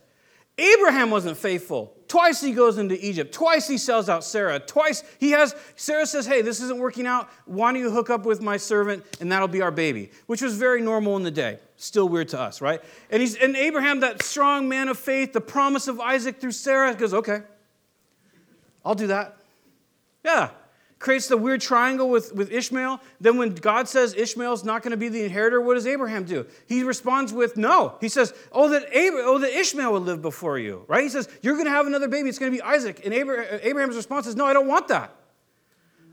Abraham 0.57 1.09
wasn't 1.09 1.35
faithful. 1.35 1.97
Twice 2.13 2.41
he 2.41 2.51
goes 2.51 2.77
into 2.77 3.03
Egypt. 3.03 3.33
Twice 3.33 3.67
he 3.67 3.75
sells 3.75 4.07
out 4.07 4.23
Sarah. 4.23 4.59
Twice 4.59 5.03
he 5.17 5.31
has, 5.31 5.55
Sarah 5.75 6.05
says, 6.05 6.27
Hey, 6.27 6.43
this 6.43 6.61
isn't 6.61 6.77
working 6.77 7.07
out. 7.07 7.27
Why 7.45 7.71
don't 7.71 7.81
you 7.81 7.89
hook 7.89 8.11
up 8.11 8.23
with 8.23 8.39
my 8.39 8.55
servant 8.55 9.03
and 9.19 9.31
that'll 9.31 9.47
be 9.47 9.63
our 9.63 9.71
baby? 9.71 10.11
Which 10.27 10.43
was 10.43 10.55
very 10.55 10.79
normal 10.79 11.17
in 11.17 11.23
the 11.23 11.31
day. 11.31 11.57
Still 11.75 12.07
weird 12.07 12.29
to 12.29 12.39
us, 12.39 12.61
right? 12.61 12.81
And, 13.09 13.19
he's, 13.19 13.35
and 13.35 13.55
Abraham, 13.55 14.01
that 14.01 14.21
strong 14.21 14.69
man 14.69 14.89
of 14.89 14.99
faith, 14.99 15.33
the 15.33 15.41
promise 15.41 15.87
of 15.87 15.99
Isaac 15.99 16.39
through 16.39 16.51
Sarah, 16.51 16.93
goes, 16.93 17.15
Okay, 17.15 17.41
I'll 18.85 18.93
do 18.93 19.07
that. 19.07 19.39
Yeah, 20.23 20.51
creates 21.03 21.27
the 21.27 21.35
weird 21.35 21.59
triangle 21.59 22.09
with, 22.09 22.33
with 22.33 22.49
Ishmael. 22.49 23.01
Then, 23.19 23.37
when 23.37 23.53
God 23.53 23.89
says 23.89 24.13
Ishmael's 24.13 24.63
not 24.63 24.83
going 24.83 24.91
to 24.91 24.97
be 24.97 25.09
the 25.09 25.23
inheritor, 25.25 25.59
what 25.59 25.73
does 25.73 25.85
Abraham 25.85 26.23
do? 26.23 26.45
He 26.65 26.83
responds 26.83 27.33
with 27.33 27.57
no. 27.57 27.97
He 27.99 28.07
says, 28.07 28.33
Oh, 28.53 28.69
that, 28.69 28.87
Abraham, 28.93 29.27
oh, 29.27 29.37
that 29.39 29.51
Ishmael 29.51 29.91
would 29.91 30.03
live 30.03 30.21
before 30.21 30.57
you, 30.57 30.85
right? 30.87 31.03
He 31.03 31.09
says, 31.09 31.27
You're 31.41 31.55
going 31.55 31.65
to 31.65 31.71
have 31.71 31.87
another 31.87 32.07
baby. 32.07 32.29
It's 32.29 32.39
going 32.39 32.53
to 32.53 32.57
be 32.57 32.61
Isaac. 32.61 33.01
And 33.03 33.13
Abraham's 33.13 33.97
response 33.97 34.27
is, 34.27 34.37
No, 34.37 34.45
I 34.45 34.53
don't 34.53 34.67
want 34.67 34.87
that. 34.87 35.13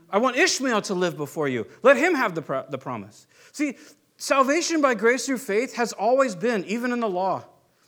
I 0.09 0.17
want 0.17 0.35
Ishmael 0.35 0.81
to 0.83 0.93
live 0.93 1.15
before 1.15 1.47
you. 1.47 1.65
Let 1.83 1.95
him 1.95 2.13
have 2.13 2.35
the, 2.35 2.41
pro- 2.41 2.65
the 2.69 2.77
promise. 2.77 3.27
See, 3.53 3.77
salvation 4.17 4.81
by 4.81 4.93
grace 4.93 5.25
through 5.25 5.37
faith 5.37 5.75
has 5.75 5.93
always 5.93 6.35
been, 6.35 6.65
even 6.65 6.91
in 6.91 6.99
the 6.99 7.09
law. 7.09 7.45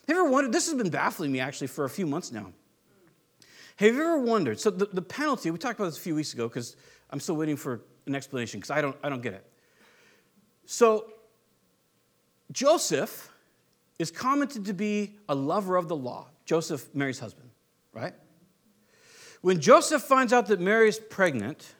Have 0.07 0.15
you 0.15 0.21
ever 0.21 0.29
wondered? 0.29 0.53
This 0.53 0.67
has 0.67 0.75
been 0.75 0.89
baffling 0.89 1.33
me 1.33 1.41
actually 1.41 1.67
for 1.67 1.83
a 1.83 1.89
few 1.89 2.07
months 2.07 2.31
now. 2.31 2.53
Have 3.77 3.95
you 3.95 4.01
ever 4.01 4.19
wondered? 4.19 4.59
So, 4.59 4.69
the, 4.69 4.85
the 4.85 5.01
penalty, 5.01 5.49
we 5.51 5.57
talked 5.57 5.79
about 5.79 5.89
this 5.89 5.97
a 5.97 6.01
few 6.01 6.15
weeks 6.15 6.33
ago 6.33 6.47
because 6.47 6.75
I'm 7.13 7.19
still 7.19 7.35
waiting 7.35 7.55
for 7.55 7.79
an 8.07 8.15
explanation 8.15 8.59
because 8.59 8.71
I 8.71 8.81
don't, 8.81 8.97
I 9.03 9.07
don't 9.07 9.21
get 9.21 9.33
it. 9.33 9.45
So, 10.65 11.13
Joseph 12.51 13.31
is 13.99 14.09
commented 14.09 14.65
to 14.65 14.73
be 14.73 15.17
a 15.29 15.35
lover 15.35 15.75
of 15.75 15.87
the 15.87 15.95
law. 15.95 16.29
Joseph, 16.45 16.89
Mary's 16.95 17.19
husband, 17.19 17.51
right? 17.93 18.15
When 19.41 19.61
Joseph 19.61 20.01
finds 20.01 20.33
out 20.33 20.47
that 20.47 20.59
Mary's 20.59 20.97
pregnant, 20.97 21.75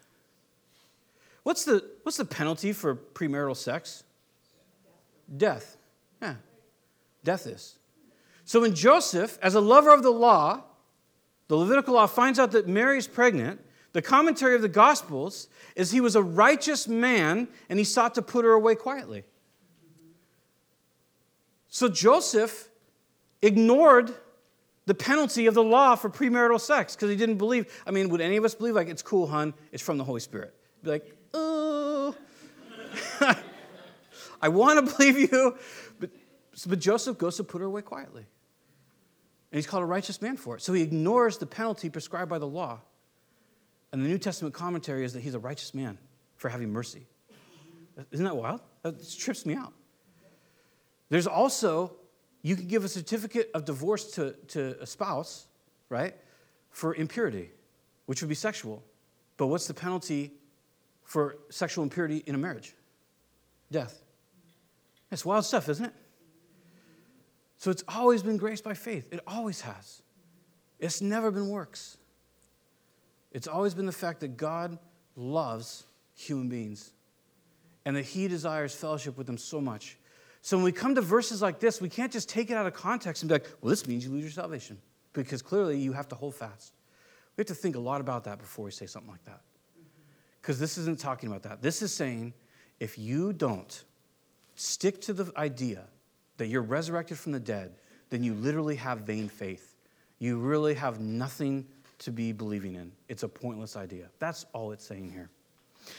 what's 1.41 1.65
the, 1.65 1.84
what's 2.04 2.17
the 2.17 2.26
penalty 2.26 2.72
for 2.72 2.93
premarital 2.93 3.58
sex? 3.58 4.04
Death. 5.36 5.78
Yeah, 6.22 6.36
death 7.24 7.48
is. 7.48 7.80
So 8.46 8.62
when 8.62 8.76
Joseph, 8.76 9.39
as 9.41 9.56
a 9.56 9.62
lover 9.62 9.91
of 9.91 10.04
the 10.04 10.12
law, 10.12 10.62
the 11.48 11.56
Levitical 11.56 11.96
law 11.96 12.06
finds 12.06 12.38
out 12.38 12.52
that 12.52 12.67
Mary's 12.67 13.08
pregnant, 13.08 13.62
the 13.94 14.02
commentary 14.02 14.56
of 14.56 14.62
the 14.62 14.70
Gospels 14.70 15.48
is 15.76 15.92
he 15.92 16.02
was 16.02 16.16
a 16.16 16.24
righteous 16.24 16.88
man 16.88 17.48
and 17.70 17.80
he 17.80 17.86
sought 17.86 18.16
to 18.16 18.22
put 18.22 18.44
her 18.44 18.52
away 18.52 18.76
quietly. 18.76 19.24
So 21.70 21.88
Joseph 21.90 22.70
ignored 23.42 24.14
the 24.86 24.96
penalty 24.96 25.46
of 25.46 25.54
the 25.54 25.64
law 25.64 25.96
for 25.96 26.10
premarital 26.10 26.60
sex 26.60 26.96
because 26.96 27.10
he 27.10 27.16
didn't 27.16 27.38
believe. 27.38 27.82
I 27.88 27.92
mean, 27.92 28.10
would 28.10 28.20
any 28.20 28.36
of 28.38 28.44
us 28.44 28.54
believe, 28.54 28.76
like, 28.76 28.90
it's 28.90 29.02
cool, 29.02 29.28
hun, 29.28 29.54
it's 29.72 29.82
from 29.82 29.98
the 29.98 30.04
Holy 30.04 30.20
Spirit? 30.20 30.54
Be 30.84 30.92
like, 30.92 31.16
oh. 31.34 32.16
I 34.42 34.50
want 34.50 34.86
to 34.86 34.96
believe 34.96 35.18
you. 35.18 35.58
But, 36.00 36.10
but 36.68 36.80
Joseph 36.80 37.18
goes 37.18 37.38
to 37.38 37.44
put 37.44 37.62
her 37.62 37.68
away 37.68 37.82
quietly. 37.82 38.26
And 39.52 39.58
he's 39.58 39.68
called 39.68 39.84
a 39.84 39.88
righteous 39.88 40.22
man 40.22 40.36
for 40.36 40.58
it. 40.58 40.62
So 40.62 40.74
he 40.74 40.82
ignores 40.82 41.38
the 41.38 41.46
penalty 41.46 41.90
prescribed 41.90 42.30
by 42.30 42.40
the 42.40 42.48
law 42.48 42.82
and 43.94 44.04
the 44.04 44.10
New 44.10 44.18
Testament 44.18 44.56
commentary 44.56 45.06
is 45.06 45.14
that 45.14 45.22
he's 45.22 45.36
a 45.36 45.40
righteous 45.40 45.74
man 45.74 46.00
for 46.36 46.50
having 46.50 46.74
mercy. 46.74 47.06
Isn't 48.12 48.26
that 48.26 48.36
wild? 48.36 48.60
That 48.82 49.08
trips 49.18 49.46
me 49.46 49.54
out. 49.54 49.72
There's 51.10 51.28
also, 51.28 51.96
you 52.42 52.56
can 52.56 52.68
give 52.68 52.84
a 52.84 52.90
certificate 52.90 53.52
of 53.54 53.66
divorce 53.66 54.16
to, 54.16 54.32
to 54.48 54.76
a 54.82 54.88
spouse, 54.88 55.46
right, 55.90 56.16
for 56.72 56.96
impurity, 56.96 57.52
which 58.08 58.22
would 58.24 58.30
be 58.30 58.36
sexual. 58.36 58.84
But 59.38 59.48
what's 59.48 59.68
the 59.68 59.76
penalty 59.76 60.32
for 61.04 61.38
sexual 61.50 61.84
impurity 61.84 62.24
in 62.26 62.34
a 62.34 62.40
marriage? 62.40 62.74
Death. 63.72 64.02
That's 65.12 65.24
wild 65.24 65.46
stuff, 65.46 65.70
isn't 65.70 65.86
it? 65.86 65.94
So 67.60 67.70
it's 67.70 67.84
always 67.88 68.24
been 68.24 68.38
grace 68.38 68.60
by 68.60 68.74
faith. 68.74 69.08
It 69.12 69.20
always 69.28 69.62
has. 69.62 70.02
It's 70.80 71.00
never 71.00 71.30
been 71.30 71.50
works. 71.50 71.98
It's 73.34 73.48
always 73.48 73.74
been 73.74 73.86
the 73.86 73.91
fact 73.91 74.22
that 74.22 74.38
God 74.38 74.78
loves 75.15 75.84
human 76.15 76.48
beings 76.48 76.91
and 77.86 77.96
that 77.96 78.06
He 78.06 78.28
desires 78.28 78.74
fellowship 78.74 79.17
with 79.17 79.28
them 79.28 79.38
so 79.38 79.60
much. 79.60 79.98
So 80.41 80.58
when 80.58 80.63
we 80.63 80.72
come 80.72 80.96
to 80.96 81.02
verses 81.02 81.41
like 81.41 81.60
this, 81.60 81.82
we 81.82 81.89
can't 81.89 82.12
just 82.12 82.30
take 82.30 82.52
it 82.52 82.54
out 82.56 82.67
of 82.67 82.74
context 82.74 83.24
and 83.24 83.30
be 83.30 83.36
like, 83.36 83.48
well, 83.62 83.69
this 83.69 83.88
means 83.88 84.06
you 84.06 84.12
lose 84.12 84.24
your 84.24 84.32
salvation, 84.32 84.78
because 85.13 85.41
clearly 85.41 85.78
you 85.80 85.93
have 85.93 86.08
to 86.10 86.15
hold 86.15 86.36
fast. 86.36 86.74
We 87.36 87.41
have 87.41 87.48
to 87.48 87.56
think 87.56 87.76
a 87.76 87.80
lot 87.80 88.02
about 88.02 88.26
that 88.26 88.39
before 88.39 88.65
we 88.65 88.72
say 88.72 88.86
something 88.86 89.12
like 89.12 89.24
that. 89.26 89.41
Because 90.41 90.60
this 90.60 90.78
isn't 90.78 91.00
talking 91.00 91.30
about 91.30 91.43
that. 91.43 91.62
This 91.62 91.82
is 91.82 91.93
saying 91.93 92.34
if 92.80 93.00
you 93.00 93.34
don't 93.34 93.84
stick 94.56 95.02
to 95.02 95.13
the 95.13 95.32
idea 95.38 95.86
that 96.38 96.48
you're 96.48 96.62
resurrected 96.62 97.17
from 97.17 97.32
the 97.32 97.39
dead, 97.39 97.72
then 98.10 98.24
you 98.24 98.34
literally 98.34 98.76
have 98.76 99.00
vain 99.00 99.30
faith. 99.30 99.76
You 100.19 100.38
really 100.38 100.74
have 100.76 101.00
nothing 101.00 101.65
to 102.04 102.12
be 102.12 102.32
believing 102.32 102.76
in. 102.76 102.92
It's 103.08 103.24
a 103.24 103.30
pointless 103.30 103.76
idea. 103.76 104.10
That's 104.20 104.46
all 104.54 104.72
it's 104.72 104.86
saying 104.86 105.12
here. 105.12 105.30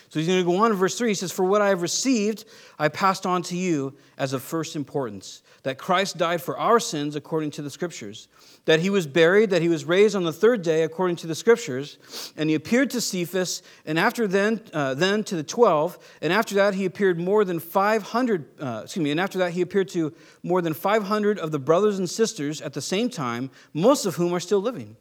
So 0.09 0.19
he's 0.19 0.27
going 0.27 0.38
to 0.38 0.45
go 0.45 0.57
on 0.64 0.71
in 0.71 0.77
verse 0.77 0.97
3. 0.97 1.09
He 1.09 1.14
says, 1.14 1.33
For 1.33 1.45
what 1.45 1.61
I 1.61 1.69
have 1.69 1.83
received, 1.83 2.45
I 2.79 2.88
passed 2.88 3.27
on 3.27 3.43
to 3.43 3.57
you 3.57 3.95
as 4.17 4.33
of 4.33 4.43
first 4.43 4.77
importance 4.77 5.43
that 5.62 5.79
Christ 5.79 6.19
died 6.19 6.43
for 6.43 6.59
our 6.59 6.79
sins 6.79 7.17
according 7.17 7.51
to 7.53 7.62
the 7.62 7.71
Scriptures, 7.71 8.29
that 8.67 8.81
he 8.81 8.90
was 8.90 9.07
buried, 9.07 9.51
that 9.51 9.62
he 9.62 9.69
was 9.69 9.85
raised 9.87 10.14
on 10.14 10.23
the 10.23 10.33
third 10.33 10.62
day 10.62 10.83
according 10.83 11.17
to 11.17 11.27
the 11.27 11.35
Scriptures, 11.35 11.99
and 12.37 12.51
he 12.51 12.55
appeared 12.55 12.90
to 12.90 13.01
Cephas, 13.01 13.62
and 13.87 13.99
after 13.99 14.27
then, 14.27 14.61
uh, 14.73 14.95
then 14.95 15.25
to 15.25 15.37
the 15.37 15.43
twelve, 15.43 15.99
and 16.21 16.33
after 16.33 16.55
that 16.57 16.75
he 16.75 16.85
appeared 16.85 17.19
more 17.19 17.45
than 17.45 17.59
500, 17.59 18.61
uh, 18.61 18.81
excuse 18.85 19.03
me, 19.03 19.11
and 19.11 19.19
after 19.19 19.38
that 19.38 19.53
he 19.53 19.62
appeared 19.62 19.88
to 19.88 20.14
more 20.43 20.61
than 20.61 20.75
500 20.75 21.38
of 21.38 21.51
the 21.51 21.59
brothers 21.59 21.99
and 21.99 22.09
sisters 22.09 22.61
at 22.61 22.75
the 22.75 22.83
same 22.83 23.09
time, 23.09 23.51
most 23.73 24.05
of 24.05 24.17
whom 24.17 24.35
are 24.35 24.40
still 24.40 24.61
living, 24.61 24.97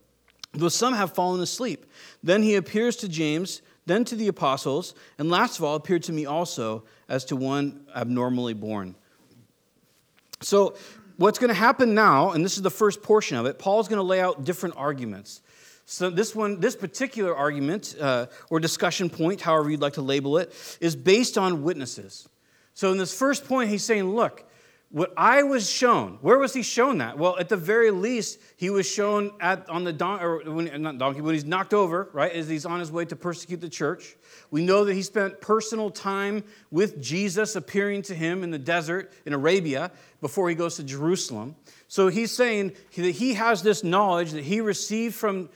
though 0.54 0.70
some 0.70 0.94
have 0.94 1.14
fallen 1.14 1.42
asleep. 1.42 1.86
Then 2.22 2.44
he 2.44 2.56
appears 2.56 2.96
to 2.98 3.10
James, 3.10 3.62
then 3.86 4.06
to 4.06 4.16
the 4.16 4.28
apostles, 4.28 4.96
and 5.18 5.30
last 5.30 5.58
of 5.58 5.66
all 5.66 5.76
appeared 5.76 6.04
to 6.04 6.14
me 6.14 6.26
also 6.26 6.84
as 7.10 7.26
to 7.26 7.36
one 7.36 7.86
abnormally 7.96 8.54
born. 8.54 8.96
So, 10.42 10.76
what's 11.18 11.40
going 11.40 11.50
to 11.50 11.56
happen 11.56 11.94
now, 11.94 12.32
and 12.32 12.44
this 12.44 12.58
is 12.58 12.62
the 12.62 12.70
first 12.70 13.02
portion 13.02 13.38
of 13.38 13.46
it, 13.46 13.60
Paul's 13.60 13.88
going 13.88 13.98
to 13.98 14.04
lay 14.04 14.22
out 14.22 14.44
different 14.44 14.76
arguments. 14.78 15.42
So, 15.86 16.10
this 16.10 16.36
one, 16.36 16.60
this 16.60 16.76
particular 16.76 17.36
argument 17.36 17.96
uh, 18.00 18.28
or 18.50 18.60
discussion 18.60 19.10
point, 19.10 19.42
however 19.42 19.70
you'd 19.70 19.82
like 19.82 19.94
to 19.94 20.02
label 20.02 20.38
it, 20.38 20.54
is 20.80 20.96
based 20.96 21.38
on 21.38 21.64
witnesses. 21.64 22.28
So, 22.74 22.92
in 22.92 22.98
this 22.98 23.18
first 23.18 23.46
point, 23.46 23.70
he's 23.70 23.84
saying, 23.84 24.10
look, 24.10 24.46
what 24.94 25.12
I 25.18 25.42
was 25.42 25.68
shown, 25.68 26.20
where 26.22 26.38
was 26.38 26.54
he 26.54 26.62
shown 26.62 27.00
that? 27.00 27.18
Well, 27.18 27.36
at 27.40 27.50
the 27.50 27.58
very 27.58 27.90
least, 27.90 28.40
he 28.58 28.70
was 28.70 28.88
shown 28.88 29.32
at 29.42 29.68
on 29.68 29.84
the 29.84 29.92
don, 29.92 30.22
or 30.22 30.44
when, 30.44 30.84
not 30.84 31.00
donkey, 31.00 31.20
when 31.20 31.34
he's 31.34 31.46
knocked 31.46 31.74
over, 31.74 32.10
right, 32.14 32.32
as 32.32 32.48
he's 32.48 32.64
on 32.64 32.80
his 32.80 32.92
way 32.92 33.04
to 33.06 33.16
persecute 33.16 33.60
the 33.60 33.70
church. 33.70 34.16
We 34.52 34.64
know 34.64 34.86
that 34.86 34.94
he 34.94 35.02
spent 35.02 35.42
personal 35.42 35.90
time 35.90 36.44
with 36.70 37.02
Jesus 37.02 37.56
appearing 37.56 38.04
to 38.04 38.14
him 38.14 38.44
in 38.44 38.52
the 38.52 38.60
desert 38.60 39.12
in 39.26 39.34
Arabia 39.34 39.90
before 40.22 40.48
he 40.48 40.54
goes 40.54 40.76
to 40.76 40.84
Jerusalem. 40.84 41.56
So 41.88 42.10
he's 42.10 42.32
saying 42.32 42.74
that 42.96 43.16
he 43.16 43.34
has 43.34 43.64
this 43.64 43.84
knowledge 43.84 44.30
that 44.34 44.44
he 44.44 44.62
received 44.62 45.16
from 45.16 45.50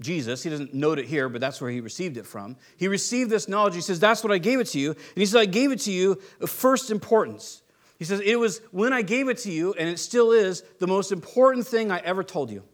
Jesus. 0.00 0.44
He 0.44 0.50
doesn't 0.50 0.74
note 0.74 1.00
it 1.00 1.06
here, 1.06 1.28
but 1.28 1.40
that's 1.40 1.60
where 1.60 1.72
he 1.72 1.80
received 1.80 2.18
it 2.18 2.24
from. 2.24 2.54
He 2.76 2.86
received 2.86 3.30
this 3.30 3.48
knowledge. 3.48 3.74
He 3.74 3.80
says, 3.80 3.98
That's 3.98 4.22
what 4.22 4.32
I 4.32 4.38
gave 4.38 4.60
it 4.60 4.68
to 4.68 4.78
you. 4.78 4.90
And 4.90 5.16
he 5.16 5.26
says, 5.26 5.34
I 5.34 5.46
gave 5.46 5.72
it 5.72 5.80
to 5.80 5.90
you 5.90 6.22
of 6.40 6.50
first 6.50 6.92
importance. 6.92 7.62
He 8.00 8.06
says, 8.06 8.20
It 8.24 8.40
was 8.40 8.60
when 8.72 8.92
I 8.92 9.02
gave 9.02 9.28
it 9.28 9.38
to 9.38 9.52
you, 9.52 9.74
and 9.74 9.88
it 9.88 9.98
still 10.00 10.32
is, 10.32 10.62
the 10.80 10.88
most 10.88 11.12
important 11.12 11.68
thing 11.68 11.92
I 11.92 11.98
ever 11.98 12.24
told 12.24 12.50
you 12.50 12.64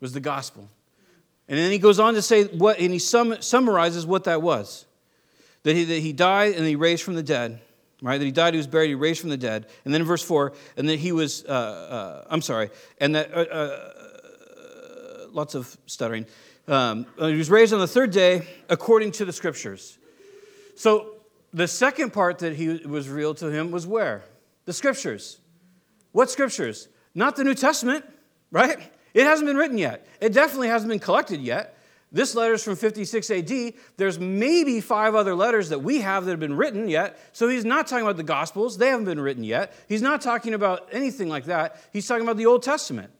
was 0.00 0.14
the 0.14 0.20
gospel. 0.20 0.68
And 1.46 1.56
then 1.58 1.70
he 1.70 1.78
goes 1.78 2.00
on 2.00 2.14
to 2.14 2.22
say 2.22 2.44
what, 2.44 2.80
and 2.80 2.90
he 2.90 2.98
sum, 2.98 3.36
summarizes 3.40 4.04
what 4.04 4.24
that 4.24 4.42
was 4.42 4.86
that 5.66 5.74
he, 5.74 5.82
that 5.82 5.98
he 5.98 6.12
died 6.12 6.54
and 6.54 6.64
he 6.64 6.76
raised 6.76 7.02
from 7.02 7.16
the 7.16 7.24
dead, 7.24 7.60
right? 8.00 8.18
That 8.18 8.24
he 8.24 8.30
died, 8.30 8.54
he 8.54 8.58
was 8.58 8.68
buried, 8.68 8.86
he 8.86 8.94
raised 8.94 9.20
from 9.20 9.30
the 9.30 9.36
dead. 9.36 9.66
And 9.84 9.92
then 9.92 10.00
in 10.00 10.06
verse 10.06 10.22
4, 10.22 10.52
and 10.76 10.88
that 10.88 11.00
he 11.00 11.10
was, 11.10 11.44
uh, 11.44 11.48
uh, 11.48 12.26
I'm 12.30 12.40
sorry, 12.40 12.70
and 12.98 13.16
that, 13.16 13.34
uh, 13.34 13.40
uh 13.40 13.78
lots 15.32 15.56
of 15.56 15.76
stuttering. 15.86 16.24
Um, 16.68 17.04
he 17.18 17.34
was 17.34 17.50
raised 17.50 17.74
on 17.74 17.80
the 17.80 17.88
third 17.88 18.12
day 18.12 18.46
according 18.68 19.10
to 19.12 19.24
the 19.24 19.32
scriptures. 19.32 19.98
So 20.76 21.16
the 21.52 21.66
second 21.66 22.12
part 22.12 22.38
that 22.38 22.54
he 22.54 22.68
was 22.86 23.08
revealed 23.08 23.38
to 23.38 23.50
him 23.50 23.72
was 23.72 23.86
where? 23.86 24.22
The 24.66 24.72
scriptures. 24.72 25.38
What 26.12 26.30
scriptures? 26.30 26.88
Not 27.14 27.36
the 27.36 27.44
New 27.44 27.54
Testament, 27.54 28.04
right? 28.50 28.78
It 29.14 29.24
hasn't 29.24 29.46
been 29.46 29.56
written 29.56 29.78
yet. 29.78 30.06
It 30.20 30.32
definitely 30.32 30.68
hasn't 30.68 30.90
been 30.90 30.98
collected 30.98 31.40
yet. 31.40 31.76
This 32.12 32.34
letter 32.34 32.54
is 32.54 32.62
from 32.62 32.76
56 32.76 33.30
AD. 33.30 33.72
There's 33.96 34.18
maybe 34.18 34.80
five 34.80 35.14
other 35.14 35.34
letters 35.34 35.70
that 35.70 35.82
we 35.82 36.00
have 36.00 36.24
that 36.24 36.32
have 36.32 36.40
been 36.40 36.56
written 36.56 36.88
yet. 36.88 37.18
So 37.32 37.48
he's 37.48 37.64
not 37.64 37.86
talking 37.86 38.04
about 38.04 38.16
the 38.16 38.22
Gospels. 38.22 38.78
They 38.78 38.88
haven't 38.88 39.06
been 39.06 39.20
written 39.20 39.42
yet. 39.42 39.74
He's 39.88 40.02
not 40.02 40.20
talking 40.20 40.54
about 40.54 40.88
anything 40.92 41.28
like 41.28 41.46
that. 41.46 41.80
He's 41.92 42.06
talking 42.06 42.22
about 42.22 42.36
the 42.36 42.46
Old 42.46 42.62
Testament, 42.62 43.10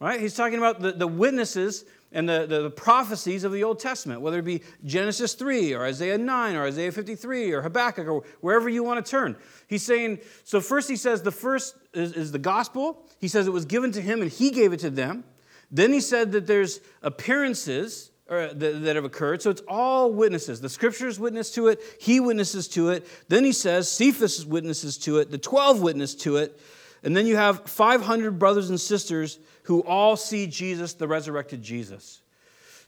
right? 0.00 0.20
He's 0.20 0.34
talking 0.34 0.58
about 0.58 0.80
the, 0.80 0.92
the 0.92 1.06
witnesses 1.06 1.84
and 2.12 2.28
the, 2.28 2.46
the, 2.46 2.62
the, 2.62 2.70
prophecies 2.70 3.44
of 3.44 3.52
the 3.52 3.62
Old 3.62 3.78
Testament, 3.78 4.20
whether 4.20 4.40
it 4.40 4.44
be 4.44 4.62
Genesis 4.84 5.34
3 5.34 5.74
or 5.74 5.84
Isaiah 5.84 6.18
9 6.18 6.56
or 6.56 6.64
Isaiah 6.64 6.90
53 6.90 7.52
or 7.52 7.62
Habakkuk 7.62 8.08
or 8.08 8.24
wherever 8.40 8.68
you 8.68 8.82
want 8.82 9.04
to 9.04 9.08
turn. 9.08 9.36
He's 9.68 9.84
saying, 9.84 10.18
so 10.42 10.60
first 10.60 10.88
he 10.88 10.96
says 10.96 11.22
the 11.22 11.30
first 11.30 11.76
is, 11.94 12.12
is 12.12 12.32
the 12.32 12.38
gospel. 12.38 13.06
He 13.20 13.28
says 13.28 13.46
it 13.46 13.52
was 13.52 13.64
given 13.64 13.92
to 13.92 14.00
him 14.00 14.22
and 14.22 14.30
he 14.30 14.50
gave 14.50 14.72
it 14.72 14.80
to 14.80 14.90
them. 14.90 15.24
Then 15.70 15.92
he 15.92 16.00
said 16.00 16.32
that 16.32 16.48
there's 16.48 16.80
appearances 17.02 18.10
uh, 18.28 18.48
that, 18.54 18.82
that 18.82 18.96
have 18.96 19.04
occurred. 19.04 19.42
So 19.42 19.50
it's 19.50 19.62
all 19.68 20.12
witnesses. 20.12 20.60
The 20.60 20.68
scriptures 20.68 21.20
witness 21.20 21.52
to 21.52 21.68
it, 21.68 21.80
he 22.00 22.18
witnesses 22.18 22.66
to 22.68 22.90
it. 22.90 23.06
Then 23.28 23.44
he 23.44 23.52
says 23.52 23.90
Cephas 23.90 24.44
witnesses 24.44 24.98
to 24.98 25.18
it, 25.18 25.30
the 25.30 25.38
12 25.38 25.80
witness 25.80 26.14
to 26.16 26.36
it. 26.36 26.60
And 27.02 27.16
then 27.16 27.26
you 27.26 27.36
have 27.36 27.68
500 27.68 28.38
brothers 28.38 28.68
and 28.68 28.80
sisters 28.80 29.38
who 29.70 29.84
all 29.84 30.16
see 30.16 30.48
Jesus, 30.48 30.94
the 30.94 31.06
resurrected 31.06 31.62
Jesus. 31.62 32.22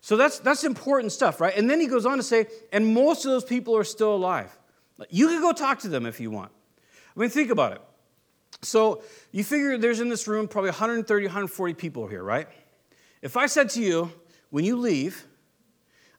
So 0.00 0.16
that's, 0.16 0.40
that's 0.40 0.64
important 0.64 1.12
stuff, 1.12 1.40
right? 1.40 1.56
And 1.56 1.70
then 1.70 1.78
he 1.78 1.86
goes 1.86 2.04
on 2.04 2.16
to 2.16 2.24
say, 2.24 2.46
and 2.72 2.92
most 2.92 3.24
of 3.24 3.30
those 3.30 3.44
people 3.44 3.76
are 3.76 3.84
still 3.84 4.16
alive. 4.16 4.50
You 5.08 5.28
can 5.28 5.40
go 5.40 5.52
talk 5.52 5.78
to 5.82 5.88
them 5.88 6.06
if 6.06 6.18
you 6.18 6.32
want. 6.32 6.50
I 7.16 7.20
mean, 7.20 7.30
think 7.30 7.52
about 7.52 7.74
it. 7.74 7.82
So 8.62 9.04
you 9.30 9.44
figure 9.44 9.78
there's 9.78 10.00
in 10.00 10.08
this 10.08 10.26
room 10.26 10.48
probably 10.48 10.70
130, 10.70 11.26
140 11.26 11.74
people 11.74 12.08
here, 12.08 12.24
right? 12.24 12.48
If 13.22 13.36
I 13.36 13.46
said 13.46 13.70
to 13.70 13.80
you, 13.80 14.10
when 14.50 14.64
you 14.64 14.76
leave, 14.76 15.24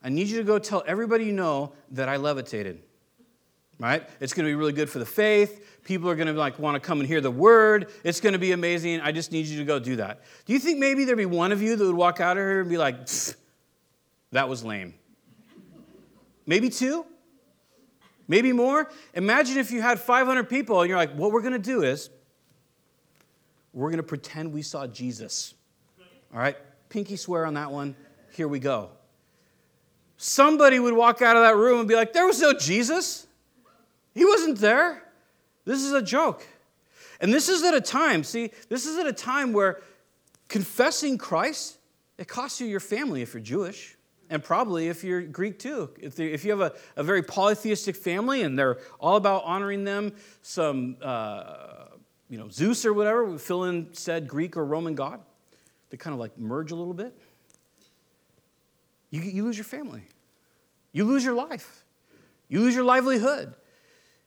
I 0.01 0.07
need 0.07 0.27
you 0.27 0.37
to 0.37 0.45
go 0.45 0.59
tell 0.59 0.81
everybody 0.87 1.25
you 1.25 1.33
know 1.33 1.73
that 1.91 2.07
I 2.07 2.15
levitated, 2.15 2.81
right? 3.79 4.07
It's 4.19 4.33
going 4.33 4.45
to 4.45 4.51
be 4.51 4.55
really 4.55 4.73
good 4.73 4.89
for 4.89 4.99
the 4.99 5.05
faith. 5.05 5.81
People 5.83 6.09
are 6.09 6.15
going 6.15 6.27
to 6.27 6.33
like 6.33 6.59
want 6.59 6.75
to 6.75 6.79
come 6.79 6.99
and 6.99 7.07
hear 7.07 7.21
the 7.21 7.31
word. 7.31 7.89
It's 8.03 8.19
going 8.19 8.33
to 8.33 8.39
be 8.39 8.51
amazing. 8.51 9.01
I 9.01 9.11
just 9.11 9.31
need 9.31 9.45
you 9.45 9.57
to 9.59 9.65
go 9.65 9.79
do 9.79 9.97
that. 9.97 10.21
Do 10.45 10.53
you 10.53 10.59
think 10.59 10.79
maybe 10.79 11.05
there'd 11.05 11.17
be 11.17 11.25
one 11.25 11.51
of 11.51 11.61
you 11.61 11.75
that 11.75 11.83
would 11.83 11.95
walk 11.95 12.21
out 12.21 12.37
of 12.37 12.41
here 12.41 12.61
and 12.61 12.69
be 12.69 12.77
like, 12.77 12.97
that 14.31 14.47
was 14.47 14.63
lame? 14.63 14.93
Maybe 16.45 16.69
two? 16.69 17.05
Maybe 18.27 18.53
more? 18.53 18.89
Imagine 19.13 19.57
if 19.57 19.71
you 19.71 19.81
had 19.81 19.99
500 19.99 20.49
people 20.49 20.81
and 20.81 20.89
you're 20.89 20.97
like, 20.97 21.13
what 21.15 21.31
we're 21.31 21.41
going 21.41 21.53
to 21.53 21.59
do 21.59 21.83
is 21.83 22.09
we're 23.73 23.89
going 23.89 23.97
to 23.97 24.03
pretend 24.03 24.53
we 24.53 24.61
saw 24.61 24.87
Jesus. 24.87 25.53
All 26.33 26.39
right? 26.39 26.57
Pinky 26.89 27.15
swear 27.15 27.45
on 27.45 27.55
that 27.55 27.71
one. 27.71 27.95
Here 28.31 28.47
we 28.47 28.59
go. 28.59 28.91
Somebody 30.17 30.79
would 30.79 30.93
walk 30.93 31.21
out 31.21 31.35
of 31.35 31.43
that 31.43 31.57
room 31.57 31.79
and 31.79 31.87
be 31.87 31.95
like, 31.95 32.13
there 32.13 32.25
was 32.25 32.39
no 32.39 32.53
Jesus. 32.53 33.27
He 34.13 34.25
wasn't 34.25 34.59
there. 34.59 35.03
This 35.65 35.83
is 35.83 35.93
a 35.93 36.01
joke. 36.01 36.45
And 37.19 37.33
this 37.33 37.47
is 37.47 37.63
at 37.63 37.73
a 37.73 37.81
time, 37.81 38.23
see, 38.23 38.51
this 38.69 38.85
is 38.85 38.97
at 38.97 39.07
a 39.07 39.13
time 39.13 39.53
where 39.53 39.81
confessing 40.49 41.17
Christ, 41.17 41.77
it 42.17 42.27
costs 42.27 42.59
you 42.59 42.67
your 42.67 42.79
family 42.79 43.21
if 43.21 43.33
you're 43.33 43.41
Jewish, 43.41 43.95
and 44.29 44.43
probably 44.43 44.87
if 44.87 45.03
you're 45.03 45.21
Greek 45.21 45.59
too. 45.59 45.91
If, 45.99 46.19
if 46.19 46.43
you 46.43 46.51
have 46.51 46.61
a, 46.61 46.73
a 46.95 47.03
very 47.03 47.23
polytheistic 47.23 47.95
family 47.95 48.41
and 48.41 48.57
they're 48.57 48.79
all 48.99 49.15
about 49.15 49.43
honoring 49.45 49.83
them, 49.83 50.13
some, 50.41 50.97
uh, 51.01 51.85
you 52.29 52.37
know, 52.37 52.49
Zeus 52.49 52.85
or 52.85 52.93
whatever, 52.93 53.37
fill 53.37 53.65
in 53.65 53.93
said 53.93 54.27
Greek 54.27 54.57
or 54.57 54.65
Roman 54.65 54.95
god, 54.95 55.21
they 55.89 55.97
kind 55.97 56.13
of 56.13 56.19
like 56.19 56.37
merge 56.37 56.71
a 56.71 56.75
little 56.75 56.93
bit. 56.93 57.17
You, 59.11 59.21
you 59.21 59.43
lose 59.43 59.57
your 59.57 59.65
family, 59.65 60.01
you 60.91 61.05
lose 61.05 61.23
your 61.23 61.35
life, 61.35 61.85
you 62.49 62.59
lose 62.59 62.75
your 62.75 62.83
livelihood. 62.83 63.53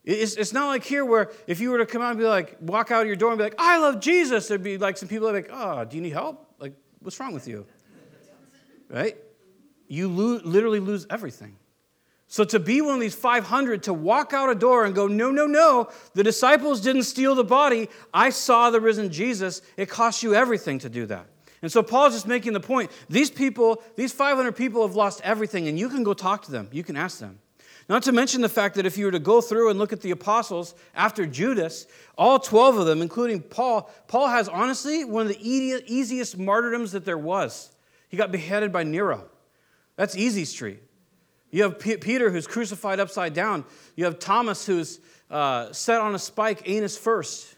It's, 0.07 0.37
it's 0.37 0.53
not 0.53 0.69
like 0.69 0.85
here 0.85 1.05
where 1.05 1.33
if 1.49 1.59
you 1.59 1.71
were 1.71 1.79
to 1.79 1.87
come 1.87 2.01
out 2.01 2.11
and 2.11 2.19
be 2.19 2.25
like, 2.25 2.57
walk 2.61 2.93
out 2.93 3.03
of 3.03 3.09
your 3.09 3.17
door 3.17 3.31
and 3.31 3.39
be 3.39 3.43
like, 3.43 3.57
I 3.59 3.79
love 3.79 4.01
Jesus, 4.01 4.47
there'd 4.47 4.63
be 4.63 4.79
like 4.79 4.97
some 4.97 5.09
people 5.09 5.33
like, 5.33 5.51
oh, 5.53 5.85
do 5.85 5.97
you 5.97 6.03
need 6.03 6.13
help? 6.13 6.55
Like, 6.61 6.75
what's 7.01 7.19
wrong 7.19 7.35
with 7.35 7.49
you? 7.49 7.67
Right? 8.89 9.17
You 9.89 10.09
lo- 10.09 10.41
literally 10.45 10.79
lose 10.79 11.09
everything. 11.11 11.57
So 12.29 12.45
to 12.45 12.61
be 12.61 12.81
one 12.81 12.95
of 12.95 13.01
these 13.01 13.17
500, 13.17 13.85
to 13.85 13.95
walk 13.95 14.33
out 14.33 14.49
a 14.49 14.55
door 14.55 14.85
and 14.85 14.95
go, 14.95 15.09
no, 15.09 15.33
no, 15.33 15.47
no, 15.47 15.91
the 16.15 16.23
disciples 16.23 16.81
didn't 16.81 17.03
steal 17.05 17.35
the 17.35 17.45
body. 17.45 17.89
I 18.15 18.31
saw 18.31 18.71
the 18.71 18.81
risen 18.81 19.11
Jesus. 19.11 19.61
It 19.77 19.89
costs 19.89 20.23
you 20.23 20.37
everything 20.37 20.79
to 20.81 20.89
do 20.89 21.07
that. 21.07 21.27
And 21.63 21.73
so 21.73 21.83
Paul's 21.83 22.15
just 22.15 22.29
making 22.29 22.53
the 22.53 22.61
point 22.61 22.93
these 23.09 23.31
people, 23.31 23.83
these 23.97 24.13
500 24.13 24.53
people 24.53 24.87
have 24.87 24.95
lost 24.95 25.21
everything, 25.25 25.67
and 25.67 25.77
you 25.77 25.89
can 25.89 26.05
go 26.05 26.15
talk 26.15 26.43
to 26.45 26.53
them. 26.53 26.69
You 26.71 26.85
can 26.85 26.97
ask 26.97 27.19
them. 27.19 27.41
Not 27.89 28.03
to 28.05 28.13
mention 28.13 28.41
the 28.41 28.49
fact 28.49 28.75
that 28.75 28.87
if 28.87 28.99
you 28.99 29.05
were 29.05 29.13
to 29.13 29.21
go 29.21 29.41
through 29.41 29.71
and 29.71 29.79
look 29.79 29.93
at 29.93 30.01
the 30.01 30.11
apostles 30.11 30.75
after 30.95 31.25
Judas, 31.25 31.87
all 32.19 32.39
12 32.39 32.79
of 32.79 32.87
them, 32.87 33.01
including 33.01 33.41
Paul, 33.41 33.91
Paul 34.09 34.29
has 34.29 34.49
honestly 34.49 35.05
one 35.05 35.23
of 35.23 35.29
the 35.29 35.39
easiest 35.41 36.37
martyrdoms 36.37 36.93
that 36.93 37.05
there 37.05 37.19
was. 37.19 37.71
He 38.09 38.17
got 38.17 38.33
beheaded 38.33 38.73
by 38.73 38.83
Nero. 38.83 39.29
That's 39.95 40.17
easy 40.17 40.45
street. 40.45 40.81
You 41.51 41.63
have 41.63 41.79
P- 41.79 41.97
Peter 41.97 42.31
who's 42.31 42.47
crucified 42.47 42.99
upside 42.99 43.35
down. 43.35 43.65
You 43.95 44.05
have 44.05 44.19
Thomas 44.19 44.67
who's 44.67 45.01
uh, 45.31 45.73
set 45.73 46.01
on 46.01 46.15
a 46.15 46.19
spike 46.19 46.63
anus 46.67 46.99
first. 46.99 47.55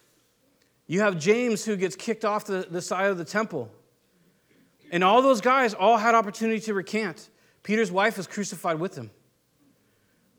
You 0.86 1.00
have 1.00 1.18
James 1.18 1.64
who 1.64 1.76
gets 1.76 1.96
kicked 1.96 2.24
off 2.24 2.44
the, 2.44 2.66
the 2.70 2.82
side 2.82 3.10
of 3.10 3.18
the 3.18 3.24
temple. 3.24 3.70
And 4.90 5.02
all 5.02 5.22
those 5.22 5.40
guys 5.40 5.74
all 5.74 5.96
had 5.96 6.14
opportunity 6.14 6.60
to 6.60 6.74
recant. 6.74 7.28
Peter's 7.62 7.90
wife 7.90 8.16
was 8.16 8.26
crucified 8.26 8.78
with 8.78 8.94
him. 8.94 9.10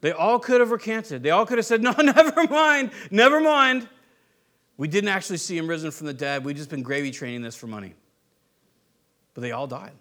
They 0.02 0.12
all 0.12 0.40
could 0.40 0.62
have 0.62 0.72
recanted. 0.72 1.24
They 1.24 1.32
all 1.32 1.46
could 1.46 1.58
have 1.58 1.66
said, 1.66 1.82
No, 1.82 1.92
never 2.00 2.44
mind, 2.48 2.92
never 3.12 3.40
mind. 3.40 3.88
We 4.78 4.88
didn't 4.88 5.10
actually 5.10 5.38
see 5.38 5.58
him 5.58 5.68
risen 5.68 5.92
from 5.92 6.08
the 6.08 6.14
dead. 6.14 6.46
We've 6.46 6.56
just 6.56 6.70
been 6.70 6.84
gravy 6.84 7.12
training 7.12 7.42
this 7.42 7.56
for 7.56 7.68
money. 7.68 7.96
But 9.34 9.42
they 9.42 9.52
all 9.52 9.68
died. 9.68 9.92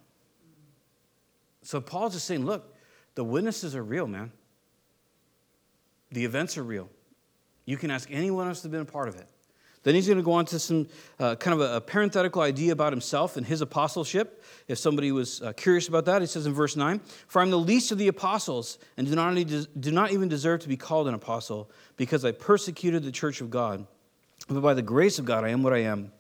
So 1.63 1.81
Paul's 1.81 2.15
just 2.15 2.27
saying, 2.27 2.47
Look, 2.47 2.75
the 3.15 3.25
witnesses 3.25 3.75
are 3.75 3.83
real, 3.83 4.07
man. 4.07 4.33
The 6.13 6.25
events 6.25 6.57
are 6.57 6.63
real. 6.63 6.89
You 7.65 7.77
can 7.77 7.91
ask 7.91 8.09
anyone 8.11 8.49
else 8.49 8.63
that's 8.63 8.71
been 8.71 8.81
a 8.81 8.85
part 8.85 9.09
of 9.09 9.17
it. 9.17 9.29
Then 9.83 9.95
he's 9.95 10.07
going 10.07 10.19
to 10.19 10.25
go 10.25 10.33
on 10.33 10.45
to 10.47 10.59
some 10.59 10.88
uh, 11.19 11.37
kind 11.37 11.55
of 11.55 11.61
a, 11.61 11.77
a, 11.77 11.81
parenthetical 11.81 12.43
idea 12.43 12.73
about 12.73 12.93
himself 12.93 13.37
and 13.37 13.47
his 13.47 13.61
apostleship. 13.61 14.45
If 14.67 14.79
somebody 14.79 15.12
was 15.12 15.41
uh, 15.41 15.53
curious 15.53 15.88
about 15.88 16.05
that, 16.07 16.21
he 16.21 16.27
says 16.27 16.47
in 16.47 16.53
verse 16.53 16.77
9 16.77 17.01
For 17.29 17.41
I'm 17.41 17.51
the 17.51 17.59
least 17.59 17.93
of 17.93 17.99
the 17.99 18.09
apostles, 18.09 18.79
and 18.97 19.07
do 19.07 19.14
not, 19.14 19.35
do 19.35 19.93
not 19.93 20.11
even 20.11 20.29
deserve 20.29 20.61
to 20.61 20.69
be 20.69 20.77
called 20.77 21.09
an 21.09 21.14
apostle, 21.14 21.71
because 21.97 22.25
I 22.25 22.33
persecuted 22.33 23.03
the 23.03 23.12
church 23.12 23.41
of 23.41 23.51
God. 23.51 23.87
But 24.49 24.61
by 24.61 24.75
the 24.75 24.83
grace 24.83 25.19
of 25.19 25.25
God, 25.25 25.45
I 25.45 25.51
am 25.51 25.62
what 25.62 25.73
I 25.73 25.83
am. 25.83 26.12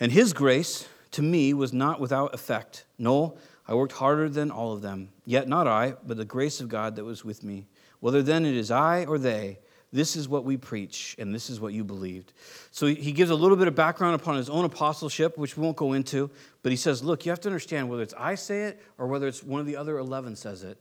And 0.00 0.12
his 0.12 0.32
grace 0.32 0.88
to 1.12 1.22
me 1.22 1.54
was 1.54 1.72
not 1.72 2.00
without 2.00 2.34
effect. 2.34 2.84
No, 2.98 3.36
I 3.66 3.74
worked 3.74 3.92
harder 3.92 4.28
than 4.28 4.50
all 4.50 4.72
of 4.72 4.82
them. 4.82 5.10
Yet 5.24 5.48
not 5.48 5.66
I, 5.66 5.94
but 6.06 6.16
the 6.16 6.24
grace 6.24 6.60
of 6.60 6.68
God 6.68 6.96
that 6.96 7.04
was 7.04 7.24
with 7.24 7.42
me. 7.42 7.66
Whether 8.00 8.22
then 8.22 8.44
it 8.44 8.54
is 8.54 8.70
I 8.70 9.04
or 9.04 9.18
they, 9.18 9.58
this 9.92 10.16
is 10.16 10.28
what 10.28 10.44
we 10.44 10.56
preach, 10.56 11.16
and 11.18 11.34
this 11.34 11.48
is 11.48 11.60
what 11.60 11.72
you 11.72 11.82
believed. 11.82 12.34
So 12.70 12.86
he 12.86 13.12
gives 13.12 13.30
a 13.30 13.34
little 13.34 13.56
bit 13.56 13.68
of 13.68 13.74
background 13.74 14.14
upon 14.14 14.36
his 14.36 14.50
own 14.50 14.64
apostleship, 14.64 15.38
which 15.38 15.56
we 15.56 15.62
won't 15.62 15.76
go 15.76 15.94
into, 15.94 16.30
but 16.62 16.72
he 16.72 16.76
says, 16.76 17.02
Look, 17.02 17.24
you 17.24 17.30
have 17.30 17.40
to 17.40 17.48
understand 17.48 17.88
whether 17.88 18.02
it's 18.02 18.14
I 18.18 18.34
say 18.34 18.64
it 18.64 18.82
or 18.98 19.06
whether 19.06 19.26
it's 19.26 19.42
one 19.42 19.60
of 19.60 19.66
the 19.66 19.76
other 19.76 19.98
11 19.98 20.36
says 20.36 20.62
it, 20.62 20.78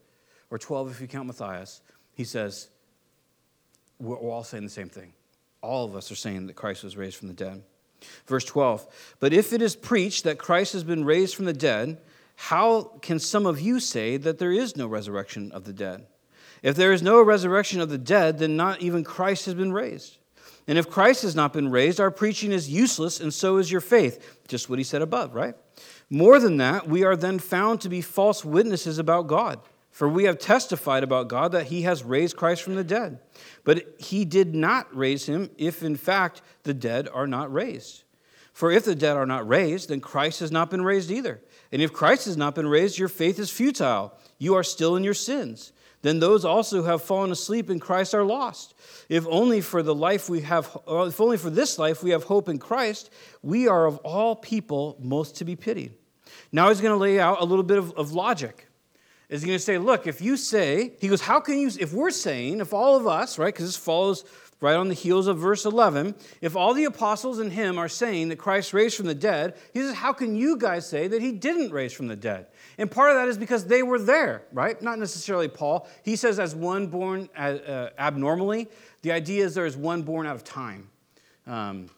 or 0.51 0.57
12 0.57 0.91
if 0.91 1.01
you 1.01 1.07
count 1.07 1.27
Matthias. 1.27 1.81
He 2.13 2.25
says, 2.25 2.67
We're 3.99 4.17
all 4.17 4.43
saying 4.43 4.65
the 4.65 4.69
same 4.69 4.89
thing. 4.89 5.13
All 5.61 5.85
of 5.85 5.95
us 5.95 6.11
are 6.11 6.15
saying 6.15 6.47
that 6.47 6.55
Christ 6.55 6.83
was 6.83 6.97
raised 6.97 7.15
from 7.15 7.29
the 7.29 7.33
dead. 7.33 7.63
Verse 8.25 8.43
12, 8.43 9.15
But 9.19 9.31
if 9.33 9.53
it 9.53 9.61
is 9.61 9.75
preached 9.75 10.25
that 10.25 10.37
Christ 10.37 10.73
has 10.73 10.83
been 10.83 11.05
raised 11.05 11.35
from 11.35 11.45
the 11.45 11.53
dead, 11.53 11.97
how 12.35 12.83
can 13.01 13.19
some 13.19 13.45
of 13.45 13.59
you 13.59 13.79
say 13.79 14.17
that 14.17 14.37
there 14.37 14.51
is 14.51 14.75
no 14.75 14.85
resurrection 14.85 15.51
of 15.53 15.63
the 15.63 15.73
dead? 15.73 16.05
If 16.63 16.75
there 16.75 16.91
is 16.91 17.01
no 17.01 17.21
resurrection 17.21 17.81
of 17.81 17.89
the 17.89 17.97
dead, 17.97 18.39
then 18.39 18.55
not 18.55 18.81
even 18.81 19.03
Christ 19.03 19.45
has 19.45 19.53
been 19.53 19.73
raised. 19.73 20.17
And 20.67 20.77
if 20.77 20.89
Christ 20.89 21.21
has 21.21 21.35
not 21.35 21.53
been 21.53 21.69
raised, 21.69 21.99
our 21.99 22.11
preaching 22.11 22.51
is 22.51 22.69
useless, 22.69 23.19
and 23.19 23.33
so 23.33 23.57
is 23.57 23.71
your 23.71 23.81
faith. 23.81 24.37
Just 24.47 24.69
what 24.69 24.79
he 24.79 24.83
said 24.83 25.01
above, 25.01 25.33
right? 25.33 25.55
More 26.09 26.39
than 26.39 26.57
that, 26.57 26.87
we 26.87 27.03
are 27.03 27.15
then 27.15 27.39
found 27.39 27.81
to 27.81 27.89
be 27.89 28.01
false 28.01 28.43
witnesses 28.43 28.99
about 28.99 29.27
God. 29.27 29.59
For 29.91 30.07
we 30.07 30.25
have 30.25 30.37
testified 30.37 31.03
about 31.03 31.27
God 31.27 31.53
that 31.53 31.67
he 31.67 31.81
has 31.83 32.03
raised 32.03 32.37
Christ 32.37 32.61
from 32.61 32.75
the 32.75 32.83
dead. 32.83 33.19
But 33.63 33.95
he 33.97 34.25
did 34.25 34.53
not 34.53 34.95
raise 34.95 35.25
him 35.25 35.49
if, 35.57 35.81
in 35.81 35.95
fact, 35.95 36.41
the 36.63 36.73
dead 36.73 37.07
are 37.11 37.25
not 37.25 37.51
raised. 37.51 38.03
For 38.53 38.71
if 38.71 38.85
the 38.85 38.95
dead 38.95 39.17
are 39.17 39.25
not 39.25 39.47
raised, 39.47 39.89
then 39.89 40.01
Christ 40.01 40.39
has 40.41 40.51
not 40.51 40.69
been 40.69 40.83
raised 40.83 41.09
either. 41.09 41.41
And 41.71 41.81
if 41.81 41.93
Christ 41.93 42.25
has 42.25 42.37
not 42.37 42.55
been 42.55 42.67
raised, 42.67 42.99
your 42.99 43.07
faith 43.07 43.39
is 43.39 43.49
futile. 43.49 44.17
You 44.37 44.53
are 44.55 44.63
still 44.63 44.95
in 44.95 45.03
your 45.03 45.13
sins. 45.13 45.71
Then 46.01 46.19
those 46.19 46.45
also 46.45 46.77
who 46.77 46.83
have 46.83 47.01
fallen 47.01 47.31
asleep 47.31 47.69
in 47.69 47.79
Christ 47.79 48.13
are 48.13 48.23
lost. 48.23 48.75
If 49.09 49.25
only 49.27 49.61
for 49.61 49.81
the 49.81 49.95
life 49.95 50.29
we 50.29 50.41
have, 50.41 50.77
uh, 50.87 51.05
if 51.05 51.19
only 51.19 51.37
for 51.37 51.49
this 51.49 51.79
life 51.79 52.03
we 52.03 52.11
have 52.11 52.23
hope 52.23 52.49
in 52.49 52.59
Christ, 52.59 53.09
we 53.41 53.67
are 53.67 53.85
of 53.85 53.97
all 53.97 54.35
people 54.35 54.97
most 54.99 55.37
to 55.37 55.45
be 55.45 55.55
pitied. 55.55 55.93
Now 56.51 56.69
he's 56.69 56.81
going 56.81 56.93
to 56.93 56.97
lay 56.97 57.19
out 57.19 57.41
a 57.41 57.45
little 57.45 57.63
bit 57.63 57.77
of, 57.77 57.91
of 57.93 58.13
logic. 58.13 58.67
Is 59.29 59.41
he 59.41 59.47
going 59.47 59.59
to 59.59 59.63
say, 59.63 59.77
look, 59.77 60.07
if 60.07 60.21
you 60.21 60.37
say, 60.37 60.93
he 60.99 61.09
goes, 61.09 61.19
how 61.19 61.41
can 61.41 61.57
you, 61.57 61.69
if 61.79 61.91
we're 61.91 62.11
saying, 62.11 62.61
if 62.61 62.73
all 62.73 62.95
of 62.95 63.07
us, 63.07 63.37
right, 63.37 63.53
because 63.53 63.65
this 63.65 63.75
follows 63.75 64.23
right 64.59 64.75
on 64.75 64.87
the 64.87 64.93
heels 64.93 65.27
of 65.27 65.37
verse 65.37 65.65
11, 65.65 66.15
if 66.41 66.55
all 66.55 66.73
the 66.73 66.85
apostles 66.85 67.39
and 67.39 67.51
him 67.51 67.77
are 67.77 67.87
saying 67.87 68.29
that 68.29 68.37
Christ 68.37 68.73
raised 68.73 68.97
from 68.97 69.05
the 69.05 69.15
dead, 69.15 69.55
he 69.73 69.79
says, 69.79 69.95
How 69.95 70.13
can 70.13 70.35
you 70.35 70.57
guys 70.57 70.87
say 70.87 71.07
that 71.07 71.21
he 71.21 71.31
didn't 71.31 71.71
raise 71.71 71.93
from 71.93 72.07
the 72.07 72.15
dead? 72.15 72.47
And 72.77 72.89
part 72.89 73.11
of 73.11 73.17
that 73.17 73.27
is 73.27 73.37
because 73.37 73.65
they 73.65 73.83
were 73.83 73.99
there, 73.99 74.43
right? 74.51 74.81
Not 74.81 74.99
necessarily 74.99 75.47
Paul. 75.47 75.87
He 76.03 76.15
says, 76.15 76.39
as 76.39 76.55
one 76.55 76.87
born 76.87 77.29
uh, 77.37 77.89
abnormally, 77.97 78.67
the 79.01 79.11
idea 79.11 79.45
is 79.45 79.55
there 79.55 79.65
is 79.65 79.77
one 79.77 80.03
born 80.03 80.27
out 80.27 80.35
of 80.35 80.43
time. 80.43 80.89
Um, 81.45 81.89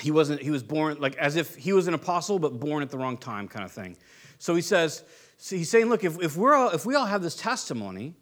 he 0.00 0.10
wasn't, 0.10 0.42
he 0.42 0.50
was 0.50 0.62
born 0.62 0.98
like 0.98 1.16
as 1.16 1.36
if 1.36 1.54
he 1.54 1.72
was 1.72 1.86
an 1.86 1.94
apostle, 1.94 2.38
but 2.38 2.58
born 2.58 2.82
at 2.82 2.90
the 2.90 2.98
wrong 2.98 3.16
time, 3.16 3.48
kind 3.48 3.64
of 3.64 3.72
thing. 3.72 3.96
So 4.38 4.54
he 4.54 4.62
says, 4.62 5.04
so 5.36 5.56
he's 5.56 5.70
saying, 5.70 5.86
look, 5.86 6.04
if, 6.04 6.20
if, 6.22 6.36
we're 6.36 6.54
all, 6.54 6.70
if 6.70 6.84
we 6.84 6.94
all 6.94 7.06
have 7.06 7.22
this 7.22 7.36
testimony, 7.36 8.14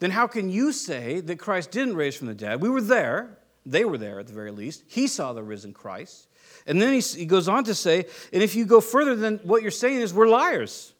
then 0.00 0.10
how 0.10 0.26
can 0.26 0.50
you 0.50 0.72
say 0.72 1.20
that 1.20 1.38
Christ 1.38 1.70
didn't 1.70 1.94
raise 1.94 2.16
from 2.16 2.26
the 2.26 2.34
dead? 2.34 2.60
We 2.60 2.68
were 2.68 2.80
there. 2.80 3.38
They 3.64 3.84
were 3.84 3.98
there 3.98 4.18
at 4.18 4.26
the 4.26 4.32
very 4.32 4.50
least. 4.50 4.82
He 4.88 5.06
saw 5.06 5.32
the 5.32 5.42
risen 5.42 5.72
Christ. 5.72 6.26
And 6.66 6.80
then 6.80 6.92
he, 6.92 7.00
he 7.00 7.26
goes 7.26 7.48
on 7.48 7.64
to 7.64 7.74
say, 7.74 8.06
and 8.32 8.42
if 8.42 8.54
you 8.54 8.64
go 8.64 8.80
further, 8.80 9.14
then 9.14 9.40
what 9.44 9.62
you're 9.62 9.70
saying 9.70 10.00
is 10.00 10.12
we're 10.12 10.28
liars. 10.28 10.94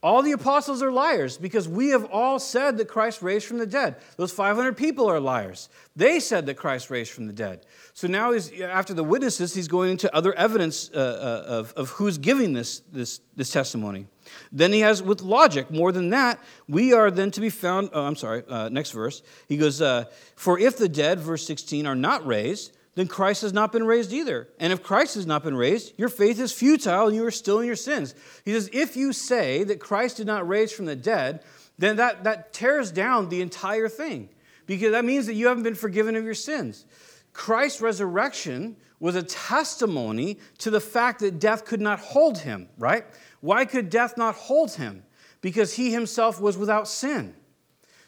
All 0.00 0.22
the 0.22 0.32
apostles 0.32 0.80
are 0.80 0.92
liars 0.92 1.38
because 1.38 1.68
we 1.68 1.88
have 1.88 2.04
all 2.04 2.38
said 2.38 2.78
that 2.78 2.86
Christ 2.86 3.20
raised 3.20 3.46
from 3.46 3.58
the 3.58 3.66
dead. 3.66 3.96
Those 4.16 4.30
500 4.30 4.76
people 4.76 5.10
are 5.10 5.18
liars. 5.18 5.68
They 5.96 6.20
said 6.20 6.46
that 6.46 6.54
Christ 6.54 6.88
raised 6.88 7.10
from 7.10 7.26
the 7.26 7.32
dead. 7.32 7.66
So 7.94 8.06
now, 8.06 8.30
he's, 8.30 8.52
after 8.60 8.94
the 8.94 9.02
witnesses, 9.02 9.54
he's 9.54 9.66
going 9.66 9.90
into 9.90 10.14
other 10.14 10.32
evidence 10.34 10.88
uh, 10.94 10.98
uh, 10.98 11.50
of, 11.52 11.72
of 11.72 11.90
who's 11.90 12.16
giving 12.16 12.52
this, 12.52 12.80
this, 12.92 13.20
this 13.34 13.50
testimony. 13.50 14.06
Then 14.52 14.72
he 14.72 14.80
has 14.80 15.02
with 15.02 15.22
logic. 15.22 15.70
More 15.70 15.92
than 15.92 16.10
that, 16.10 16.38
we 16.68 16.92
are 16.92 17.10
then 17.10 17.30
to 17.32 17.40
be 17.40 17.50
found. 17.50 17.90
Oh, 17.92 18.04
I'm 18.04 18.16
sorry, 18.16 18.42
uh, 18.48 18.68
next 18.68 18.90
verse. 18.92 19.22
He 19.48 19.56
goes, 19.56 19.80
uh, 19.80 20.04
For 20.36 20.58
if 20.58 20.76
the 20.76 20.88
dead, 20.88 21.20
verse 21.20 21.46
16, 21.46 21.86
are 21.86 21.94
not 21.94 22.26
raised, 22.26 22.72
then 22.94 23.06
Christ 23.06 23.42
has 23.42 23.52
not 23.52 23.70
been 23.70 23.84
raised 23.84 24.12
either. 24.12 24.48
And 24.58 24.72
if 24.72 24.82
Christ 24.82 25.14
has 25.14 25.26
not 25.26 25.44
been 25.44 25.56
raised, 25.56 25.92
your 25.96 26.08
faith 26.08 26.40
is 26.40 26.52
futile 26.52 27.06
and 27.06 27.14
you 27.14 27.24
are 27.24 27.30
still 27.30 27.60
in 27.60 27.66
your 27.66 27.76
sins. 27.76 28.14
He 28.44 28.52
says, 28.52 28.68
If 28.72 28.96
you 28.96 29.12
say 29.12 29.62
that 29.64 29.78
Christ 29.78 30.16
did 30.16 30.26
not 30.26 30.48
raise 30.48 30.72
from 30.72 30.86
the 30.86 30.96
dead, 30.96 31.44
then 31.78 31.96
that, 31.96 32.24
that 32.24 32.52
tears 32.52 32.90
down 32.90 33.28
the 33.28 33.40
entire 33.40 33.88
thing 33.88 34.30
because 34.66 34.92
that 34.92 35.04
means 35.04 35.26
that 35.26 35.34
you 35.34 35.46
haven't 35.46 35.62
been 35.62 35.74
forgiven 35.74 36.16
of 36.16 36.24
your 36.24 36.34
sins. 36.34 36.84
Christ's 37.32 37.80
resurrection 37.80 38.76
was 39.00 39.14
a 39.14 39.22
testimony 39.22 40.38
to 40.58 40.70
the 40.70 40.80
fact 40.80 41.20
that 41.20 41.38
death 41.38 41.64
could 41.64 41.80
not 41.80 42.00
hold 42.00 42.38
him, 42.38 42.68
right? 42.78 43.04
Why 43.40 43.64
could 43.64 43.90
death 43.90 44.16
not 44.16 44.34
hold 44.34 44.72
him? 44.72 45.04
Because 45.40 45.74
he 45.74 45.92
himself 45.92 46.40
was 46.40 46.56
without 46.56 46.88
sin. 46.88 47.34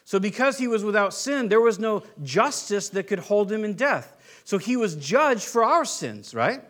So, 0.03 0.19
because 0.19 0.57
he 0.57 0.67
was 0.67 0.83
without 0.83 1.13
sin, 1.13 1.47
there 1.47 1.61
was 1.61 1.79
no 1.79 2.03
justice 2.23 2.89
that 2.89 3.07
could 3.07 3.19
hold 3.19 3.51
him 3.51 3.63
in 3.63 3.75
death. 3.75 4.17
So, 4.43 4.57
he 4.57 4.75
was 4.75 4.95
judged 4.95 5.43
for 5.43 5.63
our 5.63 5.85
sins, 5.85 6.33
right? 6.33 6.61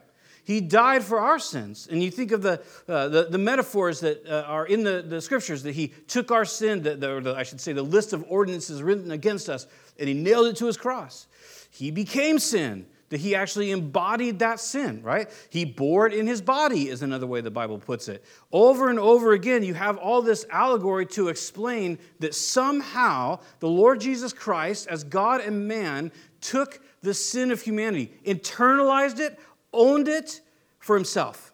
He 0.44 0.60
died 0.60 1.04
for 1.04 1.20
our 1.20 1.40
sins. 1.40 1.88
And 1.90 2.04
you 2.04 2.12
think 2.12 2.32
of 2.32 2.42
the, 2.42 2.62
uh, 2.88 3.08
the, 3.08 3.28
the, 3.30 3.38
metaphors 3.38 4.00
that 4.02 4.26
uh, 4.28 4.44
are 4.48 4.66
in 4.66 4.84
the, 4.84 5.02
the 5.02 5.22
scriptures 5.22 5.64
that 5.64 5.74
he 5.74 5.90
took 6.08 6.32
our 6.32 6.46
sin, 6.46 6.84
the, 6.84 6.96
the, 6.96 7.34
I 7.38 7.44
should 7.44 7.62
say, 7.62 7.74
the 7.74 7.84
list 7.84 8.12
of 8.14 8.26
ordinances 8.28 8.84
written 8.84 9.12
against 9.12 9.50
us, 9.50 9.68
and 10.00 10.08
he 10.08 10.14
nailed 10.14 10.48
it 10.48 10.58
to 10.58 10.66
his 10.66 10.78
cross. 10.78 11.28
He 11.70 11.92
became 11.92 12.38
sin 12.40 12.86
that 13.12 13.20
he 13.20 13.36
actually 13.36 13.72
embodied 13.72 14.40
that 14.40 14.58
sin, 14.58 15.04
right? 15.04 15.30
He 15.50 15.66
bore 15.66 16.08
it 16.08 16.14
in 16.14 16.28
his 16.28 16.42
body, 16.42 16.88
is 16.88 17.02
another 17.02 17.28
way 17.28 17.42
the 17.42 17.52
Bible 17.52 17.78
puts 17.78 18.08
it. 18.08 18.24
Over 18.54 18.90
and 18.90 18.98
over 18.98 19.34
again, 19.34 19.64
you 19.64 19.74
have 19.74 19.98
all 19.98 20.22
this 20.22 20.46
allegory 20.50 21.06
to 21.08 21.28
explain 21.28 22.00
that 22.20 22.34
somehow 22.34 23.40
the 23.60 23.68
Lord 23.68 24.00
Jesus 24.00 24.32
Christ, 24.32 24.88
as 24.88 25.04
God 25.04 25.42
and 25.42 25.68
man, 25.68 26.14
took 26.40 26.80
the 27.02 27.14
sin 27.14 27.52
of 27.52 27.62
humanity, 27.62 28.14
internalized 28.26 29.20
it, 29.20 29.38
owned 29.74 30.08
it 30.08 30.40
for 30.80 30.96
himself. 30.96 31.54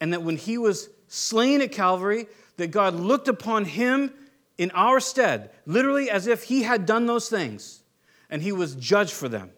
And 0.00 0.14
that 0.14 0.22
when 0.22 0.38
he 0.38 0.56
was 0.56 0.88
slain 1.06 1.60
at 1.60 1.70
Calvary, 1.70 2.28
that 2.56 2.70
God 2.70 2.94
looked 2.94 3.28
upon 3.28 3.66
him 3.66 4.10
in 4.56 4.70
our 4.70 5.00
stead, 5.00 5.50
literally 5.66 6.08
as 6.08 6.26
if 6.26 6.44
he 6.44 6.62
had 6.62 6.86
done 6.86 7.04
those 7.04 7.28
things, 7.28 7.82
and 8.30 8.40
he 8.40 8.52
was 8.52 8.74
judged 8.74 9.12
for 9.12 9.28
them 9.28 9.50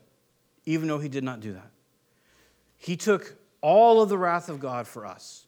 even 0.67 0.89
though 0.89 0.99
he 0.99 1.09
did 1.09 1.25
not 1.25 1.41
do 1.41 1.53
that. 1.53 1.71
He 2.77 2.97
took 2.97 3.37
all 3.61 4.03
of 4.03 4.09
the 4.09 4.19
wrath 4.19 4.49
of 4.49 4.61
God 4.61 4.87
for 4.87 5.07
us 5.07 5.47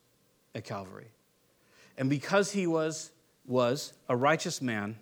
at 0.55 0.65
Calvary. 0.65 1.09
And 1.99 2.09
because 2.09 2.53
he 2.53 2.67
was, 2.67 3.11
was 3.47 3.93
a 4.09 4.17
righteous 4.17 4.63
man, 4.63 4.97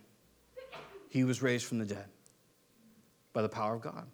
he 1.09 1.25
was 1.25 1.43
raised 1.43 1.67
from 1.67 1.79
the 1.79 1.85
dead 1.85 2.07
by 3.33 3.43
the 3.43 3.49
power 3.49 3.75
of 3.75 3.83
God. 3.83 4.07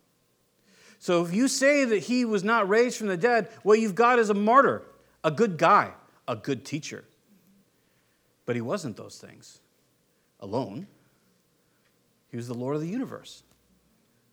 So 0.99 1.25
if 1.25 1.33
you 1.33 1.49
say 1.49 1.85
that 1.85 1.99
he 1.99 2.25
was 2.25 2.45
not 2.45 2.69
raised 2.69 2.97
from 2.97 3.09
the 3.09 3.17
dead, 3.17 3.49
what 3.63 3.81
you've 3.81 3.95
got 3.95 4.19
is 4.19 4.31
a 4.31 4.35
martyr, 4.35 4.83
a 5.25 5.31
good 5.31 5.57
guy, 5.57 5.93
a 6.29 6.37
good 6.37 6.65
teacher. 6.65 7.05
But 8.47 8.57
he 8.57 8.63
wasn't 8.63 8.97
those 8.97 9.19
things 9.19 9.61
alone. 10.41 10.87
He 12.31 12.37
was 12.37 12.49
the 12.49 12.55
Lord 12.55 12.77
of 12.77 12.83
the 12.83 12.89
universe. 12.89 13.43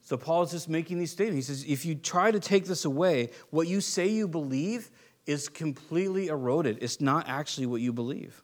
So 0.10 0.18
Paul 0.18 0.42
is 0.42 0.50
just 0.50 0.68
making 0.68 0.98
these 0.98 1.12
statements. 1.12 1.48
He 1.48 1.54
says, 1.54 1.66
if 1.68 1.86
you 1.86 1.94
try 1.94 2.32
to 2.32 2.40
take 2.40 2.66
this 2.66 2.84
away, 2.84 3.30
what 3.52 3.68
you 3.68 3.80
say 3.80 4.08
you 4.08 4.28
believe 4.28 4.90
is 5.28 5.48
completely 5.48 6.30
eroded. 6.30 6.80
It's 6.82 7.00
not 7.00 7.30
actually 7.30 7.68
what 7.68 7.82
you 7.82 7.94
believe. 7.94 8.42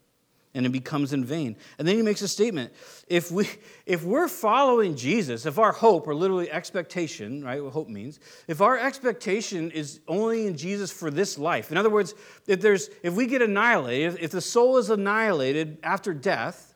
And 0.54 0.68
it 0.68 0.70
becomes 0.70 1.12
in 1.12 1.26
vain. 1.26 1.56
And 1.80 1.88
then 1.88 1.96
he 1.96 2.04
makes 2.04 2.22
a 2.22 2.28
statement. 2.28 2.72
If, 3.08 3.32
we, 3.32 3.50
if 3.88 4.04
we're 4.04 4.28
following 4.28 4.96
Jesus, 4.96 5.48
if 5.48 5.58
our 5.58 5.72
hope, 5.72 6.08
or 6.08 6.14
literally 6.14 6.52
expectation, 6.52 7.44
right, 7.44 7.64
what 7.64 7.74
hope 7.74 7.90
means, 7.90 8.20
if 8.48 8.62
our 8.62 8.78
expectation 8.78 9.72
is 9.72 10.02
only 10.08 10.46
in 10.46 10.56
Jesus 10.56 10.92
for 10.92 11.10
this 11.10 11.40
life, 11.40 11.72
in 11.72 11.78
other 11.78 11.90
words, 11.90 12.14
if, 12.46 12.62
there's, 12.62 12.92
if 13.02 13.16
we 13.16 13.26
get 13.26 13.42
annihilated, 13.42 14.20
if 14.22 14.30
the 14.30 14.40
soul 14.40 14.78
is 14.78 14.92
annihilated 14.92 15.80
after 15.82 16.14
death, 16.14 16.75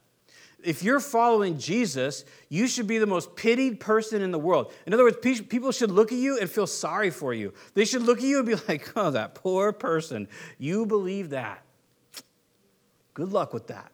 if 0.63 0.83
you're 0.83 0.99
following 0.99 1.57
Jesus, 1.57 2.25
you 2.49 2.67
should 2.67 2.87
be 2.87 2.97
the 2.97 3.05
most 3.05 3.35
pitied 3.35 3.79
person 3.79 4.21
in 4.21 4.31
the 4.31 4.39
world. 4.39 4.73
In 4.85 4.93
other 4.93 5.03
words, 5.03 5.17
people 5.41 5.71
should 5.71 5.91
look 5.91 6.11
at 6.11 6.17
you 6.17 6.39
and 6.39 6.49
feel 6.49 6.67
sorry 6.67 7.09
for 7.09 7.33
you. 7.33 7.53
They 7.73 7.85
should 7.85 8.03
look 8.03 8.19
at 8.19 8.23
you 8.23 8.39
and 8.39 8.47
be 8.47 8.55
like, 8.67 8.91
oh, 8.95 9.11
that 9.11 9.35
poor 9.35 9.71
person. 9.71 10.27
You 10.57 10.85
believe 10.85 11.31
that. 11.31 11.63
Good 13.13 13.31
luck 13.31 13.53
with 13.53 13.67
that. 13.67 13.91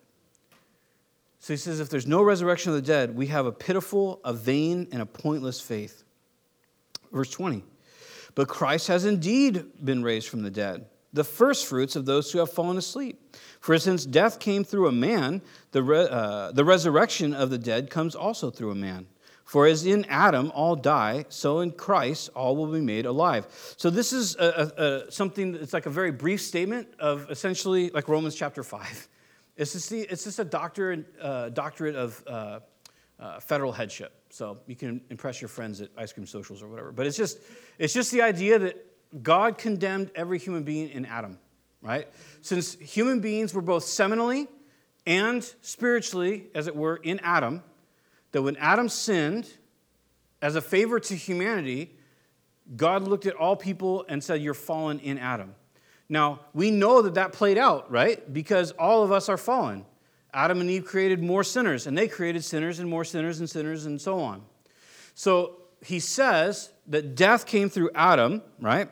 So 1.39 1.54
he 1.54 1.58
says, 1.58 1.80
if 1.80 1.89
there's 1.89 2.08
no 2.08 2.23
resurrection 2.23 2.71
of 2.71 2.75
the 2.75 2.82
dead, 2.82 3.15
we 3.15 3.28
have 3.28 3.45
a 3.45 3.51
pitiful, 3.51 4.19
a 4.25 4.34
vain, 4.34 4.88
and 4.91 5.01
a 5.01 5.06
pointless 5.06 5.62
faith. 5.62 6.04
Verse 7.12 7.30
20. 7.30 7.63
But 8.34 8.47
Christ 8.47 8.88
has 8.88 9.06
indeed 9.06 9.65
been 9.84 10.04
raised 10.04 10.28
from 10.28 10.41
the 10.41 10.49
dead, 10.49 10.86
the 11.13 11.23
firstfruits 11.23 11.95
of 11.95 12.06
those 12.06 12.32
who 12.32 12.39
have 12.39 12.51
fallen 12.51 12.78
asleep. 12.78 13.25
For 13.60 13.78
since 13.80 14.06
death 14.06 14.39
came 14.39 14.63
through 14.63 14.88
a 14.88 14.91
man, 14.91 15.41
the, 15.72 15.84
re- 15.84 16.08
uh, 16.10 16.52
the 16.52 16.63
resurrection 16.63 17.34
of 17.34 17.50
the 17.50 17.58
dead 17.58 17.89
comes 17.89 18.15
also 18.15 18.52
through 18.52 18.72
a 18.72 18.76
man. 18.76 19.08
For 19.46 19.68
as 19.68 19.86
in 19.86 20.06
Adam 20.06 20.52
all 20.56 20.76
die, 20.76 21.26
so 21.30 21.60
in 21.60 21.72
Christ 21.72 22.32
all 22.36 22.56
will 22.56 22.72
be 22.72 22.82
made 22.82 23.06
alive. 23.06 23.48
So 23.78 23.91
this 23.91 24.12
is 24.12 24.36
a, 24.38 24.74
a, 24.78 24.84
a, 24.84 25.12
something 25.12 25.52
that's 25.52 25.72
like 25.72 25.86
a 25.86 25.91
very 25.91 26.12
brief 26.12 26.41
statement 26.41 26.88
of 27.00 27.30
essentially 27.30 27.91
like 27.91 28.08
Romans 28.08 28.36
chapter 28.36 28.63
5. 28.63 29.10
It's 29.58 29.72
just, 29.72 29.89
the, 29.89 30.02
it's 30.02 30.26
just 30.26 30.39
a 30.39 30.44
doctorate, 30.44 31.06
uh, 31.22 31.50
doctorate 31.50 31.96
of 31.96 32.22
uh, 32.28 32.60
uh, 33.20 33.39
federal 33.39 33.72
headship. 33.72 34.12
So 34.30 34.58
you 34.68 34.76
can 34.76 35.00
impress 35.10 35.41
your 35.41 35.48
friends 35.48 35.80
at 35.80 35.89
ice 35.98 36.12
cream 36.12 36.26
socials 36.26 36.62
or 36.62 36.68
whatever. 36.68 36.91
But 36.91 37.06
it's 37.06 37.15
just, 37.15 37.39
it's 37.80 37.94
just 37.94 38.12
the 38.12 38.22
idea 38.22 38.60
that 38.60 39.24
God 39.24 39.58
condemned 39.58 40.12
every 40.15 40.39
human 40.39 40.63
being 40.63 40.89
in 40.89 41.06
Adam 41.06 41.38
right? 41.86 42.08
Since 42.41 42.74
human 42.76 43.19
beings 43.19 43.54
were 43.54 43.62
both 43.62 43.86
seminally 43.86 44.48
and 45.06 45.43
spiritually, 45.62 46.48
as 46.56 46.67
it 46.67 46.76
were, 46.76 46.98
in 46.98 47.19
Adam, 47.19 47.63
that 48.32 48.41
when 48.41 48.58
Adam 48.58 48.89
sinned, 48.89 49.48
as 50.41 50.56
a 50.56 50.62
favor 50.62 51.00
to 51.00 51.15
humanity, 51.15 51.95
God 52.76 53.08
looked 53.08 53.26
at 53.26 53.36
all 53.36 53.56
people 53.56 54.06
and 54.10 54.24
said, 54.24 54.41
You're 54.41 54.54
fallen 54.56 55.00
in 55.00 55.17
Adam. 55.17 55.54
Now, 56.10 56.41
we 56.54 56.71
know 56.71 57.02
that 57.04 57.15
that 57.15 57.34
played 57.34 57.58
out, 57.58 57.91
right? 57.91 58.32
Because 58.32 58.71
all 58.71 59.04
of 59.04 59.12
us 59.12 59.30
are 59.30 59.38
fallen. 59.38 59.86
Adam 60.34 60.60
and 60.62 60.69
Eve 60.69 60.86
created 60.86 61.24
more 61.24 61.43
sinners, 61.43 61.88
and 61.88 61.98
they 61.98 62.08
created 62.08 62.43
sinners 62.43 62.80
and 62.80 62.89
more 62.89 63.06
sinners 63.06 63.39
and 63.39 63.50
sinners 63.50 63.86
and 63.86 64.02
so 64.02 64.19
on. 64.19 64.43
So 65.13 65.58
he 65.82 66.00
says 66.00 66.71
that 66.88 67.15
death 67.15 67.45
came 67.45 67.69
through 67.69 67.91
Adam, 67.95 68.41
right? 68.60 68.89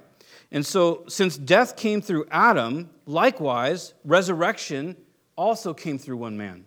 And 0.53 0.63
so, 0.63 1.03
since 1.07 1.35
death 1.35 1.75
came 1.75 1.99
through 1.99 2.27
Adam, 2.29 2.91
likewise, 3.07 3.95
resurrection 4.05 4.95
also 5.35 5.73
came 5.73 5.97
through 5.97 6.17
one 6.17 6.37
man, 6.37 6.65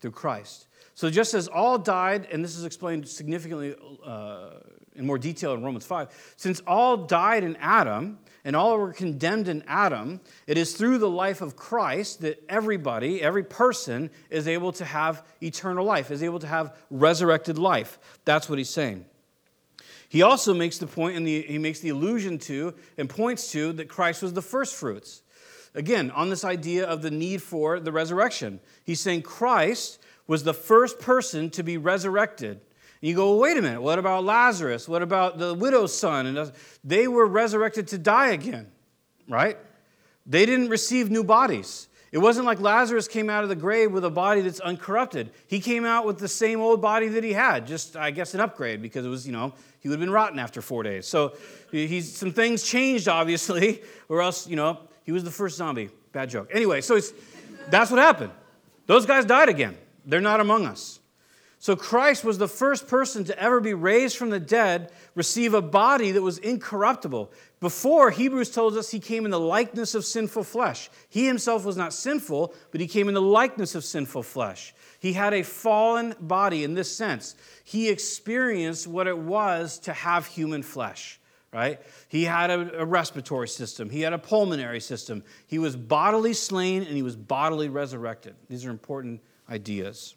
through 0.00 0.12
Christ. 0.12 0.68
So, 0.94 1.10
just 1.10 1.34
as 1.34 1.46
all 1.46 1.76
died, 1.76 2.26
and 2.32 2.42
this 2.42 2.56
is 2.56 2.64
explained 2.64 3.06
significantly 3.06 3.76
uh, 4.02 4.52
in 4.94 5.06
more 5.06 5.18
detail 5.18 5.52
in 5.52 5.62
Romans 5.62 5.84
5, 5.84 6.34
since 6.38 6.62
all 6.66 6.96
died 6.96 7.44
in 7.44 7.56
Adam 7.56 8.18
and 8.46 8.56
all 8.56 8.78
were 8.78 8.94
condemned 8.94 9.48
in 9.48 9.62
Adam, 9.66 10.18
it 10.46 10.56
is 10.56 10.72
through 10.72 10.96
the 10.96 11.10
life 11.10 11.42
of 11.42 11.56
Christ 11.56 12.22
that 12.22 12.42
everybody, 12.48 13.20
every 13.20 13.44
person, 13.44 14.08
is 14.30 14.48
able 14.48 14.72
to 14.72 14.84
have 14.86 15.26
eternal 15.42 15.84
life, 15.84 16.10
is 16.10 16.22
able 16.22 16.38
to 16.38 16.46
have 16.46 16.74
resurrected 16.90 17.58
life. 17.58 17.98
That's 18.24 18.48
what 18.48 18.56
he's 18.56 18.70
saying. 18.70 19.04
He 20.08 20.22
also 20.22 20.54
makes 20.54 20.78
the 20.78 20.86
point, 20.86 21.16
and 21.16 21.26
he 21.26 21.58
makes 21.58 21.80
the 21.80 21.88
allusion 21.88 22.38
to 22.40 22.74
and 22.96 23.08
points 23.08 23.50
to 23.52 23.72
that 23.74 23.88
Christ 23.88 24.22
was 24.22 24.32
the 24.32 24.42
first 24.42 24.74
fruits. 24.74 25.22
Again, 25.74 26.10
on 26.12 26.30
this 26.30 26.44
idea 26.44 26.86
of 26.86 27.02
the 27.02 27.10
need 27.10 27.42
for 27.42 27.80
the 27.80 27.92
resurrection. 27.92 28.60
He's 28.84 29.00
saying 29.00 29.22
Christ 29.22 29.98
was 30.26 30.42
the 30.42 30.54
first 30.54 30.98
person 30.98 31.50
to 31.50 31.62
be 31.62 31.76
resurrected. 31.76 32.60
And 33.02 33.10
you 33.10 33.14
go, 33.14 33.32
well, 33.32 33.40
wait 33.40 33.58
a 33.58 33.62
minute, 33.62 33.82
what 33.82 33.98
about 33.98 34.24
Lazarus? 34.24 34.88
What 34.88 35.02
about 35.02 35.38
the 35.38 35.52
widow's 35.52 35.96
son? 35.96 36.26
And 36.26 36.52
they 36.82 37.06
were 37.08 37.26
resurrected 37.26 37.88
to 37.88 37.98
die 37.98 38.30
again, 38.30 38.72
right? 39.28 39.58
They 40.24 40.46
didn't 40.46 40.68
receive 40.68 41.10
new 41.10 41.24
bodies. 41.24 41.88
It 42.16 42.22
wasn't 42.22 42.46
like 42.46 42.62
Lazarus 42.62 43.08
came 43.08 43.28
out 43.28 43.42
of 43.42 43.50
the 43.50 43.54
grave 43.54 43.92
with 43.92 44.02
a 44.02 44.10
body 44.10 44.40
that's 44.40 44.58
uncorrupted. 44.60 45.28
He 45.48 45.60
came 45.60 45.84
out 45.84 46.06
with 46.06 46.18
the 46.18 46.28
same 46.28 46.62
old 46.62 46.80
body 46.80 47.08
that 47.08 47.22
he 47.22 47.34
had, 47.34 47.66
just, 47.66 47.94
I 47.94 48.10
guess, 48.10 48.32
an 48.32 48.40
upgrade 48.40 48.80
because 48.80 49.04
it 49.04 49.10
was, 49.10 49.26
you 49.26 49.34
know, 49.34 49.52
he 49.80 49.90
would 49.90 49.96
have 49.96 50.00
been 50.00 50.08
rotten 50.08 50.38
after 50.38 50.62
four 50.62 50.82
days. 50.82 51.06
So 51.06 51.34
he's, 51.70 52.16
some 52.16 52.32
things 52.32 52.62
changed, 52.62 53.06
obviously, 53.06 53.82
or 54.08 54.22
else, 54.22 54.48
you 54.48 54.56
know, 54.56 54.80
he 55.04 55.12
was 55.12 55.24
the 55.24 55.30
first 55.30 55.58
zombie. 55.58 55.90
Bad 56.12 56.30
joke. 56.30 56.48
Anyway, 56.54 56.80
so 56.80 56.96
it's, 56.96 57.12
that's 57.68 57.90
what 57.90 58.00
happened. 58.00 58.32
Those 58.86 59.04
guys 59.04 59.26
died 59.26 59.50
again. 59.50 59.76
They're 60.06 60.22
not 60.22 60.40
among 60.40 60.64
us. 60.64 61.00
So 61.58 61.74
Christ 61.74 62.22
was 62.22 62.36
the 62.38 62.48
first 62.48 62.86
person 62.86 63.24
to 63.24 63.38
ever 63.38 63.60
be 63.60 63.72
raised 63.72 64.18
from 64.18 64.30
the 64.30 64.38
dead, 64.38 64.92
receive 65.14 65.54
a 65.54 65.62
body 65.62 66.10
that 66.10 66.22
was 66.22 66.38
incorruptible. 66.38 67.32
Before, 67.60 68.10
Hebrews 68.10 68.50
tells 68.50 68.76
us 68.76 68.90
he 68.90 69.00
came 69.00 69.24
in 69.24 69.30
the 69.30 69.40
likeness 69.40 69.94
of 69.94 70.04
sinful 70.04 70.44
flesh. 70.44 70.90
He 71.08 71.26
himself 71.26 71.64
was 71.64 71.76
not 71.76 71.94
sinful, 71.94 72.54
but 72.70 72.80
he 72.80 72.86
came 72.86 73.08
in 73.08 73.14
the 73.14 73.22
likeness 73.22 73.74
of 73.74 73.84
sinful 73.84 74.24
flesh. 74.24 74.74
He 75.00 75.14
had 75.14 75.32
a 75.32 75.42
fallen 75.42 76.14
body 76.20 76.62
in 76.62 76.74
this 76.74 76.94
sense. 76.94 77.34
He 77.64 77.88
experienced 77.88 78.86
what 78.86 79.06
it 79.06 79.16
was 79.16 79.78
to 79.80 79.94
have 79.94 80.26
human 80.26 80.62
flesh, 80.62 81.18
right? 81.54 81.80
He 82.08 82.24
had 82.24 82.50
a, 82.50 82.80
a 82.80 82.84
respiratory 82.84 83.48
system, 83.48 83.88
he 83.88 84.02
had 84.02 84.12
a 84.12 84.18
pulmonary 84.18 84.80
system. 84.80 85.24
He 85.46 85.58
was 85.58 85.74
bodily 85.74 86.34
slain 86.34 86.82
and 86.82 86.94
he 86.94 87.02
was 87.02 87.16
bodily 87.16 87.70
resurrected. 87.70 88.34
These 88.50 88.66
are 88.66 88.70
important 88.70 89.22
ideas. 89.48 90.14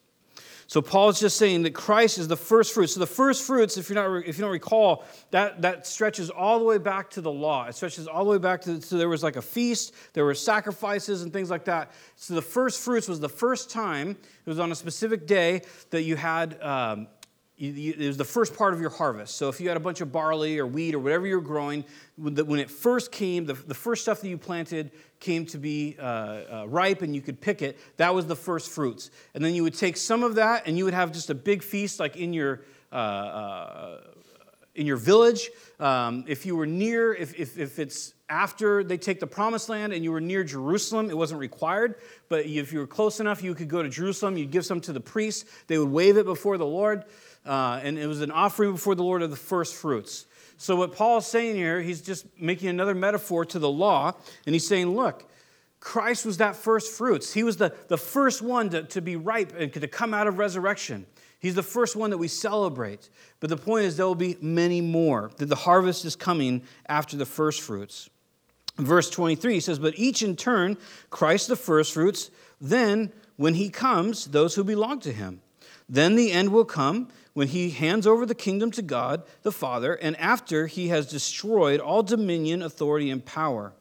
So 0.70 0.84
Paul 0.84 1.10
is 1.10 1.20
just 1.20 1.38
saying 1.38 1.64
that 1.64 1.74
Christ 1.74 2.20
is 2.20 2.28
the 2.28 2.38
first 2.38 2.76
fruits. 2.76 2.94
So 2.94 3.00
the 3.00 3.08
first 3.08 3.44
fruits, 3.44 3.76
if, 3.76 3.90
you're 3.90 3.96
not, 3.96 4.28
if 4.28 4.38
you 4.38 4.44
don't 4.44 4.52
recall, 4.52 5.04
that, 5.32 5.64
that 5.64 5.88
stretches 5.88 6.30
all 6.30 6.60
the 6.60 6.66
way 6.66 6.78
back 6.78 7.10
to 7.12 7.22
the 7.22 7.32
law. 7.32 7.66
It 7.66 7.74
stretches 7.74 8.06
all 8.06 8.24
the 8.24 8.30
way 8.30 8.38
back 8.38 8.62
to, 8.62 8.80
so 8.80 8.96
there 8.96 9.10
was 9.10 9.24
like 9.24 9.36
a 9.36 9.42
feast, 9.42 9.96
there 10.14 10.26
were 10.26 10.36
sacrifices 10.36 11.24
and 11.24 11.34
things 11.34 11.50
like 11.50 11.66
that. 11.66 11.92
So 12.18 12.36
the 12.36 12.44
first 12.44 12.82
fruits 12.82 13.08
was 13.08 13.20
the 13.20 13.28
first 13.28 13.72
time, 13.72 14.12
it 14.12 14.18
was 14.46 14.60
on 14.60 14.72
a 14.72 14.76
specific 14.76 15.26
day 15.26 15.64
that 15.90 16.04
you 16.04 16.16
had 16.16 16.62
um, 16.62 17.08
it 17.60 18.08
was 18.08 18.16
the 18.16 18.24
first 18.24 18.56
part 18.56 18.74
of 18.74 18.80
your 18.80 18.90
harvest. 18.90 19.36
So 19.36 19.50
if 19.50 19.60
you 19.60 19.68
had 19.68 19.76
a 19.76 19.82
bunch 19.82 20.00
of 20.00 20.14
barley 20.14 20.60
or 20.60 20.66
wheat 20.66 20.96
or 20.96 21.00
whatever 21.00 21.28
you're 21.28 21.42
growing, 21.42 21.84
when 22.18 22.60
it 22.60 22.72
first 22.72 23.12
came, 23.12 23.46
the, 23.46 23.54
first 23.54 24.04
stuff 24.04 24.22
that 24.22 24.30
you 24.30 24.38
planted 24.38 24.92
came 25.20 25.46
to 25.48 25.58
be 25.58 25.98
uh, 26.00 26.04
uh, 26.04 26.66
ripe 26.70 27.02
and 27.02 27.14
you 27.14 27.22
could 27.22 27.42
pick 27.42 27.62
it, 27.62 27.78
that 27.98 28.16
was 28.16 28.28
the 28.28 28.36
first 28.36 28.72
fruits. 28.72 29.12
And 29.34 29.44
then 29.44 29.54
you 29.54 29.64
would 29.64 29.74
take 29.74 29.98
some 29.98 30.24
of 30.24 30.36
that 30.36 30.68
and 30.68 30.78
you 30.78 30.86
would 30.86 30.94
have 30.94 31.12
just 31.12 31.30
a 31.30 31.36
big 31.36 31.62
feast 31.62 32.00
like 32.00 32.16
in 32.16 32.32
your, 32.32 32.62
uh 32.94 33.98
in 34.80 34.86
your 34.86 34.98
village. 34.98 35.50
Um, 35.80 36.24
if 36.28 36.46
you 36.46 36.56
were 36.56 36.66
near, 36.66 37.14
if, 37.14 37.38
if, 37.38 37.58
if 37.58 37.80
it's 37.80 38.14
after 38.30 38.84
they 38.84 38.98
take 38.98 39.20
the 39.20 39.28
promised 39.28 39.68
land 39.68 39.92
and 39.92 40.04
you 40.04 40.12
were 40.12 40.22
near 40.22 40.44
Jerusalem, 40.44 41.10
it 41.10 41.18
wasn't 41.18 41.42
required. 41.42 41.96
But 42.30 42.46
if 42.46 42.72
you 42.72 42.80
were 42.80 42.88
close 42.88 43.20
enough, 43.20 43.44
you 43.44 43.54
could 43.56 43.68
go 43.68 43.84
to 43.84 43.90
Jerusalem, 43.90 44.38
you'd 44.38 44.52
give 44.52 44.66
some 44.66 44.80
to 44.82 44.94
the 44.94 45.02
priests, 45.02 45.50
they 45.68 45.78
would 45.78 45.90
wave 45.90 46.18
it 46.18 46.26
before 46.26 46.58
the 46.58 46.66
Lord 46.66 47.04
uh, 47.46 47.80
and 47.84 47.98
it 47.98 48.08
was 48.08 48.22
an 48.22 48.32
offering 48.32 48.74
before 48.74 48.96
the 48.96 49.04
Lord 49.04 49.22
of 49.22 49.30
the 49.30 49.36
first 49.36 49.76
fruits. 49.76 50.26
So, 50.58 50.76
what 50.76 50.94
Paul 50.94 51.20
is 51.20 51.26
saying 51.26 51.56
here, 51.56 51.82
he's 51.82 52.02
just 52.02 52.26
making 52.40 52.68
another 52.68 52.94
metaphor 52.94 53.46
to 53.46 53.60
the 53.60 53.70
law, 53.70 54.14
and 54.46 54.54
he's 54.54 54.68
saying, 54.68 54.94
look, 54.94 55.30
Christ 55.80 56.26
was 56.26 56.38
that 56.38 56.56
first 56.56 56.92
fruits. 56.92 57.34
He 57.34 57.44
was 57.44 57.58
the, 57.58 57.74
the 57.88 57.98
first 57.98 58.42
one 58.42 58.70
to, 58.72 58.84
to 58.84 59.02
be 59.02 59.16
ripe 59.16 59.54
and 59.58 59.72
to 59.74 59.88
come 59.88 60.14
out 60.14 60.28
of 60.28 60.38
resurrection. 60.38 61.06
He's 61.40 61.56
the 61.56 61.64
first 61.64 61.96
one 61.96 62.10
that 62.10 62.18
we 62.18 62.28
celebrate. 62.28 63.10
But 63.40 63.50
the 63.50 63.58
point 63.58 63.86
is, 63.86 63.96
there 63.96 64.06
will 64.06 64.16
be 64.16 64.38
many 64.42 64.82
more, 64.82 65.32
that 65.38 65.46
the 65.46 65.56
harvest 65.56 66.04
is 66.04 66.18
coming 66.18 66.64
after 66.88 67.16
the 67.16 67.26
first 67.26 67.62
fruits. 67.62 68.10
verse 68.78 69.10
23, 69.10 69.54
he 69.54 69.60
says, 69.62 69.80
But 69.80 69.98
each 69.98 70.22
in 70.22 70.36
turn, 70.36 70.78
Christ 71.10 71.48
the 71.48 71.56
first 71.56 71.94
fruits, 71.94 72.30
then 72.60 73.14
when 73.38 73.54
he 73.54 73.70
comes, 73.70 74.26
those 74.26 74.56
who 74.56 74.66
belong 74.66 75.00
to 75.00 75.14
him. 75.14 75.42
Then 75.88 76.16
the 76.16 76.34
end 76.34 76.50
will 76.50 76.66
come 76.66 77.08
when 77.40 77.48
he 77.48 77.70
hands 77.70 78.06
over 78.06 78.26
the 78.26 78.36
kingdom 78.36 78.70
to 78.70 78.82
God 78.82 79.24
the 79.44 79.52
Father, 79.54 79.94
and 79.94 80.18
after 80.18 80.68
he 80.68 80.90
has 80.90 81.10
destroyed 81.10 81.80
all 81.80 82.04
dominion, 82.04 82.62
authority, 82.62 83.10
and 83.10 83.26
power. 83.26 83.72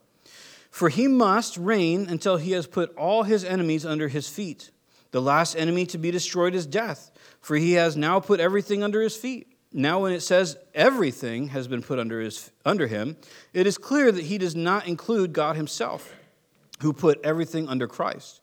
For 0.71 0.89
he 0.89 1.09
must 1.09 1.57
reign 1.57 2.07
until 2.09 2.37
he 2.37 2.53
has 2.53 2.69
put 2.69 2.97
all 2.97 3.25
his 3.25 3.43
enemies 3.43 3.85
under 3.85 4.07
his 4.07 4.29
feet. 4.29 4.71
The 5.11 5.21
last 5.21 5.57
enemy 5.57 5.87
to 5.87 5.99
be 5.99 6.13
destroyed 6.13 6.55
is 6.55 6.67
death, 6.67 7.11
for 7.41 7.57
he 7.57 7.73
has 7.73 7.97
now 7.97 8.21
put 8.21 8.39
everything 8.39 8.85
under 8.85 9.03
his 9.03 9.17
feet. 9.17 9.49
now 9.73 10.03
when 10.03 10.13
it 10.13 10.21
says 10.21 10.57
everything 10.73 11.49
has 11.49 11.67
been 11.67 11.83
put 11.83 11.99
under, 11.99 12.21
his, 12.21 12.53
under 12.65 12.87
him, 12.87 13.17
it 13.53 13.67
is 13.67 13.77
clear 13.77 14.13
that 14.13 14.27
he 14.27 14.39
does 14.39 14.55
not 14.55 14.87
include 14.87 15.33
God 15.33 15.57
himself, 15.57 16.15
who 16.81 16.93
put 16.93 17.21
everything 17.25 17.67
under 17.67 17.89
Christ. 17.89 18.41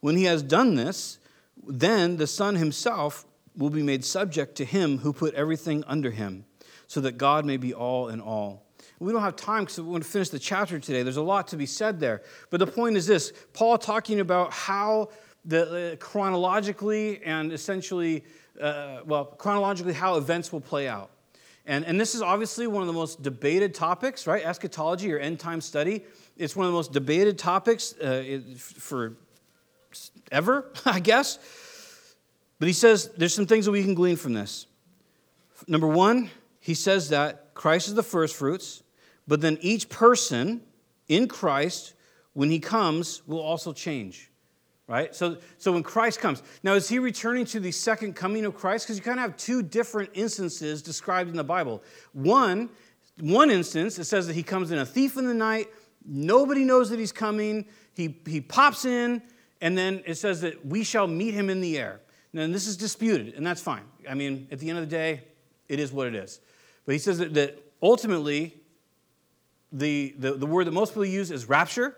When 0.00 0.18
he 0.18 0.24
has 0.24 0.42
done 0.42 0.74
this, 0.74 1.18
then 1.66 2.18
the 2.18 2.26
Son 2.26 2.56
himself 2.56 3.24
will 3.58 3.70
be 3.70 3.82
made 3.82 4.04
subject 4.04 4.54
to 4.54 4.64
him 4.64 4.98
who 4.98 5.12
put 5.12 5.34
everything 5.34 5.84
under 5.86 6.10
him, 6.10 6.44
so 6.86 7.00
that 7.02 7.18
God 7.18 7.44
may 7.44 7.58
be 7.58 7.74
all 7.74 8.08
in 8.08 8.20
all. 8.20 8.64
We 9.00 9.12
don't 9.12 9.22
have 9.22 9.36
time 9.36 9.64
because 9.64 9.80
we 9.80 9.88
want 9.88 10.02
to 10.04 10.08
finish 10.08 10.30
the 10.30 10.38
chapter 10.38 10.78
today. 10.78 11.02
There's 11.02 11.18
a 11.18 11.22
lot 11.22 11.48
to 11.48 11.56
be 11.56 11.66
said 11.66 12.00
there. 12.00 12.22
But 12.50 12.58
the 12.58 12.66
point 12.66 12.96
is 12.96 13.06
this 13.06 13.32
Paul 13.52 13.78
talking 13.78 14.20
about 14.20 14.52
how 14.52 15.10
the, 15.44 15.92
uh, 15.92 15.96
chronologically 15.96 17.22
and 17.24 17.52
essentially, 17.52 18.24
uh, 18.60 19.00
well, 19.04 19.24
chronologically, 19.24 19.92
how 19.92 20.16
events 20.16 20.52
will 20.52 20.60
play 20.60 20.88
out. 20.88 21.10
And, 21.64 21.84
and 21.84 22.00
this 22.00 22.14
is 22.14 22.22
obviously 22.22 22.66
one 22.66 22.82
of 22.82 22.86
the 22.86 22.94
most 22.94 23.22
debated 23.22 23.74
topics, 23.74 24.26
right? 24.26 24.44
Eschatology 24.44 25.12
or 25.12 25.18
end 25.18 25.38
time 25.38 25.60
study. 25.60 26.04
It's 26.36 26.56
one 26.56 26.66
of 26.66 26.72
the 26.72 26.76
most 26.76 26.92
debated 26.92 27.38
topics 27.38 27.94
uh, 27.98 28.40
for 28.56 29.16
ever, 30.32 30.72
I 30.86 31.00
guess. 31.00 31.38
But 32.58 32.66
he 32.66 32.74
says 32.74 33.10
there's 33.16 33.34
some 33.34 33.46
things 33.46 33.64
that 33.66 33.72
we 33.72 33.82
can 33.82 33.94
glean 33.94 34.16
from 34.16 34.32
this. 34.32 34.66
Number 35.66 35.86
one, 35.86 36.30
he 36.60 36.74
says 36.74 37.08
that 37.10 37.54
Christ 37.54 37.88
is 37.88 37.94
the 37.94 38.02
first 38.02 38.36
fruits, 38.36 38.82
but 39.26 39.40
then 39.40 39.58
each 39.60 39.88
person 39.88 40.62
in 41.08 41.28
Christ, 41.28 41.94
when 42.32 42.50
he 42.50 42.58
comes, 42.58 43.22
will 43.26 43.40
also 43.40 43.72
change. 43.72 44.30
Right? 44.86 45.14
So, 45.14 45.36
so 45.58 45.72
when 45.72 45.82
Christ 45.82 46.18
comes, 46.18 46.42
now 46.62 46.72
is 46.72 46.88
he 46.88 46.98
returning 46.98 47.44
to 47.46 47.60
the 47.60 47.70
second 47.70 48.14
coming 48.14 48.46
of 48.46 48.56
Christ? 48.56 48.86
Because 48.86 48.96
you 48.96 49.02
kind 49.02 49.18
of 49.18 49.22
have 49.22 49.36
two 49.36 49.62
different 49.62 50.10
instances 50.14 50.80
described 50.82 51.28
in 51.28 51.36
the 51.36 51.44
Bible. 51.44 51.82
One, 52.12 52.70
one 53.20 53.50
instance, 53.50 53.98
it 53.98 54.04
says 54.04 54.26
that 54.28 54.32
he 54.32 54.42
comes 54.42 54.70
in 54.70 54.78
a 54.78 54.86
thief 54.86 55.18
in 55.18 55.26
the 55.26 55.34
night, 55.34 55.68
nobody 56.06 56.64
knows 56.64 56.88
that 56.88 56.98
he's 56.98 57.12
coming, 57.12 57.66
he, 57.94 58.16
he 58.26 58.40
pops 58.40 58.86
in, 58.86 59.20
and 59.60 59.76
then 59.76 60.02
it 60.06 60.14
says 60.14 60.40
that 60.40 60.64
we 60.64 60.84
shall 60.84 61.06
meet 61.06 61.34
him 61.34 61.50
in 61.50 61.60
the 61.60 61.78
air. 61.78 62.00
Now, 62.32 62.46
this 62.46 62.66
is 62.66 62.76
disputed, 62.76 63.34
and 63.34 63.46
that's 63.46 63.62
fine. 63.62 63.84
I 64.08 64.14
mean, 64.14 64.48
at 64.50 64.58
the 64.58 64.68
end 64.68 64.78
of 64.78 64.84
the 64.84 64.90
day, 64.90 65.24
it 65.68 65.80
is 65.80 65.92
what 65.92 66.06
it 66.06 66.14
is. 66.14 66.40
But 66.84 66.92
he 66.92 66.98
says 66.98 67.18
that, 67.18 67.34
that 67.34 67.58
ultimately, 67.82 68.54
the, 69.72 70.14
the, 70.18 70.32
the 70.34 70.46
word 70.46 70.66
that 70.66 70.72
most 70.72 70.90
people 70.90 71.04
use 71.04 71.30
is 71.30 71.48
rapture. 71.48 71.96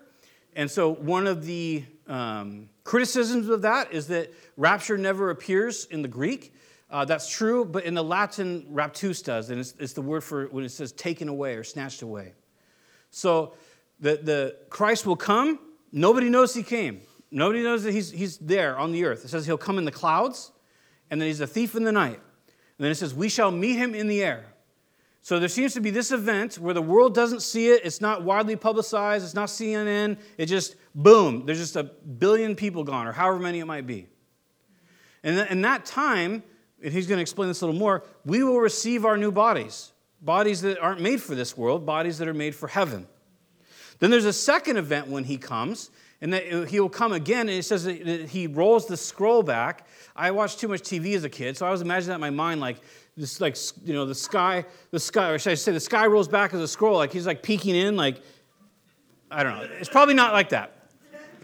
And 0.55 0.69
so, 0.69 0.93
one 0.93 1.27
of 1.27 1.45
the 1.45 1.83
um, 2.07 2.69
criticisms 2.83 3.47
of 3.49 3.61
that 3.61 3.93
is 3.93 4.07
that 4.07 4.33
rapture 4.57 4.97
never 4.97 5.29
appears 5.29 5.85
in 5.85 6.01
the 6.01 6.07
Greek. 6.07 6.53
Uh, 6.89 7.05
that's 7.05 7.29
true, 7.29 7.63
but 7.63 7.85
in 7.85 7.93
the 7.93 8.03
Latin, 8.03 8.67
raptus 8.69 9.23
does, 9.23 9.49
and 9.49 9.61
it's, 9.61 9.73
it's, 9.79 9.93
the 9.93 10.01
word 10.01 10.21
for 10.21 10.47
when 10.47 10.65
it 10.65 10.69
says 10.69 10.91
taken 10.91 11.29
away 11.29 11.55
or 11.55 11.63
snatched 11.63 12.01
away. 12.01 12.33
So, 13.11 13.53
the, 14.01 14.17
the 14.17 14.57
Christ 14.69 15.05
will 15.05 15.15
come. 15.15 15.59
Nobody 15.93 16.29
knows 16.29 16.53
he 16.53 16.63
came. 16.63 17.01
Nobody 17.31 17.63
knows 17.63 17.83
that 17.83 17.93
he's, 17.93 18.11
he's 18.11 18.37
there 18.37 18.77
on 18.77 18.91
the 18.91 19.05
earth. 19.05 19.23
It 19.23 19.29
says 19.29 19.45
he'll 19.45 19.57
come 19.57 19.77
in 19.77 19.85
the 19.85 19.91
clouds, 19.91 20.51
and 21.09 21.19
then 21.19 21.27
he's 21.27 21.39
a 21.39 21.47
thief 21.47 21.75
in 21.75 21.83
the 21.83 21.91
night. 21.91 22.19
And 22.81 22.85
then 22.85 22.91
it 22.91 22.95
says, 22.95 23.13
We 23.13 23.29
shall 23.29 23.51
meet 23.51 23.77
him 23.77 23.95
in 23.95 24.07
the 24.07 24.21
air. 24.21 24.45
So 25.23 25.39
there 25.39 25.49
seems 25.49 25.73
to 25.75 25.81
be 25.81 25.91
this 25.91 26.11
event 26.11 26.55
where 26.55 26.73
the 26.73 26.81
world 26.81 27.13
doesn't 27.13 27.41
see 27.41 27.69
it. 27.69 27.81
It's 27.85 28.01
not 28.01 28.23
widely 28.23 28.55
publicized. 28.55 29.23
It's 29.23 29.35
not 29.35 29.49
CNN. 29.49 30.17
It 30.37 30.47
just, 30.47 30.75
boom, 30.95 31.45
there's 31.45 31.59
just 31.59 31.75
a 31.75 31.83
billion 31.83 32.55
people 32.55 32.83
gone, 32.83 33.07
or 33.07 33.11
however 33.11 33.39
many 33.39 33.59
it 33.59 33.65
might 33.65 33.85
be. 33.85 34.07
And 35.23 35.37
in 35.51 35.61
that 35.61 35.85
time, 35.85 36.43
and 36.83 36.91
he's 36.91 37.05
going 37.05 37.17
to 37.17 37.21
explain 37.21 37.47
this 37.47 37.61
a 37.61 37.67
little 37.67 37.79
more, 37.79 38.03
we 38.25 38.43
will 38.43 38.59
receive 38.59 39.05
our 39.05 39.15
new 39.15 39.31
bodies. 39.31 39.91
Bodies 40.21 40.61
that 40.61 40.79
aren't 40.79 41.01
made 41.01 41.21
for 41.21 41.35
this 41.35 41.55
world, 41.55 41.85
bodies 41.85 42.17
that 42.17 42.27
are 42.27 42.33
made 42.33 42.55
for 42.55 42.67
heaven. 42.67 43.07
Then 43.99 44.09
there's 44.09 44.25
a 44.25 44.33
second 44.33 44.77
event 44.77 45.07
when 45.07 45.23
he 45.23 45.37
comes, 45.37 45.91
and 46.21 46.31
that 46.33 46.53
uh, 46.53 46.61
he 46.65 46.79
will 46.79 46.89
come 46.89 47.11
again, 47.11 47.49
and 47.49 47.57
it 47.57 47.63
says 47.63 47.83
that 47.85 48.29
he 48.29 48.47
rolls 48.47 48.85
the 48.85 48.95
scroll 48.95 49.41
back. 49.41 49.87
I 50.15 50.31
watched 50.31 50.59
too 50.59 50.67
much 50.67 50.81
TV 50.81 51.15
as 51.15 51.23
a 51.23 51.29
kid, 51.29 51.57
so 51.57 51.65
I 51.65 51.71
was 51.71 51.81
imagining 51.81 52.09
that 52.09 52.15
in 52.15 52.21
my 52.21 52.29
mind, 52.29 52.61
like 52.61 52.77
this, 53.17 53.41
like 53.41 53.57
you 53.83 53.93
know, 53.93 54.05
the 54.05 54.15
sky, 54.15 54.65
the 54.91 54.99
sky, 54.99 55.31
or 55.31 55.39
should 55.39 55.51
I 55.51 55.55
say, 55.55 55.71
the 55.71 55.79
sky 55.79 56.05
rolls 56.05 56.27
back 56.27 56.53
as 56.53 56.61
a 56.61 56.67
scroll, 56.67 56.97
like 56.97 57.11
he's 57.11 57.25
like 57.25 57.41
peeking 57.41 57.75
in, 57.75 57.95
like 57.95 58.21
I 59.31 59.43
don't 59.43 59.57
know. 59.57 59.67
It's 59.79 59.89
probably 59.89 60.13
not 60.13 60.33
like 60.33 60.49
that. 60.49 60.77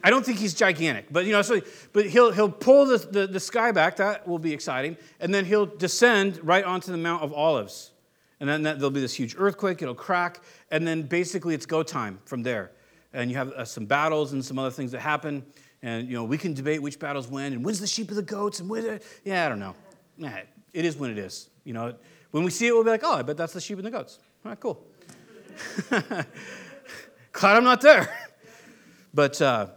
I 0.04 0.12
don't 0.12 0.24
think 0.24 0.38
he's 0.38 0.54
gigantic, 0.54 1.08
but 1.12 1.26
you 1.26 1.32
know, 1.32 1.42
so 1.42 1.60
but 1.92 2.06
he'll 2.06 2.32
he'll 2.32 2.52
pull 2.52 2.86
the, 2.86 3.00
the, 3.00 3.28
the 3.28 3.40
sky 3.40 3.72
back. 3.72 3.96
That 3.96 4.28
will 4.28 4.40
be 4.40 4.54
exciting, 4.54 4.96
and 5.20 5.34
then 5.34 5.44
he'll 5.44 5.66
descend 5.66 6.40
right 6.44 6.64
onto 6.64 6.92
the 6.92 6.98
Mount 6.98 7.24
of 7.24 7.34
Olives, 7.34 7.92
and 8.40 8.48
then 8.48 8.62
that, 8.64 8.78
there'll 8.78 8.92
be 8.92 9.02
this 9.02 9.16
huge 9.16 9.36
earthquake. 9.40 9.82
It'll 9.82 9.96
crack, 9.96 10.42
and 10.70 10.88
then 10.88 11.02
basically 11.02 11.56
it's 11.56 11.66
go 11.66 11.82
time 11.82 12.20
from 12.26 12.44
there 12.44 12.72
and 13.14 13.32
you 13.32 13.38
have 13.38 13.52
uh, 13.52 13.66
some 13.66 13.86
battles 13.86 14.34
and 14.34 14.44
some 14.44 14.60
other 14.60 14.72
things 14.72 14.92
that 14.92 15.00
happen. 15.00 15.46
And 15.82 16.08
you 16.08 16.16
know, 16.16 16.24
we 16.24 16.38
can 16.38 16.54
debate 16.54 16.82
which 16.82 17.00
battles 17.00 17.28
win 17.28 17.54
and 17.54 17.64
when's 17.64 17.80
the 17.80 17.88
sheep 17.88 18.10
of 18.10 18.16
the 18.16 18.22
goats 18.22 18.60
and 18.60 18.70
when. 18.70 19.00
Yeah, 19.24 19.46
I 19.46 19.50
don't 19.50 19.60
know. 19.60 19.76
Nah, 20.18 20.32
it 20.74 20.86
is 20.86 20.98
when 20.98 21.12
it 21.12 21.18
is. 21.18 21.50
You 21.64 21.74
know, 21.74 21.96
when 22.32 22.44
we 22.44 22.52
see 22.52 22.68
it, 22.68 22.74
we'll 22.74 22.84
be 22.84 22.90
like, 22.90 23.04
oh, 23.04 23.14
I 23.14 23.22
bet 23.22 23.38
that's 23.38 23.54
the 23.54 23.62
sheep 23.62 23.78
and 23.78 23.86
the 23.86 23.92
goats. 23.92 24.20
All 24.44 24.52
right, 24.52 24.60
cool. 24.60 24.86
Glad 25.90 27.58
I'm 27.58 27.64
not 27.64 27.82
there. 27.82 28.10
But 29.14 29.42
uh, 29.42 29.68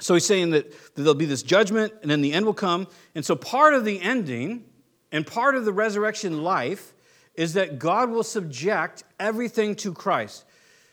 so 0.00 0.14
he's 0.14 0.26
saying 0.26 0.50
that 0.50 0.72
there'll 0.94 1.14
be 1.14 1.26
this 1.26 1.42
judgment 1.42 1.92
and 2.02 2.10
then 2.10 2.20
the 2.20 2.32
end 2.32 2.46
will 2.46 2.54
come. 2.54 2.86
And 3.14 3.24
so 3.24 3.36
part 3.36 3.74
of 3.74 3.84
the 3.84 4.00
ending 4.00 4.64
and 5.12 5.26
part 5.26 5.56
of 5.56 5.64
the 5.64 5.72
resurrection 5.72 6.42
life 6.42 6.94
is 7.34 7.54
that 7.54 7.78
God 7.78 8.10
will 8.10 8.22
subject 8.22 9.04
everything 9.18 9.74
to 9.76 9.92
Christ. 9.92 10.44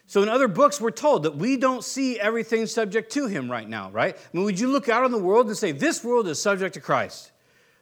So, 0.07 0.21
in 0.21 0.29
other 0.29 0.47
books, 0.47 0.79
we're 0.79 0.91
told 0.91 1.23
that 1.23 1.35
we 1.35 1.57
don't 1.57 1.83
see 1.83 2.19
everything 2.19 2.67
subject 2.67 3.11
to 3.13 3.27
him 3.27 3.49
right 3.49 3.67
now, 3.67 3.89
right? 3.89 4.15
I 4.15 4.37
mean, 4.37 4.45
would 4.45 4.59
you 4.59 4.67
look 4.67 4.87
out 4.87 5.03
on 5.03 5.11
the 5.11 5.17
world 5.17 5.47
and 5.47 5.57
say, 5.57 5.71
this 5.71 6.03
world 6.03 6.27
is 6.27 6.39
subject 6.39 6.75
to 6.75 6.81
Christ? 6.81 7.31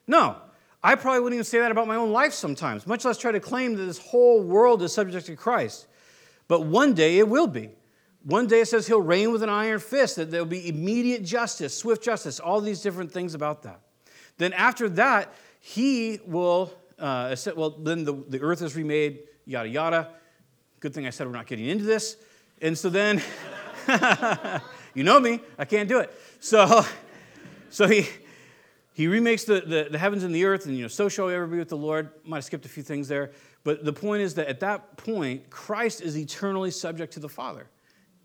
No. 0.07 0.37
I 0.81 0.95
probably 0.95 1.21
wouldn't 1.21 1.35
even 1.35 1.45
say 1.45 1.59
that 1.59 1.71
about 1.71 1.87
my 1.87 1.95
own 1.95 2.11
life 2.11 2.33
sometimes, 2.33 2.85
much 2.85 3.05
less 3.05 3.17
try 3.17 3.31
to 3.31 3.39
claim 3.39 3.75
that 3.75 3.85
this 3.85 3.97
whole 3.97 4.43
world 4.43 4.81
is 4.83 4.91
subject 4.91 5.25
to 5.27 5.35
Christ. 5.35 5.87
But 6.49 6.65
one 6.65 6.93
day 6.93 7.19
it 7.19 7.27
will 7.27 7.47
be. 7.47 7.69
One 8.23 8.47
day 8.47 8.61
it 8.61 8.67
says 8.67 8.87
he'll 8.87 9.01
reign 9.01 9.31
with 9.31 9.43
an 9.43 9.49
iron 9.49 9.79
fist, 9.79 10.17
that 10.17 10.29
there'll 10.29 10.45
be 10.45 10.67
immediate 10.67 11.23
justice, 11.23 11.77
swift 11.77 12.03
justice, 12.03 12.39
all 12.39 12.59
these 12.59 12.81
different 12.81 13.11
things 13.11 13.33
about 13.33 13.63
that. 13.63 13.79
Then 14.37 14.51
after 14.53 14.89
that, 14.89 15.33
he 15.59 16.19
will, 16.25 16.73
uh, 16.99 17.35
well, 17.55 17.71
then 17.71 18.03
the, 18.03 18.13
the 18.27 18.41
earth 18.41 18.61
is 18.61 18.75
remade, 18.75 19.19
yada, 19.45 19.69
yada. 19.69 20.09
Good 20.83 20.93
thing 20.93 21.07
I 21.07 21.11
said 21.11 21.27
we're 21.27 21.33
not 21.33 21.47
getting 21.47 21.67
into 21.67 21.85
this. 21.85 22.17
And 22.61 22.77
so 22.77 22.89
then, 22.89 23.23
you 24.93 25.05
know 25.05 25.17
me, 25.17 25.39
I 25.57 25.63
can't 25.63 25.87
do 25.87 25.99
it. 25.99 26.13
So, 26.41 26.85
so 27.69 27.87
he, 27.87 28.05
he 28.91 29.07
remakes 29.07 29.45
the, 29.45 29.61
the, 29.61 29.87
the, 29.91 29.97
heavens 29.97 30.25
and 30.25 30.35
the 30.35 30.43
earth, 30.43 30.65
and 30.65 30.75
you 30.75 30.81
know, 30.81 30.89
so 30.89 31.07
shall 31.07 31.27
we 31.27 31.35
ever 31.35 31.47
be 31.47 31.57
with 31.57 31.69
the 31.69 31.77
Lord. 31.77 32.09
Might 32.25 32.39
have 32.39 32.43
skipped 32.43 32.65
a 32.65 32.69
few 32.69 32.83
things 32.83 33.07
there. 33.07 33.31
But 33.63 33.85
the 33.85 33.93
point 33.93 34.23
is 34.23 34.35
that 34.35 34.47
at 34.47 34.59
that 34.59 34.97
point, 34.97 35.49
Christ 35.49 36.01
is 36.01 36.17
eternally 36.17 36.69
subject 36.69 37.13
to 37.13 37.21
the 37.21 37.29
Father. 37.29 37.69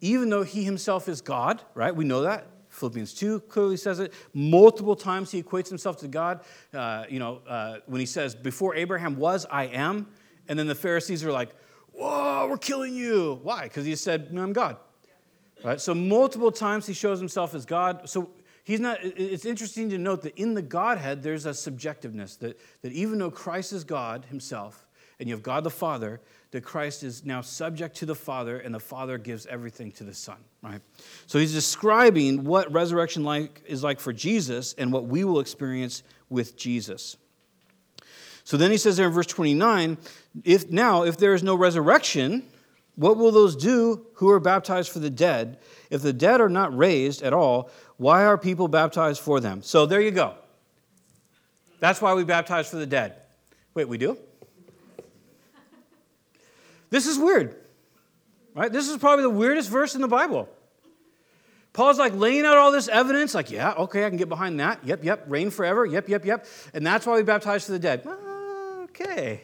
Even 0.00 0.28
though 0.28 0.42
he 0.42 0.64
himself 0.64 1.08
is 1.08 1.20
God, 1.20 1.62
right? 1.76 1.94
We 1.94 2.04
know 2.04 2.22
that. 2.22 2.48
Philippians 2.70 3.14
2 3.14 3.38
clearly 3.42 3.76
says 3.76 4.00
it. 4.00 4.12
Multiple 4.34 4.96
times 4.96 5.30
he 5.30 5.40
equates 5.40 5.68
himself 5.68 5.98
to 5.98 6.08
God. 6.08 6.40
Uh, 6.74 7.04
you 7.08 7.20
know, 7.20 7.40
uh, 7.46 7.76
when 7.86 8.00
he 8.00 8.06
says, 8.06 8.34
Before 8.34 8.74
Abraham 8.74 9.16
was, 9.16 9.46
I 9.48 9.66
am. 9.66 10.08
And 10.48 10.58
then 10.58 10.66
the 10.66 10.74
Pharisees 10.74 11.24
are 11.24 11.30
like, 11.30 11.50
Whoa, 11.98 12.46
we're 12.48 12.58
killing 12.58 12.94
you. 12.94 13.40
Why? 13.42 13.64
Because 13.64 13.84
he 13.84 13.96
said, 13.96 14.32
no, 14.32 14.42
I'm 14.42 14.52
God. 14.52 14.76
Right? 15.64 15.80
So 15.80 15.94
multiple 15.94 16.52
times 16.52 16.86
he 16.86 16.94
shows 16.94 17.18
himself 17.18 17.56
as 17.56 17.66
God. 17.66 18.08
So 18.08 18.30
he's 18.62 18.78
not, 18.78 18.98
it's 19.02 19.44
interesting 19.44 19.90
to 19.90 19.98
note 19.98 20.22
that 20.22 20.38
in 20.38 20.54
the 20.54 20.62
Godhead, 20.62 21.24
there's 21.24 21.44
a 21.44 21.50
subjectiveness 21.50 22.38
that, 22.38 22.56
that 22.82 22.92
even 22.92 23.18
though 23.18 23.32
Christ 23.32 23.72
is 23.72 23.82
God 23.82 24.26
himself, 24.26 24.86
and 25.18 25.28
you 25.28 25.34
have 25.34 25.42
God 25.42 25.64
the 25.64 25.70
Father, 25.70 26.20
that 26.52 26.62
Christ 26.62 27.02
is 27.02 27.24
now 27.24 27.40
subject 27.40 27.96
to 27.96 28.06
the 28.06 28.14
Father, 28.14 28.60
and 28.60 28.72
the 28.72 28.78
Father 28.78 29.18
gives 29.18 29.46
everything 29.46 29.90
to 29.92 30.04
the 30.04 30.14
Son, 30.14 30.36
right? 30.62 30.80
So 31.26 31.40
he's 31.40 31.52
describing 31.52 32.44
what 32.44 32.70
resurrection 32.72 33.24
like 33.24 33.64
is 33.66 33.82
like 33.82 33.98
for 33.98 34.12
Jesus 34.12 34.74
and 34.78 34.92
what 34.92 35.06
we 35.06 35.24
will 35.24 35.40
experience 35.40 36.04
with 36.28 36.56
Jesus. 36.56 37.16
So 38.48 38.56
then 38.56 38.70
he 38.70 38.78
says 38.78 38.96
there 38.96 39.08
in 39.08 39.12
verse 39.12 39.26
29 39.26 39.98
if 40.42 40.70
now, 40.70 41.02
if 41.02 41.18
there 41.18 41.34
is 41.34 41.42
no 41.42 41.54
resurrection, 41.54 42.44
what 42.96 43.18
will 43.18 43.30
those 43.30 43.54
do 43.54 44.06
who 44.14 44.30
are 44.30 44.40
baptized 44.40 44.90
for 44.90 45.00
the 45.00 45.10
dead? 45.10 45.58
If 45.90 46.00
the 46.00 46.14
dead 46.14 46.40
are 46.40 46.48
not 46.48 46.74
raised 46.74 47.22
at 47.22 47.34
all, 47.34 47.70
why 47.98 48.24
are 48.24 48.38
people 48.38 48.66
baptized 48.66 49.20
for 49.20 49.38
them? 49.38 49.60
So 49.60 49.84
there 49.84 50.00
you 50.00 50.12
go. 50.12 50.34
That's 51.80 52.00
why 52.00 52.14
we 52.14 52.24
baptize 52.24 52.70
for 52.70 52.76
the 52.76 52.86
dead. 52.86 53.16
Wait, 53.74 53.86
we 53.86 53.98
do? 53.98 54.16
This 56.88 57.06
is 57.06 57.18
weird, 57.18 57.54
right? 58.54 58.72
This 58.72 58.88
is 58.88 58.96
probably 58.96 59.24
the 59.24 59.30
weirdest 59.30 59.68
verse 59.68 59.94
in 59.94 60.00
the 60.00 60.08
Bible. 60.08 60.48
Paul's 61.74 61.98
like 61.98 62.14
laying 62.14 62.46
out 62.46 62.56
all 62.56 62.72
this 62.72 62.88
evidence, 62.88 63.34
like, 63.34 63.50
yeah, 63.50 63.74
okay, 63.74 64.06
I 64.06 64.08
can 64.08 64.16
get 64.16 64.30
behind 64.30 64.58
that. 64.60 64.86
Yep, 64.86 65.04
yep, 65.04 65.24
reign 65.28 65.50
forever. 65.50 65.84
Yep, 65.84 66.08
yep, 66.08 66.24
yep. 66.24 66.46
And 66.72 66.86
that's 66.86 67.06
why 67.06 67.16
we 67.16 67.24
baptize 67.24 67.66
for 67.66 67.72
the 67.72 67.78
dead 67.78 68.08
okay. 69.00 69.42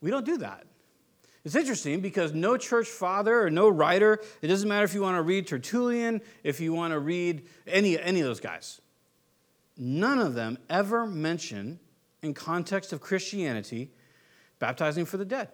We 0.00 0.10
don't 0.10 0.26
do 0.26 0.38
that. 0.38 0.66
It's 1.44 1.56
interesting 1.56 2.00
because 2.00 2.32
no 2.32 2.56
church 2.56 2.86
father 2.86 3.42
or 3.42 3.50
no 3.50 3.68
writer, 3.68 4.20
it 4.42 4.46
doesn't 4.46 4.68
matter 4.68 4.84
if 4.84 4.94
you 4.94 5.02
want 5.02 5.16
to 5.16 5.22
read 5.22 5.46
Tertullian, 5.46 6.20
if 6.44 6.60
you 6.60 6.72
want 6.72 6.92
to 6.92 7.00
read 7.00 7.46
any, 7.66 7.98
any 7.98 8.20
of 8.20 8.26
those 8.26 8.40
guys, 8.40 8.80
none 9.76 10.20
of 10.20 10.34
them 10.34 10.58
ever 10.70 11.06
mention, 11.06 11.80
in 12.22 12.32
context 12.32 12.92
of 12.92 13.00
Christianity, 13.00 13.90
baptizing 14.60 15.04
for 15.04 15.16
the 15.16 15.24
dead. 15.24 15.48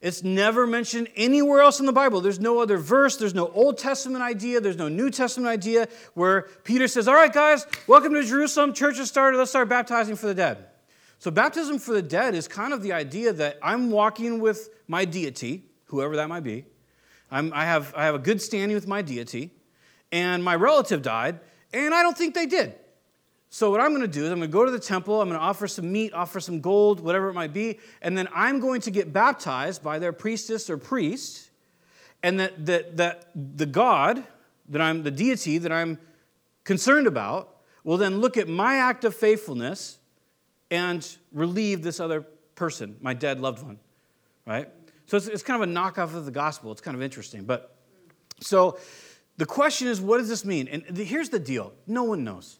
It's 0.00 0.22
never 0.22 0.64
mentioned 0.64 1.08
anywhere 1.16 1.60
else 1.60 1.80
in 1.80 1.86
the 1.86 1.92
Bible. 1.92 2.20
There's 2.20 2.38
no 2.38 2.60
other 2.60 2.78
verse, 2.78 3.16
there's 3.16 3.34
no 3.34 3.48
Old 3.48 3.78
Testament 3.78 4.22
idea, 4.22 4.60
there's 4.60 4.76
no 4.76 4.88
New 4.88 5.10
Testament 5.10 5.50
idea 5.50 5.88
where 6.14 6.42
Peter 6.62 6.86
says, 6.86 7.08
All 7.08 7.14
right, 7.14 7.32
guys, 7.32 7.66
welcome 7.88 8.14
to 8.14 8.22
Jerusalem. 8.22 8.72
Church 8.72 8.98
has 8.98 9.08
started. 9.08 9.38
Let's 9.38 9.50
start 9.50 9.68
baptizing 9.68 10.14
for 10.14 10.28
the 10.28 10.34
dead. 10.34 10.68
So, 11.20 11.32
baptism 11.32 11.80
for 11.80 11.92
the 11.94 12.02
dead 12.02 12.36
is 12.36 12.46
kind 12.46 12.72
of 12.72 12.82
the 12.82 12.92
idea 12.92 13.32
that 13.32 13.58
I'm 13.60 13.90
walking 13.90 14.38
with 14.38 14.70
my 14.86 15.04
deity, 15.04 15.64
whoever 15.86 16.14
that 16.16 16.28
might 16.28 16.44
be. 16.44 16.64
I'm, 17.30 17.52
I, 17.52 17.64
have, 17.64 17.92
I 17.96 18.04
have 18.04 18.14
a 18.14 18.20
good 18.20 18.40
standing 18.40 18.74
with 18.74 18.86
my 18.86 19.02
deity, 19.02 19.50
and 20.12 20.44
my 20.44 20.54
relative 20.54 21.02
died, 21.02 21.40
and 21.72 21.92
I 21.92 22.02
don't 22.02 22.16
think 22.16 22.34
they 22.34 22.46
did. 22.46 22.74
So, 23.50 23.68
what 23.68 23.80
I'm 23.80 23.90
going 23.90 24.02
to 24.02 24.06
do 24.06 24.26
is 24.26 24.30
I'm 24.30 24.38
going 24.38 24.48
to 24.48 24.52
go 24.52 24.64
to 24.64 24.70
the 24.70 24.78
temple, 24.78 25.20
I'm 25.20 25.28
going 25.28 25.40
to 25.40 25.44
offer 25.44 25.66
some 25.66 25.90
meat, 25.90 26.12
offer 26.12 26.38
some 26.38 26.60
gold, 26.60 27.00
whatever 27.00 27.28
it 27.28 27.34
might 27.34 27.52
be, 27.52 27.80
and 28.00 28.16
then 28.16 28.28
I'm 28.32 28.60
going 28.60 28.80
to 28.82 28.90
get 28.92 29.12
baptized 29.12 29.82
by 29.82 29.98
their 29.98 30.12
priestess 30.12 30.70
or 30.70 30.78
priest, 30.78 31.50
and 32.22 32.38
that, 32.38 32.64
that, 32.66 32.96
that 32.96 33.30
the 33.34 33.66
God, 33.66 34.22
that 34.68 34.80
I'm, 34.80 35.02
the 35.02 35.10
deity 35.10 35.58
that 35.58 35.72
I'm 35.72 35.98
concerned 36.62 37.08
about, 37.08 37.56
will 37.82 37.96
then 37.96 38.20
look 38.20 38.36
at 38.36 38.46
my 38.46 38.76
act 38.76 39.04
of 39.04 39.16
faithfulness 39.16 39.97
and 40.70 41.16
relieve 41.32 41.82
this 41.82 42.00
other 42.00 42.22
person, 42.54 42.96
my 43.00 43.14
dead 43.14 43.40
loved 43.40 43.62
one, 43.62 43.78
right? 44.46 44.68
So, 45.06 45.16
it's, 45.16 45.26
it's 45.26 45.42
kind 45.42 45.62
of 45.62 45.68
a 45.68 45.72
knockoff 45.72 46.14
of 46.14 46.24
the 46.24 46.30
gospel. 46.30 46.70
It's 46.72 46.80
kind 46.80 46.94
of 46.94 47.02
interesting. 47.02 47.44
But 47.44 47.74
so 48.40 48.78
the 49.36 49.46
question 49.46 49.88
is, 49.88 50.00
what 50.00 50.18
does 50.18 50.28
this 50.28 50.44
mean? 50.44 50.68
And 50.68 50.96
here's 50.96 51.30
the 51.30 51.38
deal 51.38 51.72
no 51.86 52.04
one 52.04 52.24
knows. 52.24 52.58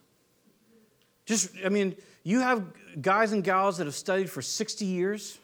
Just, 1.26 1.50
I 1.64 1.68
mean, 1.68 1.94
you 2.22 2.40
have 2.40 2.64
guys 3.02 3.32
and 3.32 3.44
gals 3.44 3.78
that 3.78 3.84
have 3.84 3.94
studied 3.94 4.30
for 4.30 4.40
60 4.40 4.84
years 4.84 5.38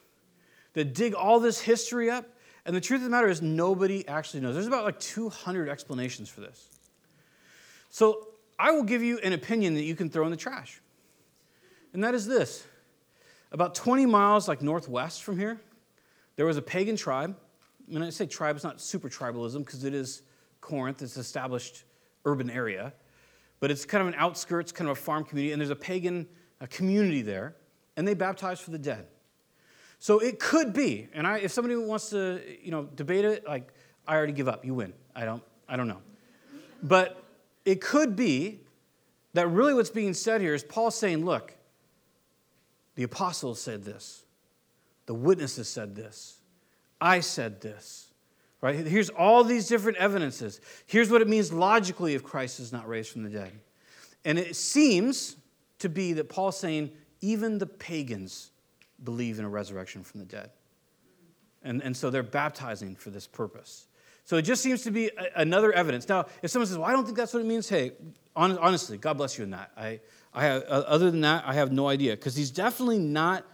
that 0.73 0.95
dig 0.95 1.15
all 1.15 1.41
this 1.41 1.61
history 1.61 2.09
up, 2.11 2.27
and 2.65 2.75
the 2.75 2.81
truth 2.81 3.01
of 3.01 3.05
the 3.05 3.11
matter 3.11 3.29
is 3.29 3.43
nobody 3.43 4.07
actually 4.09 4.41
knows. 4.41 4.55
There's 4.55 4.67
about 4.67 4.85
like 4.85 4.99
200 4.99 5.69
explanations 5.69 6.29
for 6.29 6.41
this. 6.41 6.69
So 7.91 8.29
I 8.59 8.71
will 8.71 8.83
give 8.83 9.03
you 9.03 9.19
an 9.19 9.33
opinion 9.33 9.75
that 9.75 9.83
you 9.83 9.95
can 9.95 10.09
throw 10.09 10.25
in 10.25 10.31
the 10.31 10.37
trash. 10.37 10.81
And 11.95 12.05
that 12.05 12.15
is 12.15 12.27
this 12.27 12.67
about 13.51 13.75
20 13.75 14.05
miles, 14.05 14.49
like 14.49 14.61
northwest 14.61 15.23
from 15.23 15.39
here, 15.39 15.59
there 16.37 16.45
was 16.45 16.59
a 16.59 16.63
pagan 16.63 16.97
tribe. 16.97 17.37
When 17.87 18.03
I 18.03 18.11
say 18.11 18.27
tribe, 18.27 18.57
it's 18.57 18.65
not 18.65 18.81
super 18.81 19.09
tribalism 19.09 19.59
because 19.65 19.85
it 19.85 19.95
is 19.95 20.23
Corinth, 20.61 21.01
it's 21.01 21.17
an 21.17 21.21
established 21.21 21.85
urban 22.27 22.51
area 22.51 22.93
but 23.65 23.71
it's 23.71 23.87
kind 23.87 24.03
of 24.03 24.09
an 24.09 24.15
outskirts, 24.19 24.73
kind 24.73 24.91
of 24.91 24.99
a 24.99 25.01
farm 25.01 25.25
community, 25.25 25.53
and 25.53 25.59
there's 25.59 25.71
a 25.71 25.75
pagan 25.75 26.27
a 26.61 26.67
community 26.67 27.23
there, 27.23 27.57
and 27.97 28.07
they 28.07 28.13
baptize 28.13 28.61
for 28.61 28.71
the 28.71 28.79
dead. 28.79 29.07
So 29.99 30.19
it 30.19 30.39
could 30.39 30.75
be, 30.75 31.09
and 31.15 31.27
I, 31.27 31.39
if 31.39 31.51
somebody 31.51 31.75
wants 31.75 32.11
to, 32.11 32.43
you 32.63 32.71
know, 32.71 32.85
debate 32.95 33.25
it, 33.25 33.47
like 33.47 33.73
I 34.07 34.17
already 34.17 34.35
give 34.35 34.49
up. 34.49 34.67
You 34.67 34.75
win. 34.75 34.93
I 35.17 35.25
don't. 35.25 35.43
I 35.67 35.77
don't 35.77 35.89
know. 35.89 36.03
But 36.83 37.25
it 37.65 37.81
could 37.81 38.17
be 38.17 38.61
that 39.33 39.49
really 39.49 39.73
what's 39.73 39.89
being 39.89 40.13
said 40.13 40.43
here 40.43 40.53
is 40.53 40.63
Paul 40.63 40.91
saying, 40.91 41.25
look, 41.25 41.57
the 42.95 43.03
apostles 43.03 43.61
said 43.61 43.85
this, 43.85 44.25
the 45.07 45.15
witnesses 45.15 45.69
said 45.69 45.95
this, 45.95 46.39
I 47.01 47.21
said 47.21 47.61
this. 47.61 48.09
Right? 48.61 48.87
Here's 48.87 49.11
all 49.11 49.45
these 49.45 49.69
different 49.69 49.99
evidences. 49.99 50.59
Here's 50.87 51.11
what 51.11 51.21
it 51.21 51.29
means 51.29 51.53
logically 51.53 52.15
if 52.15 52.23
Christ 52.23 52.61
is 52.61 52.73
not 52.73 52.89
raised 52.89 53.11
from 53.11 53.23
the 53.23 53.29
dead. 53.29 53.53
And 54.25 54.39
it 54.39 54.57
seems 54.57 55.37
to 55.81 55.91
be 55.91 56.15
that 56.15 56.31
Paul's 56.31 56.59
saying 56.59 56.91
even 57.21 57.59
the 57.59 57.67
pagans 57.67 58.53
believe 59.03 59.39
in 59.39 59.45
a 59.45 59.49
resurrection 59.51 60.03
from 60.03 60.21
the 60.21 60.27
dead. 60.27 60.49
And, 61.63 61.83
and 61.83 61.95
so 61.95 62.09
they're 62.09 62.23
baptizing 62.23 62.97
for 62.97 63.11
this 63.11 63.27
purpose. 63.27 63.87
So 64.25 64.39
it 64.39 64.43
just 64.43 64.63
seems 64.63 64.83
to 64.85 64.91
be 64.91 65.09
a, 65.09 65.41
another 65.43 65.71
evidence. 65.73 66.09
Now, 66.09 66.27
if 66.43 66.51
someone 66.51 66.67
says, 66.67 66.79
well, 66.79 66.89
I 66.89 66.93
don't 66.93 67.05
think 67.05 67.19
that's 67.19 67.35
what 67.35 67.41
it 67.41 67.47
means, 67.47 67.69
hey, 67.69 67.93
on, 68.35 68.57
honestly, 68.57 68.97
God 68.97 69.19
bless 69.19 69.37
you 69.37 69.45
in 69.45 69.51
that. 69.51 69.73
I, 69.77 70.01
I 70.35 70.45
have, 70.45 70.63
uh, 70.63 70.85
other 70.87 71.11
than 71.11 71.21
that, 71.21 71.45
I 71.47 71.55
have 71.55 71.73
no 71.73 71.89
idea. 71.89 72.13
Because 72.13 72.35
he's 72.35 72.51
definitely 72.51 72.99
not 72.99 73.45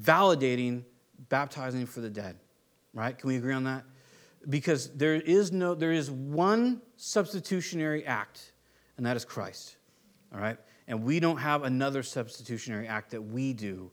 validating 0.00 0.84
baptizing 1.28 1.86
for 1.86 2.00
the 2.00 2.10
dead, 2.10 2.36
right? 2.94 3.16
Can 3.16 3.28
we 3.28 3.36
agree 3.36 3.54
on 3.54 3.64
that? 3.64 3.84
because 4.48 4.88
there 4.90 5.14
is 5.14 5.52
no 5.52 5.74
there 5.74 5.92
is 5.92 6.10
one 6.10 6.80
substitutionary 6.96 8.04
act 8.04 8.52
and 8.96 9.06
that 9.06 9.16
is 9.16 9.24
christ 9.24 9.76
all 10.34 10.40
right 10.40 10.58
and 10.88 11.02
we 11.04 11.20
don't 11.20 11.38
have 11.38 11.62
another 11.62 12.02
substitutionary 12.02 12.86
act 12.86 13.10
that 13.10 13.22
we 13.22 13.52
do 13.52 13.90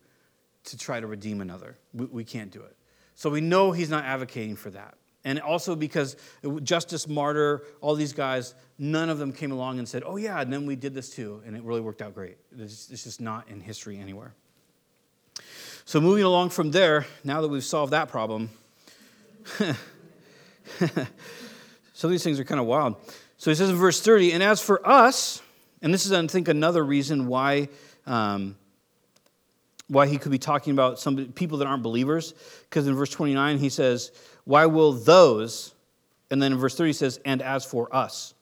to 0.63 0.77
try 0.77 0.99
to 0.99 1.07
redeem 1.07 1.41
another 1.41 1.77
we, 1.93 2.05
we 2.05 2.23
can't 2.23 2.51
do 2.51 2.61
it 2.61 2.75
so 3.15 3.29
we 3.29 3.41
know 3.41 3.71
he's 3.71 3.89
not 3.89 4.05
advocating 4.05 4.55
for 4.55 4.69
that 4.69 4.95
and 5.25 5.39
also 5.39 5.75
because 5.75 6.15
Justin 6.63 7.13
Martyr 7.13 7.63
all 7.81 7.95
these 7.95 8.13
guys 8.13 8.55
none 8.77 9.09
of 9.09 9.17
them 9.17 9.31
came 9.33 9.51
along 9.51 9.79
and 9.79 9.87
said 9.87 10.03
oh 10.05 10.17
yeah 10.17 10.41
and 10.41 10.51
then 10.51 10.65
we 10.65 10.75
did 10.75 10.93
this 10.93 11.09
too. 11.09 11.41
And 11.45 11.55
it 11.55 11.63
really 11.63 11.81
worked 11.81 12.01
out 12.01 12.13
great. 12.13 12.37
It's, 12.57 12.87
just 12.87 13.21
not 13.21 13.47
in 13.49 13.59
history 13.59 13.99
anywhere. 13.99 14.33
So 15.85 15.99
moving 15.99 16.23
along 16.23 16.51
from 16.51 16.71
there 16.71 17.05
now 17.23 17.41
that 17.41 17.47
we've 17.47 17.63
solved 17.63 17.93
that 17.93 18.09
problem 18.09 18.49
Some 20.79 22.07
of 22.07 22.11
these 22.11 22.23
things 22.23 22.39
are 22.39 22.43
kind 22.43 22.59
of 22.61 22.67
wild. 22.67 22.95
So 23.37 23.51
he 23.51 23.55
says 23.55 23.69
in 23.69 23.75
verse 23.75 24.01
30, 24.01 24.33
and 24.33 24.43
as 24.43 24.61
for 24.61 24.85
us, 24.87 25.41
and 25.81 25.93
this 25.93 26.05
is, 26.05 26.11
I 26.11 26.25
think, 26.27 26.47
another 26.47 26.83
reason 26.83 27.27
why, 27.27 27.69
um, 28.05 28.57
why 29.87 30.07
he 30.07 30.17
could 30.17 30.31
be 30.31 30.39
talking 30.39 30.73
about 30.73 30.99
some 30.99 31.33
people 31.33 31.57
that 31.59 31.67
aren't 31.67 31.83
believers, 31.83 32.33
because 32.69 32.87
in 32.87 32.95
verse 32.95 33.09
29 33.09 33.57
he 33.57 33.69
says, 33.69 34.11
Why 34.49 34.65
will 34.65 34.93
those, 34.93 35.75
and 36.31 36.41
then 36.41 36.53
in 36.53 36.57
verse 36.57 36.75
30 36.75 36.89
he 36.89 36.93
says, 36.93 37.19
And 37.23 37.39
as 37.39 37.63
for 37.63 37.87
us, 37.95 38.33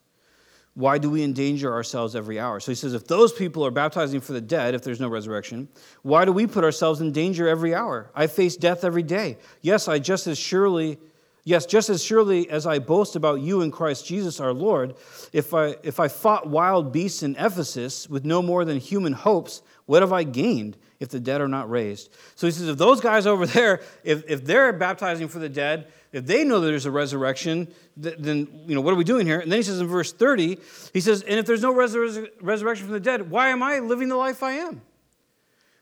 why 0.73 0.99
do 0.99 1.09
we 1.09 1.21
endanger 1.21 1.73
ourselves 1.73 2.15
every 2.15 2.39
hour? 2.39 2.61
So 2.61 2.71
he 2.71 2.77
says, 2.77 2.93
if 2.93 3.07
those 3.07 3.33
people 3.33 3.65
are 3.65 3.71
baptizing 3.71 4.21
for 4.21 4.31
the 4.31 4.39
dead, 4.39 4.73
if 4.73 4.83
there's 4.83 5.01
no 5.01 5.09
resurrection, 5.09 5.67
why 6.03 6.23
do 6.23 6.31
we 6.31 6.47
put 6.47 6.63
ourselves 6.63 7.01
in 7.01 7.11
danger 7.11 7.49
every 7.49 7.75
hour? 7.75 8.09
I 8.15 8.27
face 8.27 8.55
death 8.55 8.85
every 8.85 9.03
day. 9.03 9.35
Yes, 9.61 9.89
I 9.89 9.99
just 9.99 10.27
as 10.27 10.37
surely 10.37 10.97
Yes, 11.43 11.65
just 11.65 11.89
as 11.89 12.03
surely 12.03 12.49
as 12.49 12.65
I 12.67 12.79
boast 12.79 13.15
about 13.15 13.39
you 13.39 13.61
in 13.61 13.71
Christ 13.71 14.05
Jesus 14.05 14.41
our 14.41 14.53
Lord, 14.53 14.95
if 15.31 15.53
I, 15.53 15.77
if 15.81 15.97
I 15.97 16.09
fought 16.09 16.49
wild 16.49 16.91
beasts 16.91 17.23
in 17.23 17.37
Ephesus 17.37 18.09
with 18.09 18.25
no 18.25 18.41
more 18.41 18.65
than 18.65 18.79
human 18.79 19.13
hopes, 19.13 19.61
what 19.85 20.01
have 20.01 20.11
I 20.11 20.23
gained 20.23 20.77
if 20.99 21.09
the 21.09 21.19
dead 21.19 21.41
are 21.41 21.47
not 21.47 21.69
raised? 21.69 22.11
So 22.35 22.47
he 22.47 22.51
says, 22.51 22.67
if 22.67 22.77
those 22.77 23.01
guys 23.01 23.25
over 23.27 23.45
there, 23.45 23.81
if, 24.03 24.29
if 24.29 24.45
they're 24.45 24.73
baptizing 24.73 25.27
for 25.27 25.39
the 25.39 25.49
dead, 25.49 25.87
if 26.11 26.25
they 26.25 26.43
know 26.43 26.59
that 26.59 26.67
there's 26.67 26.85
a 26.85 26.91
resurrection, 26.91 27.67
then, 27.95 28.47
you 28.65 28.75
know, 28.75 28.81
what 28.81 28.93
are 28.93 28.97
we 28.97 29.03
doing 29.03 29.27
here? 29.27 29.39
And 29.39 29.51
then 29.51 29.59
he 29.59 29.63
says 29.63 29.79
in 29.79 29.87
verse 29.87 30.13
30, 30.13 30.57
he 30.93 31.01
says, 31.01 31.21
and 31.21 31.39
if 31.39 31.45
there's 31.45 31.61
no 31.61 31.73
resur- 31.73 32.29
resurrection 32.41 32.85
from 32.85 32.93
the 32.93 32.99
dead, 32.99 33.29
why 33.29 33.49
am 33.49 33.61
I 33.61 33.79
living 33.79 34.07
the 34.07 34.15
life 34.15 34.41
I 34.41 34.53
am? 34.53 34.81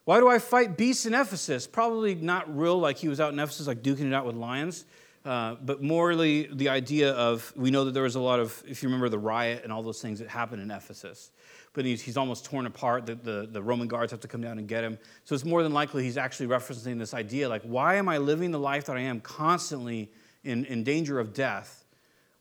Why 0.06 0.20
do 0.20 0.28
I 0.28 0.40
fight 0.40 0.78
beasts 0.78 1.06
in 1.06 1.14
Ephesus? 1.14 1.68
Probably 1.68 2.16
not 2.16 2.56
real, 2.56 2.80
like 2.80 2.98
he 2.98 3.08
was 3.08 3.20
out 3.20 3.34
in 3.34 3.40
Ephesus, 3.40 3.68
like 3.68 3.82
duking 3.82 4.06
it 4.06 4.14
out 4.14 4.26
with 4.26 4.36
lions. 4.36 4.86
Uh, 5.26 5.56
but 5.56 5.82
morally, 5.82 6.48
the 6.54 6.70
idea 6.70 7.12
of 7.14 7.52
we 7.56 7.72
know 7.72 7.86
that 7.86 7.94
there 7.94 8.04
was 8.04 8.14
a 8.14 8.20
lot 8.20 8.40
of, 8.40 8.64
if 8.68 8.84
you 8.84 8.90
remember 8.90 9.10
the 9.10 9.18
riot 9.18 9.62
and 9.64 9.74
all 9.74 9.82
those 9.82 10.00
things 10.00 10.20
that 10.20 10.30
happened 10.30 10.62
in 10.62 10.70
Ephesus. 10.70 11.32
But 11.76 11.84
he's, 11.84 12.02
he's 12.02 12.16
almost 12.16 12.46
torn 12.46 12.66
apart. 12.66 13.06
The, 13.06 13.16
the, 13.16 13.48
the 13.52 13.62
Roman 13.62 13.88
guards 13.88 14.12
have 14.12 14.22
to 14.22 14.28
come 14.28 14.42
down 14.42 14.58
and 14.58 14.68
get 14.68 14.84
him. 14.84 14.98
So 15.26 15.36
it's 15.36 15.44
more 15.44 15.62
than 15.62 15.74
likely 15.74 16.04
he's 16.04 16.18
actually 16.18 16.48
referencing 16.48 16.98
this 16.98 17.14
idea 17.14 17.50
like, 17.50 17.62
why 17.64 17.96
am 17.96 18.08
I 18.08 18.18
living 18.18 18.52
the 18.52 18.60
life 18.60 18.86
that 18.86 18.96
I 18.96 19.02
am 19.02 19.20
constantly 19.20 20.10
in, 20.46 20.64
in 20.66 20.84
danger 20.86 21.20
of 21.20 21.34
death 21.34 21.84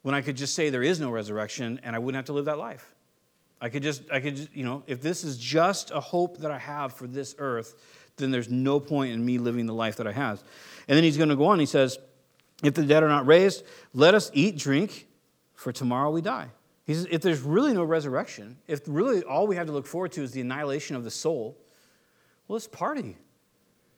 when 0.03 0.15
I 0.15 0.23
could 0.23 0.37
just 0.37 0.55
say 0.55 0.71
there 0.71 0.85
is 0.85 1.01
no 1.01 1.11
resurrection 1.11 1.81
and 1.83 1.97
I 1.97 1.99
wouldn't 1.99 2.17
have 2.17 2.27
to 2.27 2.33
live 2.33 2.45
that 2.45 2.59
life? 2.59 2.95
I 3.61 3.71
could 3.71 3.83
just, 3.83 4.03
I 4.13 4.21
could 4.21 4.37
just, 4.37 4.55
you 4.55 4.65
know, 4.65 4.85
if 4.87 5.03
this 5.03 5.25
is 5.25 5.37
just 5.37 5.91
a 5.91 6.01
hope 6.01 6.39
that 6.39 6.53
I 6.53 6.59
have 6.59 6.93
for 6.93 7.07
this 7.09 7.35
earth, 7.39 7.75
then 8.17 8.31
there's 8.31 8.49
no 8.49 8.79
point 8.79 9.13
in 9.13 9.25
me 9.25 9.39
living 9.39 9.67
the 9.67 9.75
life 9.75 9.97
that 9.97 10.07
I 10.07 10.13
have. 10.13 10.45
And 10.87 10.97
then 10.97 11.03
he's 11.03 11.17
going 11.17 11.31
to 11.31 11.37
go 11.37 11.47
on. 11.47 11.59
He 11.59 11.67
says, 11.67 11.99
if 12.63 12.75
the 12.75 12.85
dead 12.85 13.03
are 13.03 13.09
not 13.09 13.27
raised, 13.27 13.65
let 13.93 14.15
us 14.15 14.31
eat, 14.33 14.57
drink, 14.57 15.09
for 15.55 15.73
tomorrow 15.73 16.11
we 16.11 16.21
die. 16.21 16.51
If 16.87 17.23
there's 17.23 17.41
really 17.41 17.73
no 17.73 17.83
resurrection, 17.85 18.59
if 18.67 18.83
really 18.87 19.23
all 19.23 19.47
we 19.47 19.57
have 19.57 19.67
to 19.67 19.73
look 19.73 19.87
forward 19.87 20.13
to 20.13 20.23
is 20.23 20.33
the 20.33 20.43
annihilation 20.43 20.97
of 20.97 21.05
the 21.05 21.11
soul, 21.11 21.57
well, 22.47 22.55
let's 22.55 22.67
party. 22.67 23.17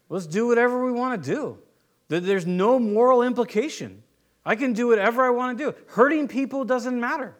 Let's 0.08 0.26
do 0.26 0.46
whatever 0.46 0.84
we 0.84 0.92
want 0.92 1.22
to 1.22 1.34
do. 1.34 1.58
There's 2.08 2.46
no 2.46 2.78
moral 2.78 3.22
implication. 3.22 4.04
I 4.44 4.54
can 4.54 4.72
do 4.72 4.86
whatever 4.86 5.24
I 5.24 5.30
want 5.30 5.58
to 5.58 5.64
do. 5.64 5.74
Hurting 5.88 6.28
people 6.28 6.64
doesn't 6.64 6.98
matter. 7.00 7.34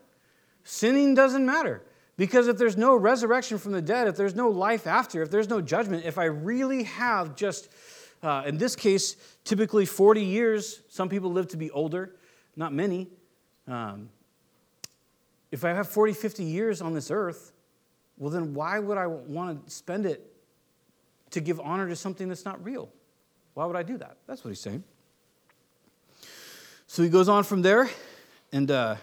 Sinning 0.64 1.14
doesn't 1.14 1.47
matter. 1.47 1.84
Because 2.16 2.49
if 2.49 2.59
there's 2.59 2.76
no 2.76 2.97
resurrection 2.97 3.59
from 3.59 3.70
the 3.70 3.82
dead, 3.82 4.09
if 4.09 4.16
there's 4.16 4.34
no 4.34 4.49
life 4.49 4.88
after, 4.88 5.22
if 5.22 5.30
there's 5.30 5.49
no 5.49 5.61
judgment, 5.61 6.05
if 6.05 6.18
I 6.18 6.24
really 6.24 6.82
have 6.84 7.36
just 7.36 7.68
Uh, 8.22 8.42
in 8.47 8.57
this 8.57 8.74
case, 8.74 9.16
typically 9.44 9.84
40 9.84 10.24
years. 10.24 10.80
Some 10.88 11.09
people 11.09 11.30
live 11.30 11.49
to 11.49 11.57
be 11.57 11.70
older, 11.70 12.16
not 12.57 12.72
many. 12.72 13.09
Um, 13.68 14.09
if 15.57 15.65
I 15.65 15.71
have 15.71 15.89
40, 15.89 16.13
50 16.13 16.45
years 16.45 16.83
on 16.83 16.93
this 16.93 17.11
earth, 17.11 17.55
well, 18.19 18.31
then 18.31 18.53
why 18.53 18.79
would 18.79 18.99
I 18.99 19.07
want 19.07 19.65
to 19.65 19.73
spend 19.73 20.05
it 20.05 20.31
to 21.31 21.41
give 21.41 21.59
honor 21.61 21.89
to 21.89 21.97
something 21.97 22.29
that's 22.29 22.45
not 22.45 22.63
real? 22.63 22.91
Why 23.55 23.65
would 23.65 23.75
I 23.75 23.83
do 23.83 23.97
that? 23.97 24.19
That's 24.27 24.45
what 24.45 24.51
he's 24.51 24.61
saying. 24.61 24.85
So 26.87 27.03
he 27.03 27.09
goes 27.09 27.31
on 27.31 27.43
from 27.43 27.63
there, 27.63 27.89
and 28.53 28.71
uh, 28.71 28.97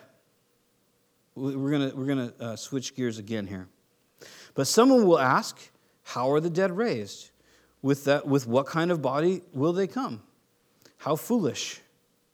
we're 1.33 1.71
going 1.71 1.97
we're 1.97 2.05
gonna 2.05 2.33
uh, 2.39 2.55
switch 2.55 2.95
gears 2.95 3.17
again 3.17 3.47
here. 3.47 3.67
But 4.53 4.67
someone 4.67 5.07
will 5.07 5.19
ask, 5.19 5.57
How 6.03 6.31
are 6.31 6.39
the 6.39 6.51
dead 6.51 6.77
raised? 6.77 7.31
With, 7.81 8.05
that, 8.05 8.27
with 8.27 8.45
what 8.45 8.67
kind 8.67 8.91
of 8.91 9.01
body 9.01 9.41
will 9.53 9.73
they 9.73 9.87
come? 9.87 10.21
How 10.97 11.15
foolish. 11.15 11.81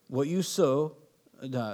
What 0.09 0.27
you 0.27 0.41
sow 0.41 0.97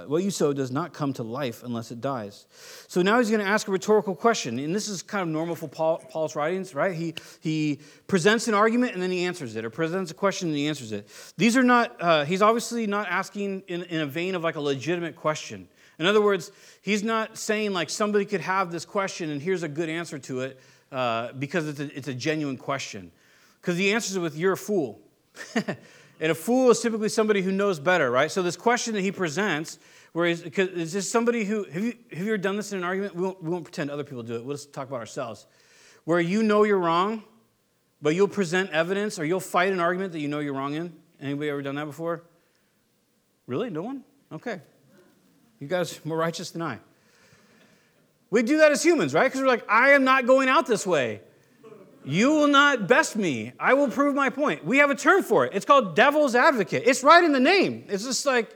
what 0.06 0.22
you 0.22 0.30
sow 0.30 0.52
does 0.52 0.70
not 0.70 0.92
come 0.92 1.12
to 1.14 1.22
life 1.22 1.62
unless 1.62 1.90
it 1.90 2.00
dies. 2.00 2.46
So 2.88 3.02
now 3.02 3.18
he's 3.18 3.30
going 3.30 3.44
to 3.44 3.46
ask 3.46 3.68
a 3.68 3.70
rhetorical 3.70 4.14
question. 4.14 4.58
And 4.58 4.74
this 4.74 4.88
is 4.88 5.02
kind 5.02 5.22
of 5.22 5.28
normal 5.28 5.54
for 5.54 5.68
Paul, 5.68 6.02
Paul's 6.08 6.36
writings, 6.36 6.74
right? 6.74 6.94
He, 6.94 7.14
he 7.40 7.80
presents 8.06 8.48
an 8.48 8.54
argument 8.54 8.94
and 8.94 9.02
then 9.02 9.10
he 9.10 9.24
answers 9.24 9.56
it, 9.56 9.64
or 9.64 9.70
presents 9.70 10.10
a 10.10 10.14
question 10.14 10.48
and 10.48 10.56
he 10.56 10.68
answers 10.68 10.92
it. 10.92 11.08
These 11.36 11.56
are 11.56 11.62
not, 11.62 11.96
uh, 12.00 12.24
he's 12.24 12.42
obviously 12.42 12.86
not 12.86 13.08
asking 13.08 13.62
in, 13.68 13.82
in 13.84 14.00
a 14.00 14.06
vein 14.06 14.34
of 14.34 14.42
like 14.42 14.56
a 14.56 14.60
legitimate 14.60 15.16
question. 15.16 15.68
In 15.98 16.06
other 16.06 16.20
words, 16.20 16.52
he's 16.82 17.02
not 17.02 17.38
saying 17.38 17.72
like 17.72 17.90
somebody 17.90 18.24
could 18.24 18.42
have 18.42 18.70
this 18.70 18.84
question 18.84 19.30
and 19.30 19.40
here's 19.40 19.62
a 19.62 19.68
good 19.68 19.88
answer 19.88 20.18
to 20.20 20.40
it 20.40 20.60
uh, 20.92 21.32
because 21.32 21.68
it's 21.68 21.80
a, 21.80 21.96
it's 21.96 22.08
a 22.08 22.14
genuine 22.14 22.56
question. 22.56 23.10
Because 23.60 23.78
he 23.78 23.92
answers 23.92 24.16
it 24.16 24.20
with, 24.20 24.36
You're 24.36 24.52
a 24.52 24.56
fool. 24.56 25.00
And 26.20 26.32
a 26.32 26.34
fool 26.34 26.70
is 26.70 26.80
typically 26.80 27.10
somebody 27.10 27.42
who 27.42 27.52
knows 27.52 27.78
better, 27.78 28.10
right? 28.10 28.30
So 28.30 28.42
this 28.42 28.56
question 28.56 28.94
that 28.94 29.02
he 29.02 29.12
presents, 29.12 29.78
where 30.12 30.26
is, 30.26 30.42
is 30.42 30.92
this 30.92 31.10
somebody 31.10 31.44
who, 31.44 31.64
have 31.64 31.84
you, 31.84 31.94
have 32.10 32.20
you 32.20 32.28
ever 32.28 32.38
done 32.38 32.56
this 32.56 32.72
in 32.72 32.78
an 32.78 32.84
argument? 32.84 33.14
We 33.14 33.22
won't, 33.22 33.42
we 33.42 33.50
won't 33.50 33.64
pretend 33.64 33.90
other 33.90 34.04
people 34.04 34.22
do 34.22 34.36
it. 34.36 34.44
We'll 34.44 34.56
just 34.56 34.72
talk 34.72 34.88
about 34.88 35.00
ourselves. 35.00 35.46
Where 36.04 36.20
you 36.20 36.42
know 36.42 36.62
you're 36.62 36.78
wrong, 36.78 37.22
but 38.00 38.14
you'll 38.14 38.28
present 38.28 38.70
evidence 38.70 39.18
or 39.18 39.24
you'll 39.24 39.40
fight 39.40 39.72
an 39.72 39.80
argument 39.80 40.12
that 40.12 40.20
you 40.20 40.28
know 40.28 40.38
you're 40.38 40.54
wrong 40.54 40.74
in. 40.74 40.94
Anybody 41.20 41.50
ever 41.50 41.62
done 41.62 41.74
that 41.74 41.86
before? 41.86 42.22
Really? 43.46 43.68
No 43.68 43.82
one? 43.82 44.04
Okay. 44.32 44.60
You 45.60 45.66
guys 45.66 46.04
more 46.04 46.16
righteous 46.16 46.50
than 46.50 46.62
I. 46.62 46.78
We 48.30 48.42
do 48.42 48.58
that 48.58 48.72
as 48.72 48.82
humans, 48.82 49.14
right? 49.14 49.24
Because 49.24 49.40
we're 49.40 49.46
like, 49.46 49.64
I 49.68 49.90
am 49.90 50.04
not 50.04 50.26
going 50.26 50.48
out 50.48 50.66
this 50.66 50.86
way. 50.86 51.20
You 52.06 52.30
will 52.30 52.46
not 52.46 52.86
best 52.86 53.16
me. 53.16 53.52
I 53.58 53.74
will 53.74 53.88
prove 53.88 54.14
my 54.14 54.30
point. 54.30 54.64
We 54.64 54.78
have 54.78 54.90
a 54.90 54.94
term 54.94 55.24
for 55.24 55.44
it. 55.44 55.52
It's 55.54 55.66
called 55.66 55.96
devil's 55.96 56.36
advocate. 56.36 56.84
It's 56.86 57.02
right 57.02 57.22
in 57.22 57.32
the 57.32 57.40
name. 57.40 57.84
It's 57.88 58.04
just 58.04 58.24
like, 58.24 58.48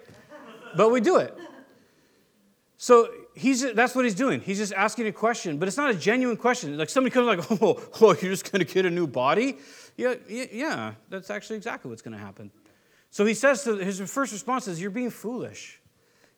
but 0.77 0.91
we 0.91 1.01
do 1.01 1.17
it. 1.17 1.37
So 2.79 3.11
he's 3.35 3.75
that's 3.75 3.95
what 3.95 4.05
he's 4.05 4.15
doing. 4.15 4.41
He's 4.41 4.59
just 4.59 4.73
asking 4.73 5.09
a 5.09 5.13
question, 5.13 5.59
but 5.59 5.67
it's 5.67 5.77
not 5.77 5.91
a 5.91 5.95
genuine 5.95 6.37
question. 6.37 6.79
Like 6.79 6.91
somebody 6.91 7.13
comes 7.13 7.27
like, 7.27 7.51
oh, 7.63 7.83
oh 8.01 8.17
you're 8.23 8.31
just 8.31 8.45
to 8.47 8.65
get 8.65 8.87
a 8.87 8.91
new 8.91 9.09
body? 9.09 9.59
Yeah, 9.97 10.15
yeah, 10.29 10.95
that's 11.09 11.29
actually 11.29 11.57
exactly 11.57 11.89
what's 11.89 12.03
to 12.03 12.17
happen. 12.17 12.53
So 13.11 13.27
he 13.27 13.35
says 13.35 13.65
to 13.65 13.77
his 13.77 13.99
first 14.09 14.33
response 14.33 14.69
is, 14.69 14.81
you're 14.81 14.93
being 14.93 15.11
foolish. 15.11 15.81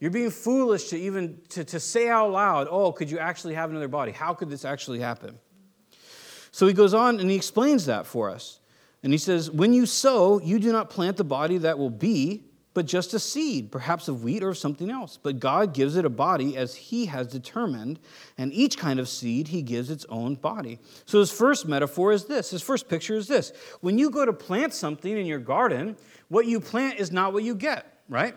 You're 0.01 0.11
being 0.11 0.31
foolish 0.31 0.89
to 0.89 0.99
even 0.99 1.43
to, 1.51 1.63
to 1.65 1.79
say 1.79 2.09
out 2.09 2.33
loud, 2.33 2.69
oh, 2.71 2.91
could 2.91 3.11
you 3.11 3.19
actually 3.19 3.55
have 3.55 3.71
another 3.71 3.87
body? 3.87 4.13
How 4.13 4.33
could 4.33 4.49
this 4.49 4.65
actually 4.65 4.99
happen? 4.99 5.39
So 6.53 6.67
he 6.67 6.75
goes 6.75 6.95
on 6.95 7.19
and 7.19 7.29
he 7.29 7.37
explains 7.37 7.87
that 7.87 8.07
for 8.07 8.31
us. 8.31 8.61
And 9.03 9.13
he 9.13 9.19
says, 9.19 9.51
When 9.51 9.73
you 9.73 9.87
sow, 9.87 10.41
you 10.41 10.59
do 10.59 10.71
not 10.71 10.91
plant 10.91 11.17
the 11.17 11.25
body 11.25 11.59
that 11.59 11.79
will 11.79 11.91
be, 11.91 12.45
but 12.75 12.87
just 12.87 13.13
a 13.13 13.19
seed, 13.19 13.71
perhaps 13.71 14.09
of 14.09 14.23
wheat 14.23 14.43
or 14.43 14.51
of 14.51 14.59
something 14.59 14.91
else. 14.91 15.19
But 15.21 15.41
God 15.41 15.75
gives 15.75 15.97
it 15.97 16.05
a 16.05 16.11
body 16.11 16.57
as 16.57 16.75
he 16.75 17.07
has 17.07 17.27
determined, 17.27 17.99
and 18.39 18.53
each 18.53 18.79
kind 18.79 18.99
of 18.99 19.09
seed 19.09 19.49
he 19.49 19.61
gives 19.63 19.91
its 19.91 20.07
own 20.09 20.37
body. 20.37 20.79
So 21.05 21.19
his 21.19 21.31
first 21.31 21.67
metaphor 21.67 22.13
is 22.13 22.27
this 22.27 22.51
his 22.51 22.63
first 22.63 22.89
picture 22.89 23.15
is 23.15 23.29
this. 23.29 23.53
When 23.81 23.99
you 23.99 24.11
go 24.11 24.25
to 24.25 24.33
plant 24.33 24.73
something 24.73 25.17
in 25.17 25.27
your 25.27 25.39
garden, 25.39 25.97
what 26.29 26.47
you 26.47 26.61
plant 26.61 26.99
is 26.99 27.13
not 27.13 27.33
what 27.33 27.45
you 27.45 27.55
get, 27.55 27.99
right? 28.09 28.35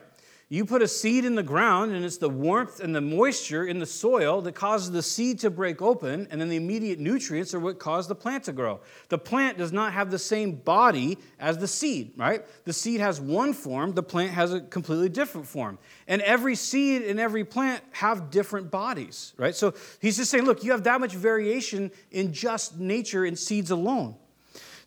You 0.47 0.63
put 0.63 0.83
a 0.83 0.87
seed 0.87 1.25
in 1.25 1.33
the 1.33 1.41
ground, 1.41 1.91
and 1.91 2.05
it's 2.05 2.17
the 2.17 2.29
warmth 2.29 2.79
and 2.79 2.95
the 2.95 3.01
moisture 3.01 3.65
in 3.65 3.79
the 3.79 3.85
soil 3.87 4.41
that 4.41 4.53
causes 4.53 4.91
the 4.91 5.01
seed 5.01 5.39
to 5.39 5.49
break 5.49 5.81
open, 5.81 6.27
and 6.29 6.39
then 6.39 6.49
the 6.49 6.55
immediate 6.55 6.99
nutrients 6.99 7.55
are 7.55 7.59
what 7.59 7.79
cause 7.79 8.07
the 8.07 8.13
plant 8.13 8.43
to 8.43 8.53
grow. 8.53 8.79
The 9.09 9.17
plant 9.17 9.57
does 9.57 9.71
not 9.71 9.93
have 9.93 10.11
the 10.11 10.19
same 10.19 10.51
body 10.51 11.17
as 11.39 11.57
the 11.57 11.67
seed, 11.67 12.13
right? 12.15 12.45
The 12.63 12.73
seed 12.73 12.99
has 12.99 13.19
one 13.19 13.53
form, 13.53 13.93
the 13.93 14.03
plant 14.03 14.33
has 14.33 14.53
a 14.53 14.61
completely 14.61 15.09
different 15.09 15.47
form. 15.47 15.79
And 16.07 16.21
every 16.21 16.53
seed 16.53 17.01
and 17.01 17.19
every 17.19 17.43
plant 17.43 17.83
have 17.93 18.29
different 18.29 18.69
bodies, 18.69 19.33
right? 19.37 19.55
So 19.55 19.73
he's 19.99 20.17
just 20.17 20.29
saying, 20.29 20.45
look, 20.45 20.63
you 20.63 20.71
have 20.71 20.83
that 20.83 20.99
much 20.99 21.15
variation 21.15 21.89
in 22.11 22.33
just 22.33 22.77
nature 22.77 23.25
in 23.25 23.35
seeds 23.35 23.71
alone. 23.71 24.15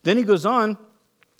Then 0.04 0.16
he 0.16 0.22
goes 0.22 0.46
on 0.46 0.78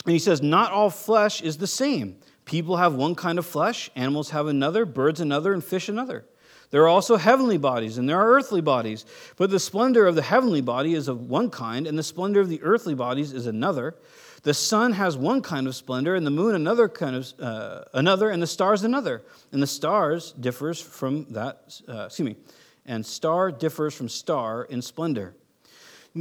and 0.05 0.13
he 0.13 0.19
says, 0.19 0.41
Not 0.41 0.71
all 0.71 0.89
flesh 0.89 1.41
is 1.41 1.57
the 1.57 1.67
same. 1.67 2.17
People 2.49 2.77
have 2.77 2.95
one 2.95 3.13
kind 3.13 3.37
of 3.37 3.45
flesh, 3.45 3.91
animals 3.95 4.31
have 4.31 4.47
another, 4.47 4.83
birds 4.83 5.19
another, 5.19 5.53
and 5.53 5.63
fish 5.63 5.87
another. 5.87 6.25
There 6.71 6.81
are 6.81 6.87
also 6.87 7.15
heavenly 7.15 7.59
bodies, 7.59 7.99
and 7.99 8.09
there 8.09 8.19
are 8.19 8.31
earthly 8.31 8.59
bodies. 8.59 9.05
But 9.37 9.51
the 9.51 9.59
splendor 9.59 10.07
of 10.07 10.15
the 10.15 10.23
heavenly 10.23 10.61
body 10.61 10.95
is 10.95 11.07
of 11.07 11.29
one 11.29 11.51
kind, 11.51 11.85
and 11.85 11.95
the 11.95 12.01
splendor 12.01 12.39
of 12.39 12.49
the 12.49 12.59
earthly 12.63 12.95
bodies 12.95 13.33
is 13.33 13.45
another. 13.45 13.93
The 14.41 14.55
sun 14.55 14.93
has 14.93 15.15
one 15.15 15.43
kind 15.43 15.67
of 15.67 15.75
splendor, 15.75 16.15
and 16.15 16.25
the 16.25 16.31
moon 16.31 16.55
another 16.55 16.89
kind 16.89 17.17
of 17.17 17.31
uh, 17.39 17.83
another, 17.93 18.31
and 18.31 18.41
the 18.41 18.47
stars 18.47 18.81
another. 18.81 19.21
And 19.51 19.61
the 19.61 19.67
stars 19.67 20.31
differs 20.31 20.81
from 20.81 21.27
that. 21.29 21.79
Uh, 21.87 22.05
excuse 22.05 22.25
me. 22.25 22.35
And 22.83 23.05
star 23.05 23.51
differs 23.51 23.93
from 23.93 24.09
star 24.09 24.63
in 24.63 24.81
splendor. 24.81 25.35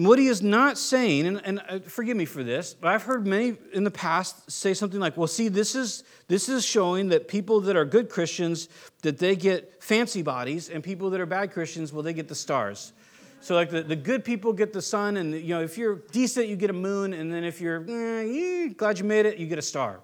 What 0.06 0.20
he 0.20 0.28
is 0.28 0.42
not 0.42 0.78
saying, 0.78 1.26
and, 1.26 1.40
and 1.44 1.60
uh, 1.68 1.78
forgive 1.80 2.16
me 2.16 2.24
for 2.24 2.44
this, 2.44 2.72
but 2.72 2.92
I've 2.92 3.02
heard 3.02 3.26
many 3.26 3.56
in 3.72 3.82
the 3.82 3.90
past 3.90 4.48
say 4.48 4.72
something 4.72 5.00
like, 5.00 5.16
well, 5.16 5.26
see, 5.26 5.48
this 5.48 5.74
is, 5.74 6.04
this 6.28 6.48
is 6.48 6.64
showing 6.64 7.08
that 7.08 7.26
people 7.26 7.60
that 7.62 7.74
are 7.74 7.84
good 7.84 8.08
Christians, 8.08 8.68
that 9.02 9.18
they 9.18 9.34
get 9.34 9.82
fancy 9.82 10.22
bodies, 10.22 10.68
and 10.68 10.84
people 10.84 11.10
that 11.10 11.20
are 11.20 11.26
bad 11.26 11.52
Christians, 11.52 11.92
well, 11.92 12.04
they 12.04 12.12
get 12.12 12.28
the 12.28 12.36
stars. 12.36 12.92
So, 13.40 13.56
like, 13.56 13.70
the, 13.70 13.82
the 13.82 13.96
good 13.96 14.24
people 14.24 14.52
get 14.52 14.72
the 14.72 14.80
sun, 14.80 15.16
and, 15.16 15.34
you 15.34 15.48
know, 15.48 15.62
if 15.62 15.76
you're 15.76 15.96
decent, 16.12 16.46
you 16.46 16.54
get 16.54 16.70
a 16.70 16.74
moon, 16.74 17.12
and 17.12 17.32
then 17.32 17.42
if 17.42 17.60
you're 17.60 17.84
eh, 17.88 18.68
glad 18.76 19.00
you 19.00 19.04
made 19.04 19.26
it, 19.26 19.38
you 19.38 19.48
get 19.48 19.58
a 19.58 19.62
star. 19.62 19.98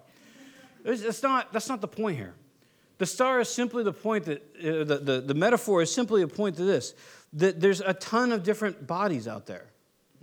It's, 0.83 1.03
it's 1.03 1.23
not, 1.23 1.53
that's 1.53 1.69
not 1.69 1.79
the 1.79 1.87
point 1.87 2.17
here. 2.17 2.33
The 2.97 3.05
star 3.05 3.39
is 3.39 3.47
simply 3.47 3.81
the 3.85 3.93
point 3.93 4.25
that, 4.25 4.41
uh, 4.59 4.83
the, 4.83 4.99
the, 5.01 5.21
the 5.21 5.33
metaphor 5.33 5.81
is 5.81 5.93
simply 5.93 6.21
a 6.21 6.27
point 6.27 6.57
to 6.57 6.65
this 6.65 6.95
that 7.31 7.61
there's 7.61 7.79
a 7.81 7.93
ton 7.93 8.33
of 8.33 8.43
different 8.43 8.87
bodies 8.87 9.27
out 9.27 9.45
there 9.45 9.67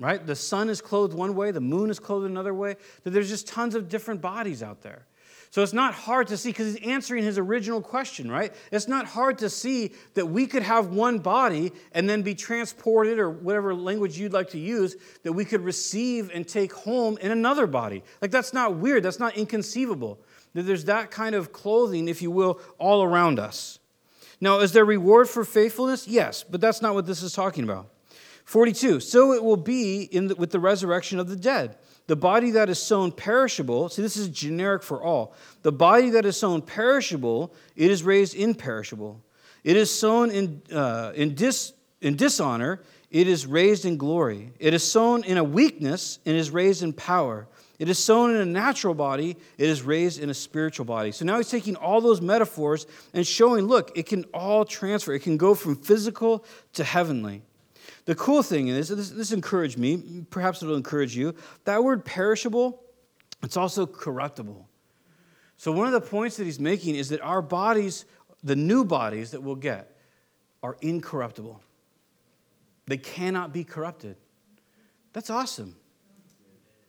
right? 0.03 0.25
The 0.25 0.37
sun 0.37 0.69
is 0.69 0.81
clothed 0.81 1.15
one 1.15 1.35
way, 1.35 1.51
the 1.51 1.61
moon 1.61 1.91
is 1.91 1.99
clothed 1.99 2.27
another 2.27 2.53
way, 2.53 2.77
that 3.05 3.11
there's 3.11 3.29
just 3.29 3.47
tons 3.47 3.75
of 3.75 3.89
different 3.89 4.21
bodies 4.21 4.63
out 4.63 4.83
there. 4.83 5.07
So 5.51 5.63
it's 5.63 5.75
not 5.75 5.93
hard 5.93 6.29
to 6.29 6.39
see 6.39 6.49
because 6.49 6.73
he's 6.73 6.83
answering 6.89 7.25
his 7.25 7.37
original 7.37 7.83
question, 7.83 8.31
right? 8.31 8.55
It's 8.71 8.89
not 8.89 9.05
hard 9.05 9.37
to 9.39 9.51
see 9.51 9.93
that 10.15 10.25
we 10.25 10.47
could 10.47 10.63
have 10.63 10.89
one 10.89 11.19
body 11.19 11.73
and 11.93 12.09
then 12.09 12.23
be 12.23 12.35
transported, 12.35 13.19
or 13.19 13.29
whatever 13.29 13.75
language 13.75 14.19
you'd 14.19 14.33
like 14.33 14.49
to 14.51 14.59
use, 14.59 14.97
that 15.25 15.35
we 15.35 15.45
could 15.45 15.61
receive 15.61 16.31
and 16.33 16.49
take 16.49 16.73
home 16.73 17.19
in 17.19 17.31
another 17.31 17.67
body. 17.67 18.03
Like 18.23 18.31
that's 18.31 18.55
not 18.55 18.77
weird, 18.77 19.03
that's 19.03 19.19
not 19.19 19.37
inconceivable. 19.37 20.19
That 20.55 20.63
there's 20.63 20.87
that 20.87 21.11
kind 21.11 21.35
of 21.35 21.53
clothing, 21.53 22.09
if 22.09 22.23
you 22.23 22.31
will, 22.31 22.59
all 22.79 23.03
around 23.03 23.39
us. 23.39 23.79
Now, 24.41 24.61
is 24.61 24.73
there 24.73 24.87
reward 24.87 25.29
for 25.29 25.45
faithfulness? 25.45 26.09
Yes, 26.09 26.43
but 26.43 26.63
that's 26.63 26.81
not 26.81 26.95
what 26.95 27.05
this 27.05 27.23
is 27.23 27.35
talking 27.35 27.65
about. 27.65 27.92
42. 28.53 29.01
So 29.01 29.33
it 29.33 29.43
will 29.43 29.57
be 29.57 30.09
the, 30.09 30.35
with 30.35 30.51
the 30.51 30.61
resurrection 30.61 31.19
of 31.19 31.27
the 31.27 31.37
dead. 31.37 31.79
The 32.07 32.17
body 32.17 32.51
that 32.51 32.69
is 32.69 32.79
sown 32.79 33.11
perishable, 33.11 33.89
see, 33.89 34.03
this 34.03 34.19
is 34.19 34.29
generic 34.29 34.83
for 34.83 35.03
all. 35.03 35.35
The 35.63 35.73
body 35.73 36.11
that 36.11 36.27
is 36.27 36.37
sown 36.37 36.61
perishable, 36.61 37.55
it 37.77 37.91
is 37.91 38.03
raised 38.03 38.35
imperishable. 38.35 39.23
It 39.65 39.77
is 39.77 39.91
sown 39.91 40.31
in, 40.31 40.61
uh, 40.71 41.13
in, 41.15 41.35
dis, 41.35 41.73
in 42.03 42.17
dishonor, 42.17 42.83
it 43.11 43.27
is 43.27 43.47
raised 43.47 43.87
in 43.87 43.97
glory. 43.97 44.53
It 44.59 44.75
is 44.75 44.85
sown 44.85 45.25
in 45.25 45.39
a 45.39 45.45
weakness, 45.45 46.19
and 46.27 46.37
is 46.37 46.51
raised 46.51 46.83
in 46.83 46.93
power. 46.93 47.49
It 47.79 47.89
is 47.89 47.99
sown 47.99 48.35
in 48.35 48.37
a 48.43 48.45
natural 48.45 48.93
body, 48.93 49.39
it 49.57 49.71
is 49.71 49.81
raised 49.81 50.21
in 50.21 50.29
a 50.29 50.35
spiritual 50.35 50.85
body. 50.85 51.11
So 51.13 51.25
now 51.25 51.39
he's 51.39 51.49
taking 51.49 51.77
all 51.77 52.03
those 52.03 52.21
metaphors 52.21 52.87
and 53.15 53.27
showing 53.27 53.65
look, 53.65 53.97
it 53.97 54.05
can 54.05 54.25
all 54.35 54.67
transfer. 54.67 55.15
It 55.15 55.21
can 55.21 55.39
go 55.39 55.55
from 55.55 55.77
physical 55.77 56.45
to 56.75 56.85
heavenly. 56.85 57.41
The 58.05 58.15
cool 58.15 58.43
thing 58.43 58.69
is, 58.69 58.89
this, 58.89 59.11
this 59.11 59.33
encouraged 59.33 59.79
me, 59.79 60.25
perhaps 60.31 60.63
it'll 60.63 60.77
encourage 60.77 61.17
you. 61.17 61.35
That 61.65 61.85
word 61.85 62.05
perishable, 62.05 62.83
it's 63.43 63.57
also 63.57 63.87
corruptible. 63.87 64.69
So, 65.57 65.71
one 65.71 65.87
of 65.87 65.93
the 65.93 66.01
points 66.01 66.37
that 66.39 66.45
he's 66.45 66.59
making 66.59 66.97
is 66.97 67.11
that 67.11 67.21
our 67.21 67.41
bodies, 67.41 68.05
the 68.43 68.57
new 68.57 68.85
bodies 68.85 69.31
that 69.31 69.43
we'll 69.43 69.55
get, 69.55 69.97
are 70.63 70.77
incorruptible. 70.81 71.61
They 72.87 72.97
cannot 72.97 73.53
be 73.53 73.63
corrupted. 73.63 74.17
That's 75.13 75.31
awesome. 75.31 75.77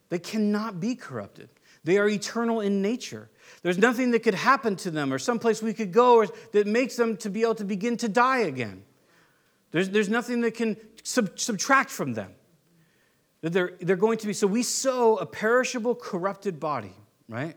They 0.09 0.19
cannot 0.19 0.79
be 0.79 0.95
corrupted. 0.95 1.49
They 1.83 1.97
are 1.97 2.07
eternal 2.07 2.61
in 2.61 2.81
nature. 2.81 3.29
There's 3.61 3.77
nothing 3.77 4.11
that 4.11 4.19
could 4.19 4.33
happen 4.33 4.75
to 4.77 4.91
them 4.91 5.11
or 5.11 5.19
someplace 5.19 5.61
we 5.61 5.73
could 5.73 5.91
go 5.91 6.15
or 6.15 6.27
that 6.53 6.65
makes 6.65 6.95
them 6.95 7.17
to 7.17 7.29
be 7.29 7.41
able 7.41 7.55
to 7.55 7.65
begin 7.65 7.97
to 7.97 8.09
die 8.09 8.39
again. 8.39 8.83
There's, 9.71 9.89
there's 9.89 10.09
nothing 10.09 10.41
that 10.41 10.53
can 10.53 10.77
sub, 11.03 11.37
subtract 11.37 11.89
from 11.89 12.13
them. 12.13 12.33
They're, 13.41 13.73
they're 13.81 13.97
going 13.97 14.17
to 14.19 14.27
be, 14.27 14.33
so 14.33 14.47
we 14.47 14.63
sow 14.63 15.17
a 15.17 15.25
perishable, 15.25 15.95
corrupted 15.95 16.59
body, 16.59 16.93
right? 17.27 17.55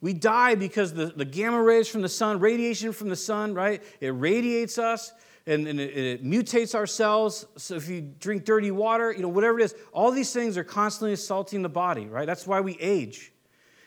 We 0.00 0.14
die 0.14 0.54
because 0.54 0.94
the, 0.94 1.06
the 1.06 1.26
gamma 1.26 1.62
rays 1.62 1.86
from 1.86 2.00
the 2.02 2.08
sun, 2.08 2.40
radiation 2.40 2.92
from 2.92 3.08
the 3.08 3.16
sun, 3.16 3.54
right? 3.54 3.82
It 4.00 4.08
radiates 4.08 4.78
us 4.78 5.12
and, 5.46 5.68
and 5.68 5.78
it, 5.78 5.96
it, 5.96 6.24
mutates 6.24 6.74
our 6.74 6.86
cells. 6.86 7.46
So 7.56 7.74
if 7.76 7.88
you 7.88 8.00
drink 8.00 8.44
dirty 8.44 8.70
water, 8.70 9.12
you 9.12 9.20
know, 9.20 9.28
whatever 9.28 9.60
it 9.60 9.64
is, 9.64 9.74
all 9.92 10.10
these 10.10 10.32
things 10.32 10.56
are 10.56 10.64
constantly 10.64 11.12
assaulting 11.12 11.62
the 11.62 11.68
body, 11.68 12.06
right? 12.06 12.26
That's 12.26 12.46
why 12.46 12.60
we 12.60 12.78
age. 12.80 13.32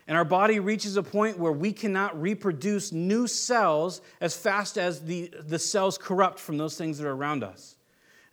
And 0.08 0.16
our 0.16 0.26
body 0.26 0.60
reaches 0.60 0.96
a 0.96 1.04
point 1.04 1.40
where 1.40 1.52
we 1.52 1.74
cannot 1.74 2.20
reproduce 2.22 2.92
new 2.92 3.26
cells 3.26 4.02
as 4.22 4.38
fast 4.38 4.78
as 4.78 5.02
the, 5.02 5.34
the 5.48 5.58
cells 5.58 5.98
corrupt 5.98 6.40
from 6.40 6.58
those 6.58 6.78
things 6.78 7.00
that 7.00 7.08
are 7.08 7.14
around 7.14 7.44
us. 7.44 7.75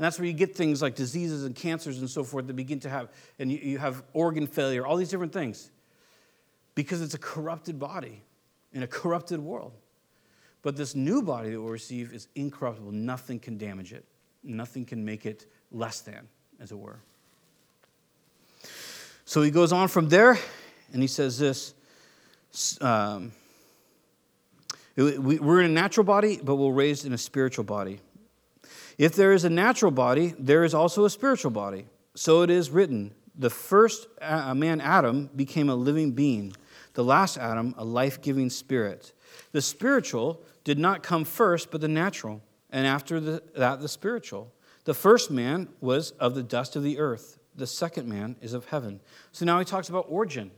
And 0.02 0.06
that's 0.08 0.18
where 0.18 0.26
you 0.26 0.32
get 0.32 0.56
things 0.56 0.82
like 0.82 0.96
diseases 0.96 1.44
and 1.44 1.54
cancers 1.54 2.00
and 2.00 2.10
so 2.10 2.24
forth 2.24 2.48
that 2.48 2.54
begin 2.54 2.80
to 2.80 2.88
have, 2.88 3.08
and 3.38 3.52
you, 3.52 3.58
you 3.58 3.78
have 3.78 4.02
organ 4.12 4.48
failure, 4.48 4.84
all 4.84 4.96
these 4.96 5.10
different 5.10 5.32
things. 5.32 5.70
Because 6.74 7.00
it's 7.00 7.14
a 7.14 7.18
corrupted 7.18 7.78
body 7.78 8.20
in 8.72 8.82
a 8.82 8.88
corrupted 8.88 9.38
world. 9.38 9.70
But 10.62 10.74
this 10.74 10.96
new 10.96 11.22
body 11.22 11.50
that 11.50 11.60
we'll 11.60 11.70
receive 11.70 12.12
is 12.12 12.26
incorruptible. 12.34 12.90
Nothing 12.90 13.38
can 13.38 13.58
damage 13.58 13.92
it, 13.92 14.04
nothing 14.42 14.84
can 14.84 15.04
make 15.04 15.24
it 15.24 15.46
less 15.70 16.00
than, 16.00 16.26
as 16.58 16.72
it 16.72 16.78
were. 16.80 16.98
So 19.24 19.40
he 19.40 19.52
goes 19.52 19.72
on 19.72 19.86
from 19.86 20.08
there 20.08 20.36
and 20.92 21.00
he 21.00 21.06
says 21.06 21.38
this 21.38 21.74
um, 22.80 23.30
We're 24.96 25.60
in 25.60 25.70
a 25.70 25.72
natural 25.72 26.02
body, 26.02 26.40
but 26.42 26.56
we're 26.56 26.72
raised 26.72 27.06
in 27.06 27.12
a 27.12 27.18
spiritual 27.18 27.62
body. 27.62 28.00
If 29.02 29.16
there 29.16 29.32
is 29.32 29.42
a 29.44 29.50
natural 29.50 29.90
body, 29.90 30.32
there 30.38 30.62
is 30.62 30.74
also 30.74 31.04
a 31.04 31.10
spiritual 31.10 31.50
body. 31.50 31.86
So 32.14 32.42
it 32.42 32.50
is 32.50 32.70
written 32.70 33.12
the 33.34 33.50
first 33.50 34.06
man, 34.20 34.80
Adam, 34.80 35.28
became 35.34 35.68
a 35.68 35.74
living 35.74 36.12
being, 36.12 36.52
the 36.94 37.02
last 37.02 37.36
Adam, 37.36 37.74
a 37.76 37.84
life 37.84 38.22
giving 38.22 38.48
spirit. 38.48 39.12
The 39.50 39.60
spiritual 39.60 40.40
did 40.62 40.78
not 40.78 41.02
come 41.02 41.24
first, 41.24 41.72
but 41.72 41.80
the 41.80 41.88
natural, 41.88 42.42
and 42.70 42.86
after 42.86 43.18
the, 43.18 43.42
that, 43.56 43.80
the 43.80 43.88
spiritual. 43.88 44.52
The 44.84 44.94
first 44.94 45.32
man 45.32 45.68
was 45.80 46.12
of 46.12 46.36
the 46.36 46.44
dust 46.44 46.76
of 46.76 46.84
the 46.84 47.00
earth, 47.00 47.40
the 47.56 47.66
second 47.66 48.08
man 48.08 48.36
is 48.40 48.52
of 48.52 48.66
heaven. 48.66 49.00
So 49.32 49.44
now 49.44 49.58
he 49.58 49.64
talks 49.64 49.88
about 49.88 50.06
origin. 50.10 50.52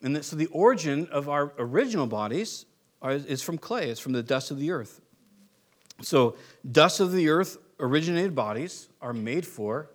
And 0.00 0.24
so 0.24 0.36
the 0.36 0.46
origin 0.46 1.06
of 1.12 1.28
our 1.28 1.52
original 1.58 2.06
bodies 2.06 2.64
is 3.04 3.42
from 3.42 3.58
clay, 3.58 3.90
it's 3.90 4.00
from 4.00 4.12
the 4.12 4.22
dust 4.22 4.50
of 4.50 4.58
the 4.58 4.70
earth. 4.70 5.02
So, 6.02 6.36
dust 6.70 7.00
of 7.00 7.12
the 7.12 7.28
earth 7.28 7.58
originated 7.80 8.34
bodies 8.34 8.88
are 9.00 9.12
made 9.12 9.46
for 9.46 9.90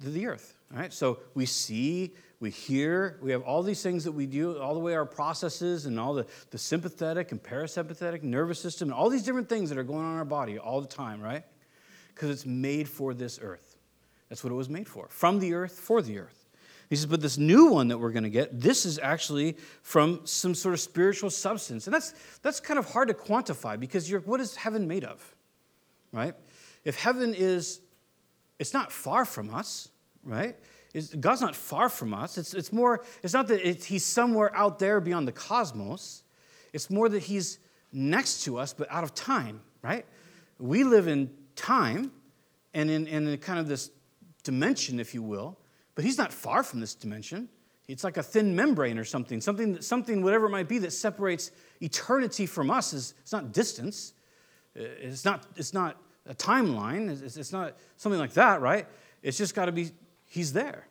the 0.00 0.26
earth. 0.26 0.58
All 0.72 0.78
right? 0.80 0.92
So, 0.92 1.18
we 1.34 1.46
see, 1.46 2.14
we 2.40 2.50
hear, 2.50 3.18
we 3.22 3.30
have 3.32 3.42
all 3.42 3.62
these 3.62 3.82
things 3.82 4.04
that 4.04 4.12
we 4.12 4.26
do, 4.26 4.58
all 4.58 4.74
the 4.74 4.80
way 4.80 4.94
our 4.94 5.04
processes 5.04 5.86
and 5.86 6.00
all 6.00 6.14
the, 6.14 6.26
the 6.50 6.58
sympathetic 6.58 7.32
and 7.32 7.42
parasympathetic 7.42 8.22
nervous 8.22 8.58
system, 8.60 8.88
and 8.88 8.94
all 8.94 9.10
these 9.10 9.22
different 9.22 9.48
things 9.48 9.68
that 9.68 9.78
are 9.78 9.84
going 9.84 10.04
on 10.04 10.12
in 10.12 10.18
our 10.18 10.24
body 10.24 10.58
all 10.58 10.80
the 10.80 10.88
time, 10.88 11.20
right? 11.20 11.44
Because 12.14 12.30
it's 12.30 12.46
made 12.46 12.88
for 12.88 13.12
this 13.12 13.38
earth. 13.42 13.76
That's 14.28 14.42
what 14.42 14.50
it 14.50 14.56
was 14.56 14.68
made 14.68 14.88
for. 14.88 15.08
From 15.08 15.38
the 15.38 15.54
earth, 15.54 15.78
for 15.78 16.00
the 16.00 16.18
earth. 16.18 16.43
He 16.90 16.96
says, 16.96 17.06
but 17.06 17.20
this 17.20 17.38
new 17.38 17.66
one 17.66 17.88
that 17.88 17.98
we're 17.98 18.12
going 18.12 18.24
to 18.24 18.30
get, 18.30 18.60
this 18.60 18.84
is 18.84 18.98
actually 18.98 19.56
from 19.82 20.20
some 20.24 20.54
sort 20.54 20.74
of 20.74 20.80
spiritual 20.80 21.30
substance. 21.30 21.86
And 21.86 21.94
that's, 21.94 22.14
that's 22.42 22.60
kind 22.60 22.78
of 22.78 22.90
hard 22.90 23.08
to 23.08 23.14
quantify 23.14 23.78
because 23.78 24.10
you're, 24.10 24.20
what 24.20 24.40
is 24.40 24.54
heaven 24.56 24.86
made 24.86 25.04
of? 25.04 25.34
Right? 26.12 26.34
If 26.84 26.96
heaven 26.96 27.34
is, 27.34 27.80
it's 28.58 28.74
not 28.74 28.92
far 28.92 29.24
from 29.24 29.52
us, 29.52 29.88
right? 30.22 30.56
It's, 30.92 31.14
God's 31.14 31.40
not 31.40 31.56
far 31.56 31.88
from 31.88 32.14
us. 32.14 32.38
It's, 32.38 32.54
it's 32.54 32.72
more, 32.72 33.04
it's 33.22 33.34
not 33.34 33.48
that 33.48 33.66
it, 33.66 33.84
he's 33.84 34.04
somewhere 34.04 34.54
out 34.54 34.78
there 34.78 35.00
beyond 35.00 35.26
the 35.26 35.32
cosmos. 35.32 36.22
It's 36.72 36.90
more 36.90 37.08
that 37.08 37.22
he's 37.22 37.58
next 37.92 38.44
to 38.44 38.58
us, 38.58 38.72
but 38.72 38.90
out 38.90 39.04
of 39.04 39.14
time, 39.14 39.60
right? 39.82 40.04
We 40.58 40.84
live 40.84 41.08
in 41.08 41.30
time 41.56 42.12
and 42.74 42.90
in, 42.90 43.06
in 43.06 43.36
kind 43.38 43.58
of 43.58 43.68
this 43.68 43.90
dimension, 44.42 45.00
if 45.00 45.14
you 45.14 45.22
will, 45.22 45.58
but 45.94 46.04
he's 46.04 46.18
not 46.18 46.32
far 46.32 46.62
from 46.62 46.80
this 46.80 46.94
dimension. 46.94 47.48
It's 47.86 48.02
like 48.02 48.16
a 48.16 48.22
thin 48.22 48.56
membrane 48.56 48.98
or 48.98 49.04
something, 49.04 49.40
something, 49.40 49.80
something 49.82 50.22
whatever 50.22 50.46
it 50.46 50.50
might 50.50 50.68
be, 50.68 50.78
that 50.78 50.92
separates 50.92 51.50
eternity 51.80 52.46
from 52.46 52.70
us. 52.70 52.92
Is, 52.92 53.14
it's 53.20 53.32
not 53.32 53.52
distance. 53.52 54.14
Uh, 54.78 54.84
it's 55.00 55.24
not, 55.24 55.46
it's 55.56 55.74
not 55.74 56.00
a 56.26 56.34
timeline. 56.34 57.10
It's, 57.22 57.36
it's 57.36 57.52
not 57.52 57.76
something 57.96 58.18
like 58.18 58.32
that, 58.34 58.60
right? 58.62 58.86
It's 59.22 59.36
just 59.36 59.54
got 59.54 59.66
to 59.66 59.72
be, 59.72 59.90
he's 60.26 60.52
there. 60.52 60.88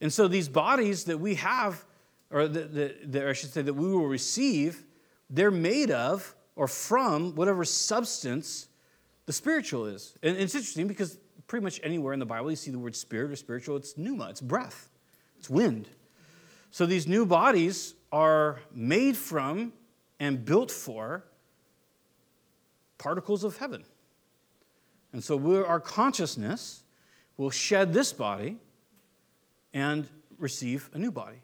And 0.00 0.12
so 0.12 0.28
these 0.28 0.48
bodies 0.48 1.04
that 1.04 1.18
we 1.18 1.34
have, 1.34 1.84
or 2.30 2.42
I 2.42 3.32
should 3.32 3.52
say 3.52 3.62
that 3.62 3.74
we 3.74 3.88
will 3.88 4.06
receive, 4.06 4.84
they're 5.28 5.50
made 5.50 5.90
of 5.90 6.34
or 6.56 6.68
from 6.68 7.34
whatever 7.34 7.64
substance 7.64 8.68
the 9.26 9.32
spiritual 9.32 9.86
is. 9.86 10.14
And 10.22 10.36
it's 10.36 10.54
interesting 10.54 10.88
because 10.88 11.18
pretty 11.48 11.64
much 11.64 11.80
anywhere 11.82 12.12
in 12.12 12.20
the 12.20 12.26
Bible 12.26 12.50
you 12.50 12.56
see 12.56 12.70
the 12.70 12.78
word 12.78 12.94
spirit 12.94 13.32
or 13.32 13.36
spiritual, 13.36 13.76
it's 13.76 13.96
pneuma, 13.96 14.28
it's 14.28 14.40
breath, 14.40 14.88
it's 15.38 15.50
wind. 15.50 15.88
So 16.70 16.86
these 16.86 17.08
new 17.08 17.26
bodies 17.26 17.94
are 18.12 18.60
made 18.72 19.16
from 19.16 19.72
and 20.20 20.44
built 20.44 20.70
for 20.70 21.24
particles 22.98 23.44
of 23.44 23.56
heaven. 23.56 23.84
And 25.12 25.24
so 25.24 25.64
our 25.64 25.80
consciousness 25.80 26.82
will 27.38 27.50
shed 27.50 27.94
this 27.94 28.12
body 28.12 28.58
and 29.72 30.06
receive 30.38 30.90
a 30.92 30.98
new 30.98 31.10
body. 31.10 31.38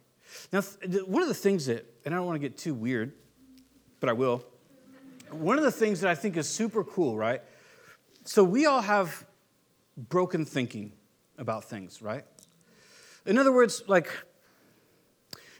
Now, 0.53 0.61
one 1.07 1.23
of 1.23 1.29
the 1.29 1.35
things 1.35 1.67
that, 1.67 1.87
and 2.05 2.15
I 2.15 2.19
don't 2.19 2.27
want 2.27 2.37
to 2.37 2.47
get 2.47 2.59
too 2.59 2.75
weird, 2.75 3.13
but 4.01 4.11
I 4.11 4.13
will. 4.13 4.45
One 5.31 5.57
of 5.57 5.65
the 5.65 5.73
things 5.73 6.01
that 6.01 6.11
I 6.11 6.15
think 6.15 6.37
is 6.37 6.49
super 6.49 6.85
cool, 6.85 7.17
right? 7.17 7.41
So 8.25 8.45
we 8.45 8.67
all 8.67 8.83
have 8.83 9.25
broken 9.97 10.45
thinking 10.45 10.93
about 11.39 11.65
things, 11.65 12.03
right? 12.03 12.25
In 13.27 13.39
other 13.39 13.53
words, 13.53 13.83
like, 13.87 14.09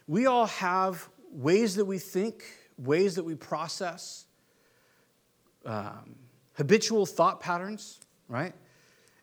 we 0.07 0.27
all 0.27 0.47
have 0.47 1.09
ways 1.31 1.77
that 1.77 1.85
we 1.85 1.99
think, 1.99 2.45
ways 2.77 3.15
that 3.15 3.25
we 3.25 3.35
process, 3.35 4.27
um, 5.65 6.17
habitual 6.55 7.07
thought 7.07 7.41
patterns, 7.41 8.01
right? 8.29 8.53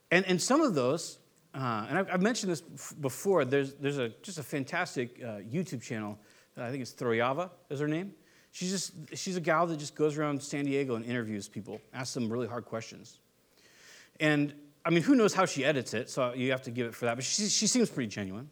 And, 0.09 0.25
and 0.25 0.41
some 0.41 0.61
of 0.61 0.73
those, 0.73 1.19
uh, 1.53 1.85
and 1.89 1.97
I've, 1.99 2.09
I've, 2.11 2.21
mentioned 2.21 2.51
this 2.51 2.61
before, 2.61 3.45
there's, 3.45 3.75
there's 3.75 3.97
a, 3.97 4.09
just 4.21 4.37
a 4.37 4.43
fantastic 4.43 5.21
uh, 5.23 5.37
YouTube 5.39 5.81
channel. 5.81 6.17
I 6.57 6.69
think 6.69 6.81
it's 6.81 6.93
Thoriava 6.93 7.49
is 7.69 7.79
her 7.79 7.87
name. 7.87 8.13
She's, 8.51 8.71
just, 8.71 8.93
she's 9.17 9.37
a 9.37 9.41
gal 9.41 9.65
that 9.67 9.77
just 9.77 9.95
goes 9.95 10.17
around 10.17 10.41
San 10.41 10.65
Diego 10.65 10.95
and 10.95 11.05
interviews 11.05 11.47
people, 11.47 11.79
asks 11.93 12.13
them 12.13 12.29
really 12.29 12.47
hard 12.47 12.65
questions. 12.65 13.19
And 14.19 14.53
I 14.83 14.89
mean, 14.89 15.03
who 15.03 15.15
knows 15.15 15.33
how 15.33 15.45
she 15.45 15.63
edits 15.63 15.93
it, 15.93 16.09
so 16.09 16.33
you 16.33 16.51
have 16.51 16.63
to 16.63 16.71
give 16.71 16.87
it 16.87 16.95
for 16.95 17.05
that. 17.05 17.15
But 17.15 17.23
she, 17.23 17.47
she 17.47 17.67
seems 17.67 17.89
pretty 17.89 18.09
genuine. 18.09 18.49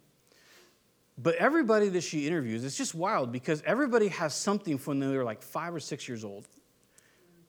But 1.18 1.36
everybody 1.36 1.90
that 1.90 2.02
she 2.02 2.28
interviews, 2.28 2.64
it's 2.64 2.78
just 2.78 2.96
wild 2.96 3.32
because 3.32 3.62
everybody 3.66 4.08
has 4.10 4.34
something 4.34 4.78
from 4.78 5.00
when 5.00 5.10
they 5.10 5.18
were 5.18 5.24
like 5.24 5.42
five 5.42 5.74
or 5.76 5.80
six 5.80 6.08
years 6.08 6.24
old. 6.24 6.48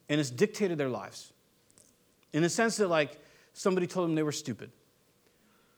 And 0.09 0.21
it's 0.21 0.31
dictated 0.31 0.77
their 0.77 0.89
lives. 0.89 1.33
In 2.33 2.43
the 2.43 2.49
sense 2.49 2.79
that, 2.79 2.89
like, 2.89 3.17
somebody 3.53 3.87
told 3.87 4.09
them 4.09 4.17
they 4.17 4.25
were 4.25 4.33
stupid. 4.33 4.71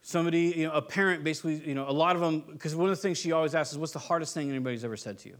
Somebody, 0.00 0.54
you 0.56 0.66
know, 0.66 0.72
a 0.72 0.80
parent 0.80 1.22
basically, 1.22 1.56
you 1.66 1.74
know, 1.74 1.88
a 1.88 1.92
lot 1.92 2.16
of 2.16 2.22
them, 2.22 2.42
because 2.50 2.74
one 2.74 2.88
of 2.88 2.96
the 2.96 3.02
things 3.02 3.18
she 3.18 3.32
always 3.32 3.54
asks 3.54 3.72
is, 3.72 3.78
what's 3.78 3.92
the 3.92 3.98
hardest 3.98 4.32
thing 4.32 4.48
anybody's 4.48 4.84
ever 4.84 4.96
said 4.96 5.18
to 5.20 5.28
you? 5.28 5.36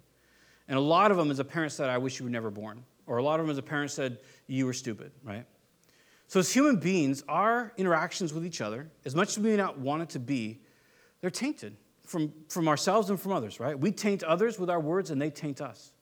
And 0.69 0.77
a 0.77 0.81
lot 0.81 1.11
of 1.11 1.17
them 1.17 1.31
is 1.31 1.39
a 1.39 1.45
parent 1.45 1.73
said, 1.73 1.89
I 1.89 1.99
wish 1.99 2.19
you 2.19 2.25
were 2.25 2.31
never 2.31 2.51
born. 2.51 2.85
Or 3.07 3.17
a 3.17 3.23
lot 3.23 3.41
of 3.41 3.47
them 3.47 3.51
is 3.51 3.59
a 3.59 3.63
parent 3.63 3.91
said, 3.91 4.19
you 4.47 4.67
were 4.67 4.73
stupid, 4.73 5.11
right? 5.25 5.47
So, 6.33 6.41
as 6.41 6.51
human 6.51 6.77
beings, 6.77 7.23
our 7.29 7.75
interactions 7.77 8.33
with 8.33 8.47
each 8.47 8.63
other, 8.63 8.91
as 9.05 9.15
much 9.15 9.29
as 9.29 9.39
we 9.39 9.51
may 9.51 9.57
not 9.59 9.79
want 9.79 10.01
it 10.01 10.09
to 10.09 10.19
be, 10.19 10.63
they're 11.21 11.29
tainted 11.29 11.77
from, 12.07 12.33
from 12.49 12.69
ourselves 12.69 13.11
and 13.11 13.21
from 13.21 13.33
others, 13.33 13.61
right? 13.61 13.79
We 13.79 13.93
taint 13.93 14.23
others 14.23 14.59
with 14.59 14.71
our 14.71 14.81
words 14.81 15.11
and 15.11 15.21
they 15.21 15.29
taint 15.29 15.61
us. 15.61 15.93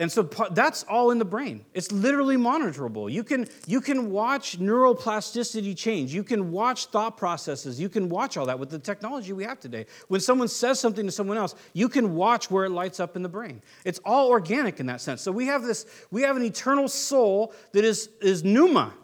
And 0.00 0.12
so 0.12 0.22
that's 0.52 0.84
all 0.84 1.10
in 1.10 1.18
the 1.18 1.24
brain. 1.24 1.64
It's 1.74 1.90
literally 1.90 2.36
monitorable. 2.36 3.10
You 3.10 3.24
can, 3.24 3.48
you 3.66 3.80
can 3.80 4.12
watch 4.12 4.60
neuroplasticity 4.60 5.76
change. 5.76 6.14
You 6.14 6.22
can 6.22 6.52
watch 6.52 6.86
thought 6.86 7.16
processes. 7.16 7.80
You 7.80 7.88
can 7.88 8.08
watch 8.08 8.36
all 8.36 8.46
that 8.46 8.60
with 8.60 8.70
the 8.70 8.78
technology 8.78 9.32
we 9.32 9.42
have 9.42 9.58
today. 9.58 9.86
When 10.06 10.20
someone 10.20 10.46
says 10.46 10.78
something 10.78 11.04
to 11.04 11.10
someone 11.10 11.36
else, 11.36 11.56
you 11.72 11.88
can 11.88 12.14
watch 12.14 12.48
where 12.48 12.64
it 12.64 12.70
lights 12.70 13.00
up 13.00 13.16
in 13.16 13.24
the 13.24 13.28
brain. 13.28 13.60
It's 13.84 13.98
all 14.04 14.28
organic 14.28 14.78
in 14.78 14.86
that 14.86 15.00
sense. 15.00 15.20
So 15.20 15.32
we 15.32 15.46
have 15.46 15.64
this, 15.64 15.84
we 16.12 16.22
have 16.22 16.36
an 16.36 16.44
eternal 16.44 16.86
soul 16.86 17.52
that 17.72 17.84
is, 17.84 18.08
is 18.20 18.44
pneuma, 18.44 18.94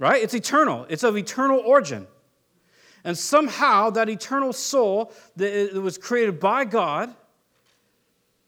right? 0.00 0.20
It's 0.20 0.34
eternal. 0.34 0.84
It's 0.88 1.04
of 1.04 1.16
eternal 1.16 1.60
origin. 1.60 2.08
And 3.04 3.16
somehow 3.16 3.90
that 3.90 4.08
eternal 4.08 4.52
soul 4.52 5.12
that 5.36 5.74
was 5.74 5.96
created 5.96 6.40
by 6.40 6.64
God 6.64 7.14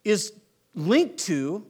is 0.02 0.32
linked 0.74 1.18
to 1.18 1.64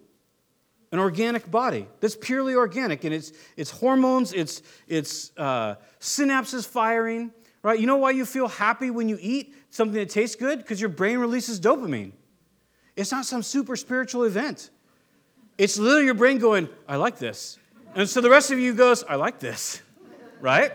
an 0.97 1.03
organic 1.03 1.51
body. 1.51 1.86
That's 2.01 2.16
purely 2.16 2.55
organic 2.55 3.05
and 3.05 3.12
it's, 3.12 3.32
it's 3.57 3.70
hormones 3.70 4.32
it's, 4.32 4.62
it's 4.88 5.30
uh, 5.36 5.76
synapses 6.01 6.66
firing 6.66 7.32
right? 7.66 7.80
You 7.80 7.86
know 7.88 7.97
why 7.97 8.12
you 8.12 8.24
feel 8.24 8.47
happy 8.47 8.90
when 8.90 9.09
you 9.09 9.18
eat 9.20 9.53
something 9.70 9.99
that 9.99 10.09
tastes 10.09 10.36
good? 10.36 10.59
Because 10.59 10.80
your 10.80 10.88
brain 10.88 11.18
releases 11.18 11.59
dopamine. 11.59 12.12
It's 12.94 13.11
not 13.11 13.26
some 13.26 13.42
super 13.42 13.74
spiritual 13.74 14.22
event. 14.22 14.70
It's 15.59 15.76
literally 15.76 16.05
your 16.05 16.14
brain 16.14 16.38
going 16.38 16.68
i 16.86 16.94
like 16.94 17.18
this. 17.18 17.59
And 17.97 18.09
so 18.09 18.20
the 18.20 18.30
rest 18.30 18.53
of 18.53 18.61
you 18.61 18.72
goes 18.72 19.03
i 19.05 19.16
like 19.16 19.40
this 19.40 19.82
right 20.40 20.72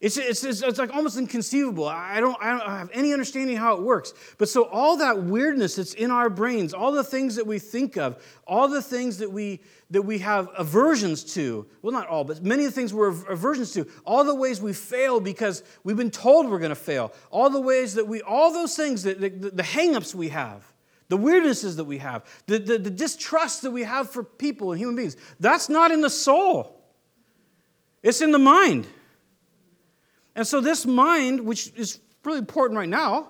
it's, 0.00 0.16
it's, 0.16 0.44
it's, 0.44 0.78
like 0.78 0.94
almost 0.94 1.18
inconceivable. 1.18 1.88
I 1.88 2.20
don't, 2.20 2.36
I 2.40 2.50
don't 2.50 2.60
have 2.60 2.88
any 2.92 3.12
understanding 3.12 3.56
how 3.56 3.74
it 3.74 3.82
works. 3.82 4.14
But 4.38 4.48
so, 4.48 4.62
all 4.62 4.98
that 4.98 5.24
weirdness 5.24 5.74
that's 5.74 5.94
in 5.94 6.12
our 6.12 6.30
brains, 6.30 6.72
all 6.72 6.92
the 6.92 7.02
things 7.02 7.34
that 7.34 7.48
we 7.48 7.58
think 7.58 7.96
of, 7.96 8.22
all 8.46 8.68
the 8.68 8.80
things 8.80 9.18
that 9.18 9.32
we, 9.32 9.60
that 9.90 10.02
we 10.02 10.18
have 10.18 10.50
aversions 10.56 11.24
to 11.34 11.66
well, 11.82 11.92
not 11.92 12.06
all, 12.06 12.22
but 12.22 12.44
many 12.44 12.64
of 12.64 12.70
the 12.70 12.74
things 12.80 12.94
we're 12.94 13.08
aversions 13.08 13.72
to, 13.72 13.88
all 14.04 14.22
the 14.22 14.34
ways 14.34 14.60
we 14.60 14.72
fail 14.72 15.18
because 15.18 15.64
we've 15.82 15.96
been 15.96 16.12
told 16.12 16.48
we're 16.48 16.60
going 16.60 16.68
to 16.68 16.76
fail, 16.76 17.12
all 17.32 17.50
the 17.50 17.60
ways 17.60 17.94
that 17.94 18.06
we, 18.06 18.22
all 18.22 18.52
those 18.52 18.76
things, 18.76 19.02
that, 19.02 19.20
the, 19.20 19.30
the 19.30 20.12
we 20.14 20.28
have, 20.28 20.64
the 21.08 21.18
weirdnesses 21.18 21.74
that 21.74 21.84
we 21.84 21.98
have, 21.98 22.24
the, 22.46 22.60
the, 22.60 22.78
the 22.78 22.90
distrust 22.90 23.62
that 23.62 23.72
we 23.72 23.82
have 23.82 24.08
for 24.08 24.22
people 24.22 24.70
and 24.70 24.80
human 24.80 24.94
beings, 24.94 25.16
that's 25.40 25.68
not 25.68 25.90
in 25.90 26.02
the 26.02 26.10
soul, 26.10 26.80
it's 28.04 28.20
in 28.20 28.30
the 28.30 28.38
mind. 28.38 28.86
And 30.38 30.46
so, 30.46 30.60
this 30.60 30.86
mind, 30.86 31.40
which 31.40 31.72
is 31.74 31.98
really 32.24 32.38
important 32.38 32.78
right 32.78 32.88
now, 32.88 33.26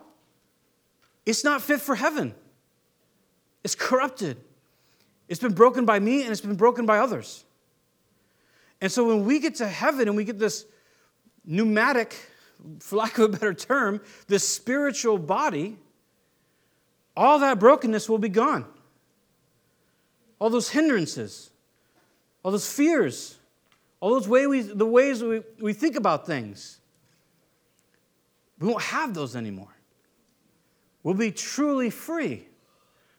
it's 1.25 1.43
not 1.43 1.63
fit 1.63 1.81
for 1.81 1.95
heaven. 1.95 2.35
It's 3.65 3.75
corrupted. 3.75 4.37
It's 5.27 5.41
been 5.41 5.55
broken 5.55 5.87
by 5.87 6.01
me 6.01 6.21
and 6.21 6.31
it's 6.31 6.43
been 6.43 6.57
broken 6.57 6.85
by 6.85 6.99
others. 6.99 7.47
And 8.83 8.93
so, 8.93 9.09
when 9.09 9.25
we 9.25 9.39
get 9.39 9.55
to 9.55 9.67
heaven 9.67 10.07
and 10.07 10.19
we 10.19 10.25
get 10.25 10.39
this 10.39 10.67
pneumatic, 11.47 12.15
for 12.81 12.97
lack 12.97 13.17
of 13.17 13.25
a 13.25 13.29
better 13.29 13.55
term, 13.55 14.03
this 14.27 14.47
spiritual 14.47 15.17
body, 15.17 15.79
all 17.17 17.39
that 17.39 17.59
brokenness 17.59 18.07
will 18.11 18.19
be 18.19 18.29
gone. 18.29 18.67
All 20.39 20.51
those 20.51 20.69
hindrances, 20.69 21.49
all 22.43 22.53
those 22.53 22.71
fears, 22.71 23.39
all 23.99 24.11
those 24.11 24.29
ways 24.29 24.47
we, 24.47 24.61
the 24.61 24.85
ways 24.85 25.25
we, 25.25 25.41
we 25.59 25.73
think 25.73 25.97
about 25.97 26.27
things. 26.27 26.78
We 28.59 28.69
won't 28.69 28.83
have 28.83 29.15
those 29.15 29.37
anymore. 29.37 29.75
We'll 31.03 31.15
be 31.15 31.31
truly 31.31 31.91
free 31.91 32.47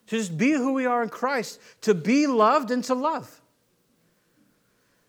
to 0.08 0.18
just 0.18 0.38
be 0.38 0.52
who 0.52 0.74
we 0.74 0.86
are 0.86 1.04
in 1.04 1.10
Christ, 1.10 1.60
to 1.82 1.94
be 1.94 2.28
loved 2.28 2.72
and 2.72 2.84
to 2.86 2.94
love. 2.94 3.42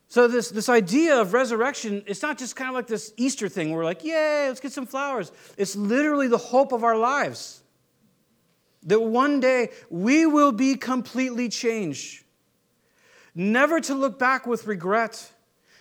So, 0.08 0.26
this, 0.26 0.50
this 0.50 0.68
idea 0.68 1.20
of 1.20 1.32
resurrection, 1.32 2.02
it's 2.06 2.22
not 2.22 2.36
just 2.36 2.56
kind 2.56 2.68
of 2.68 2.74
like 2.74 2.88
this 2.88 3.12
Easter 3.16 3.48
thing 3.48 3.70
where 3.70 3.78
we're 3.78 3.84
like, 3.84 4.04
yay, 4.04 4.48
let's 4.48 4.58
get 4.58 4.72
some 4.72 4.86
flowers. 4.86 5.30
It's 5.56 5.76
literally 5.76 6.26
the 6.26 6.38
hope 6.38 6.72
of 6.72 6.82
our 6.82 6.98
lives. 6.98 7.62
That 8.84 9.00
one 9.00 9.40
day 9.40 9.70
we 9.88 10.26
will 10.26 10.52
be 10.52 10.74
completely 10.74 11.48
changed. 11.48 12.24
Never 13.34 13.80
to 13.82 13.94
look 13.94 14.18
back 14.18 14.46
with 14.46 14.66
regret, 14.66 15.32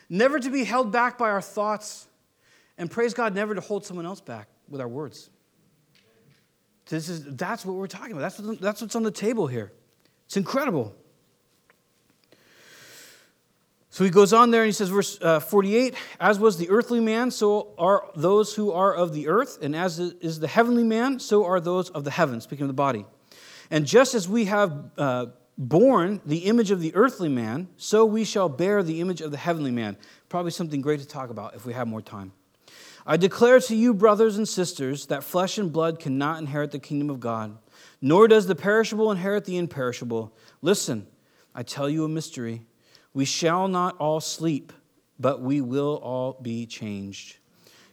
never 0.09 0.39
to 0.39 0.49
be 0.49 0.63
held 0.63 0.91
back 0.91 1.17
by 1.17 1.29
our 1.29 1.41
thoughts, 1.41 2.07
and 2.79 2.89
praise 2.89 3.13
God, 3.13 3.35
never 3.35 3.53
to 3.53 3.61
hold 3.61 3.85
someone 3.85 4.05
else 4.05 4.21
back 4.21 4.47
with 4.67 4.81
our 4.81 4.87
words. 4.87 5.29
This 6.87 7.09
is, 7.09 7.23
that's 7.35 7.63
what 7.65 7.75
we're 7.75 7.87
talking 7.87 8.13
about. 8.13 8.21
That's, 8.21 8.39
what, 8.39 8.59
that's 8.59 8.81
what's 8.81 8.95
on 8.95 9.03
the 9.03 9.11
table 9.11 9.45
here. 9.45 9.71
It's 10.25 10.37
incredible. 10.37 10.95
So 13.91 14.03
he 14.03 14.09
goes 14.09 14.33
on 14.33 14.51
there 14.51 14.61
and 14.61 14.67
he 14.67 14.71
says, 14.73 14.89
verse 14.89 15.19
uh, 15.21 15.39
48 15.39 15.93
As 16.19 16.39
was 16.39 16.57
the 16.57 16.69
earthly 16.69 16.99
man, 16.99 17.31
so 17.31 17.73
are 17.77 18.09
those 18.15 18.55
who 18.55 18.71
are 18.71 18.95
of 18.95 19.13
the 19.13 19.27
earth, 19.27 19.59
and 19.61 19.75
as 19.75 19.99
is 19.99 20.39
the 20.39 20.47
heavenly 20.47 20.83
man, 20.83 21.19
so 21.19 21.45
are 21.45 21.59
those 21.59 21.89
of 21.89 22.05
the 22.05 22.11
heavens, 22.11 22.45
speaking 22.45 22.63
of 22.63 22.69
the 22.69 22.73
body. 22.73 23.05
And 23.69 23.85
just 23.85 24.15
as 24.15 24.27
we 24.27 24.45
have 24.45 24.91
uh, 24.97 25.25
borne 25.57 26.21
the 26.25 26.45
image 26.45 26.71
of 26.71 26.79
the 26.79 26.95
earthly 26.95 27.29
man, 27.29 27.67
so 27.75 28.05
we 28.05 28.23
shall 28.23 28.47
bear 28.47 28.81
the 28.83 29.01
image 29.01 29.21
of 29.21 29.31
the 29.31 29.37
heavenly 29.37 29.71
man. 29.71 29.97
Probably 30.29 30.51
something 30.51 30.81
great 30.81 31.01
to 31.01 31.07
talk 31.07 31.29
about 31.29 31.55
if 31.55 31.65
we 31.65 31.73
have 31.73 31.87
more 31.87 32.01
time. 32.01 32.31
I 33.05 33.17
declare 33.17 33.59
to 33.59 33.75
you, 33.75 33.93
brothers 33.93 34.37
and 34.37 34.47
sisters, 34.47 35.07
that 35.07 35.23
flesh 35.23 35.57
and 35.57 35.71
blood 35.71 35.99
cannot 35.99 36.39
inherit 36.39 36.71
the 36.71 36.79
kingdom 36.79 37.09
of 37.09 37.19
God, 37.19 37.57
nor 38.01 38.27
does 38.27 38.47
the 38.47 38.55
perishable 38.55 39.11
inherit 39.11 39.45
the 39.45 39.57
imperishable. 39.57 40.35
Listen, 40.61 41.07
I 41.55 41.63
tell 41.63 41.89
you 41.89 42.05
a 42.05 42.09
mystery. 42.09 42.65
We 43.13 43.25
shall 43.25 43.67
not 43.67 43.97
all 43.97 44.19
sleep, 44.19 44.71
but 45.19 45.41
we 45.41 45.61
will 45.61 45.99
all 46.03 46.37
be 46.41 46.65
changed. 46.65 47.37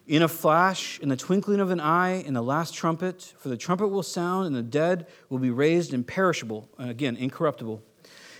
In 0.05 0.21
a 0.21 0.27
flash, 0.27 0.99
in 0.99 1.09
the 1.09 1.17
twinkling 1.17 1.59
of 1.59 1.69
an 1.69 1.81
eye, 1.81 2.21
in 2.21 2.33
the 2.33 2.41
last 2.41 2.73
trumpet, 2.73 3.33
for 3.37 3.49
the 3.49 3.57
trumpet 3.57 3.89
will 3.89 4.03
sound, 4.03 4.47
and 4.47 4.55
the 4.55 4.63
dead 4.63 5.07
will 5.29 5.39
be 5.39 5.51
raised 5.51 5.93
imperishable, 5.93 6.69
again, 6.77 7.17
incorruptible, 7.17 7.83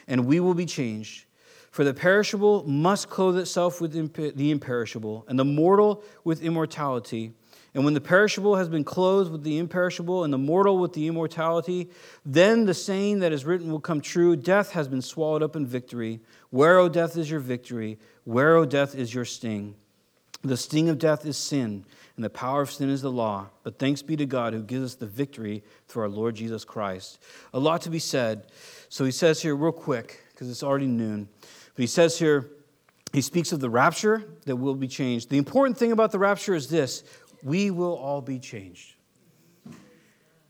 and 0.08 0.26
we 0.26 0.40
will 0.40 0.54
be 0.54 0.66
changed. 0.66 1.26
For 1.78 1.84
the 1.84 1.94
perishable 1.94 2.68
must 2.68 3.08
clothe 3.08 3.38
itself 3.38 3.80
with 3.80 3.92
the 3.92 4.50
imperishable, 4.50 5.26
and 5.28 5.38
the 5.38 5.46
mortal 5.46 6.04
with 6.24 6.42
immortality. 6.42 7.34
And 7.76 7.86
when 7.86 7.94
the 7.94 8.02
perishable 8.02 8.56
has 8.56 8.68
been 8.68 8.84
clothed 8.84 9.32
with 9.32 9.44
the 9.44 9.60
imperishable, 9.60 10.24
and 10.24 10.34
the 10.34 10.40
mortal 10.40 10.80
with 10.80 10.94
the 10.94 11.06
immortality, 11.06 11.92
then 12.26 12.66
the 12.66 12.74
saying 12.74 13.20
that 13.20 13.32
is 13.32 13.46
written 13.46 13.72
will 13.72 13.80
come 13.80 14.02
true 14.02 14.36
Death 14.36 14.72
has 14.72 14.88
been 14.88 15.04
swallowed 15.04 15.44
up 15.44 15.56
in 15.56 15.68
victory. 15.68 16.20
Where, 16.50 16.80
O 16.80 16.90
death, 16.90 17.16
is 17.16 17.30
your 17.30 17.42
victory? 17.42 18.00
Where, 18.24 18.56
O 18.56 18.66
death, 18.66 18.96
is 18.96 19.14
your 19.14 19.26
sting? 19.26 19.76
The 20.42 20.58
sting 20.58 20.90
of 20.90 20.98
death 20.98 21.28
is 21.28 21.38
sin, 21.38 21.86
and 22.16 22.26
the 22.26 22.32
power 22.32 22.64
of 22.64 22.72
sin 22.72 22.90
is 22.90 23.04
the 23.04 23.12
law. 23.12 23.50
But 23.62 23.78
thanks 23.78 24.02
be 24.02 24.16
to 24.16 24.26
God 24.26 24.54
who 24.54 24.64
gives 24.64 24.84
us 24.84 24.96
the 24.96 25.06
victory 25.06 25.64
through 25.88 26.02
our 26.02 26.10
Lord 26.10 26.34
Jesus 26.34 26.66
Christ. 26.66 27.20
A 27.54 27.60
lot 27.60 27.84
to 27.84 27.92
be 27.92 28.00
said. 28.00 28.48
So 28.90 29.06
he 29.06 29.12
says 29.12 29.44
here, 29.44 29.56
real 29.56 29.72
quick, 29.72 30.24
because 30.32 30.50
it's 30.50 30.64
already 30.64 30.88
noon. 30.88 31.30
But 31.78 31.84
he 31.84 31.88
says 31.88 32.18
here, 32.18 32.50
he 33.14 33.22
speaks 33.22 33.52
of 33.52 33.60
the 33.60 33.70
rapture 33.70 34.24
that 34.46 34.56
will 34.56 34.74
be 34.74 34.88
changed. 34.88 35.30
The 35.30 35.38
important 35.38 35.78
thing 35.78 35.92
about 35.92 36.12
the 36.12 36.18
rapture 36.18 36.56
is 36.56 36.70
this 36.70 37.04
we 37.44 37.70
will 37.70 37.96
all 37.96 38.20
be 38.20 38.40
changed. 38.40 38.96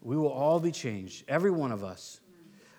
We 0.01 0.15
will 0.15 0.31
all 0.31 0.61
be 0.61 0.71
changed, 0.71 1.25
every 1.27 1.51
one 1.51 1.73
of 1.73 1.83
us. 1.83 2.21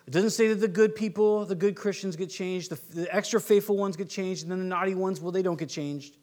It 0.07 0.11
doesn't 0.13 0.31
say 0.31 0.47
that 0.47 0.55
the 0.55 0.67
good 0.67 0.95
people, 0.95 1.45
the 1.45 1.53
good 1.53 1.75
Christians 1.75 2.15
get 2.15 2.31
changed, 2.31 2.71
the, 2.71 2.95
the 2.95 3.15
extra 3.15 3.39
faithful 3.39 3.77
ones 3.77 3.95
get 3.95 4.09
changed, 4.09 4.41
and 4.41 4.51
then 4.51 4.57
the 4.57 4.65
naughty 4.65 4.95
ones, 4.95 5.21
well, 5.21 5.31
they 5.31 5.43
don't 5.43 5.59
get 5.59 5.69
changed. 5.69 6.17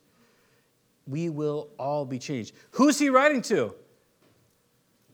We 1.06 1.28
will 1.28 1.68
all 1.78 2.04
be 2.04 2.18
changed. 2.18 2.56
Who's 2.72 2.98
he 2.98 3.08
writing 3.08 3.40
to? 3.42 3.72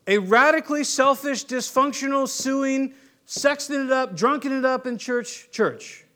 A 0.07 0.17
radically 0.17 0.83
selfish, 0.85 1.45
dysfunctional, 1.45 2.27
suing, 2.27 2.95
sexting 3.27 3.85
it 3.85 3.93
up, 3.93 4.17
drunken 4.17 4.59
it 4.59 4.65
up 4.65 4.87
in 4.87 4.97
church 4.97 5.51
church. 5.51 6.07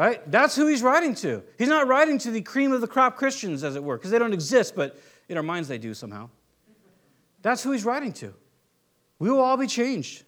Right? 0.00 0.30
That's 0.30 0.56
who 0.56 0.66
he's 0.66 0.82
writing 0.82 1.14
to. 1.16 1.42
He's 1.58 1.68
not 1.68 1.86
writing 1.86 2.16
to 2.20 2.30
the 2.30 2.40
cream 2.40 2.72
of 2.72 2.80
the 2.80 2.86
crop 2.86 3.18
Christians, 3.18 3.62
as 3.62 3.76
it 3.76 3.84
were, 3.84 3.98
because 3.98 4.10
they 4.10 4.18
don't 4.18 4.32
exist, 4.32 4.74
but 4.74 4.98
in 5.28 5.36
our 5.36 5.42
minds 5.42 5.68
they 5.68 5.76
do 5.76 5.92
somehow. 5.92 6.30
That's 7.42 7.62
who 7.62 7.72
he's 7.72 7.84
writing 7.84 8.14
to. 8.14 8.32
We 9.18 9.30
will 9.30 9.40
all 9.40 9.58
be 9.58 9.66
changed. 9.66 10.24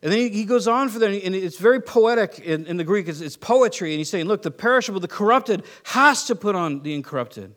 And 0.00 0.12
then 0.12 0.32
he 0.32 0.44
goes 0.44 0.68
on 0.68 0.90
for 0.90 1.00
that, 1.00 1.10
and 1.10 1.34
it's 1.34 1.58
very 1.58 1.80
poetic 1.80 2.38
in, 2.38 2.66
in 2.66 2.76
the 2.76 2.84
Greek. 2.84 3.08
It's, 3.08 3.20
it's, 3.20 3.36
poetry, 3.36 3.90
and 3.90 3.98
he's 3.98 4.10
saying, 4.10 4.26
look, 4.26 4.42
the 4.42 4.52
perishable, 4.52 5.00
the 5.00 5.08
corrupted, 5.08 5.64
has 5.82 6.26
to 6.26 6.36
put 6.36 6.54
on 6.54 6.84
the 6.84 6.94
incorrupted. 6.94 7.52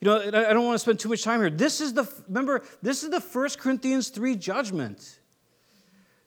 You 0.00 0.06
know, 0.06 0.16
I 0.16 0.54
don't 0.54 0.64
want 0.64 0.76
to 0.76 0.78
spend 0.78 0.98
too 0.98 1.10
much 1.10 1.24
time 1.24 1.40
here. 1.40 1.50
This 1.50 1.82
is 1.82 1.92
the, 1.92 2.10
remember, 2.26 2.64
this 2.80 3.02
is 3.02 3.10
the 3.10 3.20
First 3.20 3.58
Corinthians 3.58 4.08
3 4.08 4.34
judgment. 4.36 5.15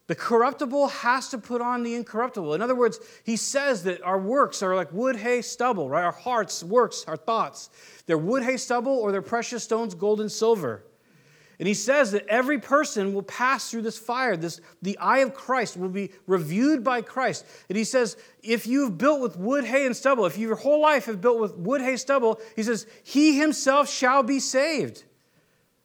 The 0.10 0.16
corruptible 0.16 0.88
has 0.88 1.30
to 1.30 1.38
put 1.38 1.62
on 1.62 1.84
the 1.84 1.94
incorruptible. 1.94 2.56
In 2.56 2.64
other 2.64 2.74
words, 2.74 3.00
he 3.24 3.36
says 3.36 3.84
that 3.84 4.02
our 4.02 4.20
works 4.20 4.64
are 4.64 4.76
like 4.76 4.92
wood, 4.92 5.16
hay, 5.16 5.44
stubble, 5.44 5.88
right? 5.88 6.04
Our 6.04 6.12
hearts, 6.12 6.64
works, 6.64 7.06
our 7.08 7.16
thoughts. 7.16 7.70
They're 8.08 8.18
wood, 8.18 8.42
hay, 8.42 8.58
stubble, 8.58 8.92
or 8.92 9.12
they're 9.12 9.22
precious 9.22 9.64
stones, 9.64 9.94
gold, 9.94 10.20
and 10.20 10.32
silver. 10.32 10.84
And 11.60 11.68
he 11.68 11.76
says 11.76 12.10
that 12.14 12.26
every 12.28 12.58
person 12.58 13.14
will 13.14 13.22
pass 13.22 13.70
through 13.70 13.84
this 13.84 14.00
fire. 14.00 14.36
This, 14.36 14.62
the 14.82 14.98
eye 14.98 15.20
of 15.20 15.36
Christ 15.36 15.78
will 15.78 15.90
be 15.90 16.10
reviewed 16.26 16.84
by 16.84 17.04
Christ. 17.04 17.46
And 17.70 17.78
he 17.78 17.84
says, 17.84 18.18
if 18.42 18.66
you've 18.66 18.98
built 18.98 19.22
with 19.22 19.38
wood, 19.38 19.64
hay, 19.64 19.86
and 19.86 19.96
stubble, 19.96 20.26
if 20.26 20.40
your 20.40 20.56
whole 20.56 20.82
life 20.82 21.06
have 21.06 21.22
built 21.22 21.40
with 21.40 21.54
wood, 21.56 21.82
hay, 21.82 21.98
stubble, 21.98 22.42
he 22.56 22.64
says, 22.64 22.88
he 23.04 23.38
himself 23.38 23.88
shall 23.88 24.24
be 24.24 24.40
saved 24.40 25.04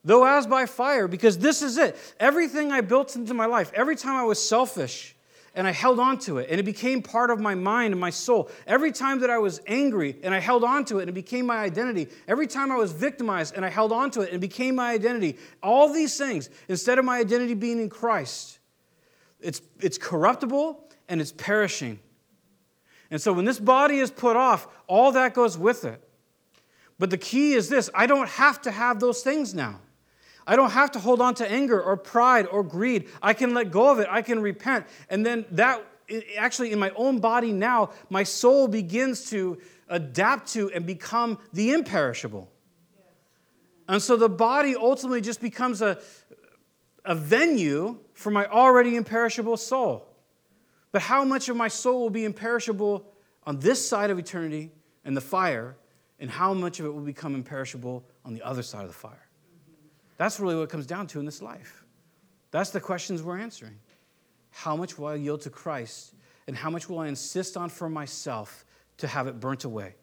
though 0.05 0.25
as 0.25 0.47
by 0.47 0.67
fire, 0.67 1.09
because 1.09 1.39
this 1.39 1.63
is 1.63 1.79
it. 1.79 1.97
Everything 2.21 2.73
I 2.73 2.81
built 2.81 3.17
into 3.17 3.35
my 3.35 3.47
life, 3.47 3.73
every 3.75 3.97
time 3.97 4.17
I 4.17 4.25
was 4.25 4.47
selfish, 4.47 5.15
and 5.55 5.69
I 5.69 5.71
held 5.71 6.01
on 6.01 6.19
to 6.21 6.39
it, 6.39 6.49
and 6.51 6.59
it 6.59 6.65
became 6.65 7.01
part 7.01 7.31
of 7.31 7.39
my 7.39 7.55
mind 7.55 7.93
and 7.93 8.01
my 8.01 8.11
soul. 8.11 8.51
Every 8.67 8.91
time 8.91 9.21
that 9.21 9.31
I 9.31 9.39
was 9.39 9.61
angry 9.67 10.17
and 10.23 10.35
I 10.35 10.41
held 10.41 10.65
on 10.65 10.85
to 10.87 10.99
it, 10.99 11.03
and 11.03 11.11
it 11.11 11.15
became 11.15 11.47
my 11.47 11.59
identity. 11.59 12.09
Every 12.27 12.49
time 12.49 12.73
I 12.73 12.77
was 12.77 12.93
victimized 12.93 13.55
and 13.55 13.65
I 13.65 13.69
held 13.69 13.93
on 13.93 14.11
to 14.13 14.23
it, 14.23 14.29
and 14.29 14.37
it 14.37 14.41
became 14.41 14.75
my 14.75 14.91
identity. 14.91 15.39
All 15.63 15.93
these 15.93 16.19
things, 16.19 16.51
instead 16.69 16.99
of 16.99 17.05
my 17.05 17.19
identity 17.19 17.55
being 17.55 17.81
in 17.81 17.89
Christ, 17.89 18.59
it's, 19.41 19.63
it's 19.81 19.97
corruptible 19.97 20.89
and 21.09 21.21
it's 21.21 21.33
perishing. 21.33 22.01
And 23.11 23.21
so 23.21 23.33
when 23.33 23.45
this 23.45 23.61
body 23.61 23.99
is 23.99 24.11
put 24.11 24.37
off, 24.37 24.67
all 24.89 25.13
that 25.13 25.35
goes 25.35 25.57
with 25.57 25.85
it. 25.85 26.03
But 26.99 27.11
the 27.11 27.19
key 27.19 27.53
is 27.53 27.69
this 27.69 27.91
I 27.95 28.07
don't 28.07 28.29
have 28.31 28.61
to 28.63 28.73
have 28.73 28.99
those 28.99 29.23
things 29.23 29.55
now. 29.55 29.81
I 30.47 30.57
don't 30.57 30.71
have 30.71 30.91
to 30.93 30.99
hold 30.99 31.21
on 31.21 31.35
to 31.37 31.51
anger 31.51 31.81
or 31.81 31.97
pride 31.97 32.47
or 32.47 32.63
greed. 32.63 33.09
I 33.23 33.33
can 33.33 33.55
let 33.55 33.71
go 33.71 33.91
of 33.91 33.99
it. 33.99 34.09
I 34.11 34.23
can 34.23 34.43
repent. 34.43 34.87
And 35.09 35.25
then 35.25 35.47
that, 35.53 35.85
actually, 36.37 36.73
in 36.73 36.79
my 36.79 36.91
own 36.97 37.19
body 37.19 37.53
now, 37.53 37.91
my 38.11 38.25
soul 38.25 38.69
begins 38.69 39.31
to 39.31 39.59
adapt 39.89 40.53
to 40.53 40.71
and 40.73 40.85
become 40.87 41.39
the 41.53 41.73
imperishable. 41.73 42.51
And 43.89 44.03
so 44.03 44.17
the 44.17 44.29
body 44.29 44.75
ultimately 44.77 45.21
just 45.21 45.41
becomes 45.41 45.83
a, 45.83 45.99
a 47.05 47.15
venue 47.15 47.99
for 48.15 48.31
my 48.31 48.47
already 48.47 48.97
imperishable 48.97 49.57
soul. 49.57 50.09
But 50.93 51.03
how 51.03 51.25
much 51.25 51.49
of 51.49 51.57
my 51.57 51.69
soul 51.69 52.01
will 52.01 52.11
be 52.11 52.25
imperishable 52.25 53.05
on 53.47 53.59
this 53.59 53.87
side 53.87 54.11
of 54.11 54.19
eternity 54.19 54.71
and 55.05 55.17
the 55.17 55.21
fire, 55.21 55.77
and 56.19 56.31
how 56.31 56.55
much 56.55 56.81
of 56.81 56.87
it 56.87 56.95
will 56.95 57.03
become 57.03 57.35
imperishable 57.35 58.05
on 58.25 58.33
the 58.33 58.43
other 58.43 58.63
side 58.63 58.83
of 58.83 58.89
the 58.89 58.95
fire? 58.95 59.24
That's 60.25 60.41
really 60.41 60.55
what 60.55 60.63
it 60.63 60.71
comes 60.71 60.87
down 60.87 61.07
to 61.09 61.21
in 61.21 61.27
this 61.27 61.43
life. 61.43 61.85
That's 62.51 62.71
the 62.71 62.81
questions 62.81 63.23
we're 63.23 63.39
answering. 63.39 63.79
How 64.53 64.75
much 64.75 64.99
will 64.99 65.09
I 65.09 65.17
yield 65.17 65.43
to 65.43 65.51
Christ, 65.51 66.15
and 66.47 66.57
how 66.57 66.71
much 66.71 66.89
will 66.89 66.99
I 66.99 67.09
insist 67.09 67.59
on 67.59 67.69
for 67.69 67.91
myself 67.91 68.65
to 68.97 69.07
have 69.07 69.27
it 69.27 69.39
burnt 69.39 69.65
away? 69.65 69.97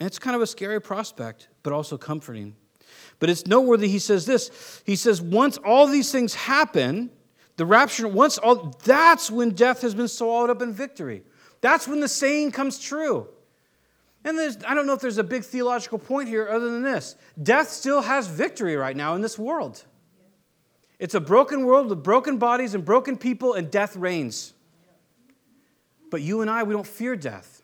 And 0.00 0.06
it's 0.06 0.18
kind 0.18 0.34
of 0.34 0.40
a 0.40 0.46
scary 0.46 0.80
prospect, 0.80 1.48
but 1.62 1.74
also 1.74 1.98
comforting. 1.98 2.56
But 3.18 3.28
it's 3.28 3.46
noteworthy, 3.46 3.88
he 3.88 3.98
says 3.98 4.24
this. 4.24 4.80
He 4.86 4.96
says, 4.96 5.20
once 5.20 5.58
all 5.58 5.86
these 5.86 6.10
things 6.10 6.34
happen, 6.34 7.10
the 7.58 7.66
rapture, 7.66 8.08
once 8.08 8.38
all, 8.38 8.74
that's 8.84 9.30
when 9.30 9.50
death 9.50 9.82
has 9.82 9.94
been 9.94 10.08
swallowed 10.08 10.48
up 10.48 10.62
in 10.62 10.72
victory. 10.72 11.24
That's 11.60 11.86
when 11.86 12.00
the 12.00 12.08
saying 12.08 12.52
comes 12.52 12.78
true. 12.78 13.28
And 14.26 14.64
I 14.66 14.74
don't 14.74 14.88
know 14.88 14.92
if 14.92 15.00
there's 15.00 15.18
a 15.18 15.24
big 15.24 15.44
theological 15.44 16.00
point 16.00 16.28
here 16.28 16.48
other 16.48 16.68
than 16.68 16.82
this 16.82 17.14
death 17.40 17.68
still 17.68 18.02
has 18.02 18.26
victory 18.26 18.74
right 18.74 18.96
now 18.96 19.14
in 19.14 19.20
this 19.20 19.38
world. 19.38 19.84
It's 20.98 21.14
a 21.14 21.20
broken 21.20 21.64
world 21.64 21.90
with 21.90 22.02
broken 22.02 22.36
bodies 22.36 22.74
and 22.74 22.84
broken 22.84 23.16
people, 23.16 23.54
and 23.54 23.70
death 23.70 23.94
reigns. 23.94 24.52
But 26.10 26.22
you 26.22 26.40
and 26.40 26.50
I, 26.50 26.64
we 26.64 26.72
don't 26.74 26.86
fear 26.86 27.14
death. 27.14 27.62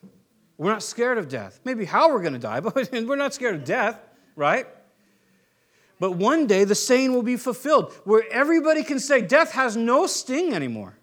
We're 0.57 0.71
not 0.71 0.85
scared 0.85 1.19
of 1.19 1.29
death. 1.29 1.59
Maybe 1.65 1.85
how 1.85 2.13
we're 2.13 2.21
going 2.21 2.35
to 2.35 2.39
die, 2.39 2.61
but 2.61 2.93
we're 2.93 3.17
not 3.17 3.35
scared 3.35 3.57
of 3.57 3.65
death, 3.65 3.99
right? 4.37 4.67
But 5.99 6.13
one 6.13 6.47
day 6.47 6.63
the 6.63 6.75
saying 6.77 7.13
will 7.13 7.23
be 7.23 7.37
fulfilled 7.37 7.93
where 8.05 8.23
everybody 8.31 8.85
can 8.85 9.01
say, 9.01 9.21
Death 9.21 9.53
has 9.53 9.77
no 9.77 10.07
sting 10.07 10.55
anymore. 10.55 10.97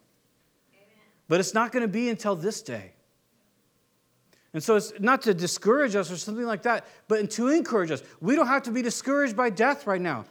But 1.28 1.40
it's 1.40 1.52
not 1.52 1.70
going 1.70 1.82
to 1.82 1.88
be 1.88 2.08
until 2.08 2.34
this 2.34 2.62
day. 2.62 2.92
And 4.52 4.62
so 4.62 4.76
it's 4.76 4.92
not 4.98 5.22
to 5.22 5.34
discourage 5.34 5.94
us 5.94 6.10
or 6.10 6.16
something 6.16 6.44
like 6.44 6.62
that, 6.62 6.86
but 7.06 7.30
to 7.32 7.48
encourage 7.48 7.90
us. 7.90 8.02
We 8.20 8.34
don't 8.34 8.48
have 8.48 8.64
to 8.64 8.72
be 8.72 8.82
discouraged 8.82 9.36
by 9.36 9.50
death 9.50 9.86
right 9.86 10.00
now. 10.00 10.24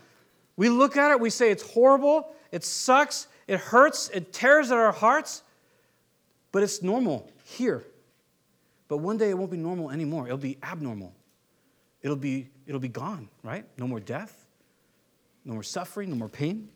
We 0.57 0.69
look 0.69 0.97
at 0.97 1.11
it, 1.11 1.19
we 1.19 1.29
say 1.29 1.51
it's 1.51 1.63
horrible, 1.63 2.35
it 2.51 2.65
sucks, 2.65 3.27
it 3.47 3.59
hurts, 3.59 4.09
it 4.09 4.33
tears 4.33 4.71
at 4.71 4.77
our 4.77 4.91
hearts, 4.91 5.43
but 6.51 6.63
it's 6.63 6.83
normal 6.83 7.31
here. 7.45 7.85
But 8.89 8.97
one 8.97 9.17
day 9.17 9.29
it 9.29 9.37
won't 9.37 9.51
be 9.51 9.57
normal 9.57 9.89
anymore. 9.89 10.25
It'll 10.25 10.37
be 10.37 10.57
abnormal. 10.61 11.13
It'll 12.01 12.17
be, 12.17 12.49
it'll 12.67 12.81
be 12.81 12.89
gone, 12.89 13.29
right? 13.43 13.65
No 13.77 13.87
more 13.87 13.99
death, 13.99 14.45
no 15.45 15.53
more 15.53 15.63
suffering, 15.63 16.09
no 16.09 16.15
more 16.15 16.29
pain 16.29 16.69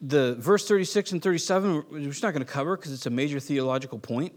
the 0.00 0.36
verse 0.38 0.66
36 0.66 1.12
and 1.12 1.22
37, 1.22 1.84
we're 1.90 2.00
not 2.00 2.20
going 2.20 2.34
to 2.34 2.44
cover 2.44 2.76
because 2.76 2.92
it's 2.92 3.06
a 3.06 3.10
major 3.10 3.40
theological 3.40 3.98
point. 3.98 4.32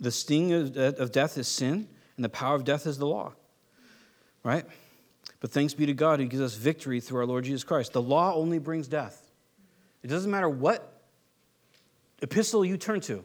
The 0.00 0.12
sting 0.12 0.52
of 0.52 1.12
death 1.12 1.38
is 1.38 1.48
sin, 1.48 1.88
and 2.16 2.24
the 2.24 2.28
power 2.28 2.54
of 2.54 2.64
death 2.64 2.86
is 2.86 2.98
the 2.98 3.06
law. 3.06 3.32
Right? 4.44 4.64
But 5.40 5.50
thanks 5.50 5.74
be 5.74 5.86
to 5.86 5.94
God 5.94 6.20
who 6.20 6.26
gives 6.26 6.42
us 6.42 6.54
victory 6.54 7.00
through 7.00 7.20
our 7.20 7.26
Lord 7.26 7.44
Jesus 7.44 7.64
Christ. 7.64 7.92
The 7.92 8.02
law 8.02 8.34
only 8.34 8.58
brings 8.58 8.86
death. 8.86 9.30
It 10.02 10.06
doesn't 10.08 10.30
matter 10.30 10.48
what 10.48 11.02
epistle 12.22 12.64
you 12.64 12.76
turn 12.76 13.00
to 13.02 13.24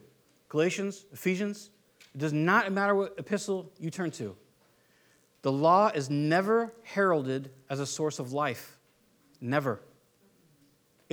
Galatians, 0.50 1.06
Ephesians, 1.14 1.70
it 2.14 2.20
does 2.20 2.34
not 2.34 2.72
matter 2.72 2.94
what 2.94 3.16
epistle 3.18 3.72
you 3.80 3.90
turn 3.90 4.12
to. 4.12 4.36
The 5.42 5.52
law 5.52 5.90
is 5.90 6.10
never 6.10 6.74
heralded 6.84 7.52
as 7.70 7.80
a 7.80 7.86
source 7.86 8.20
of 8.20 8.34
life. 8.34 8.78
Never. 9.42 9.82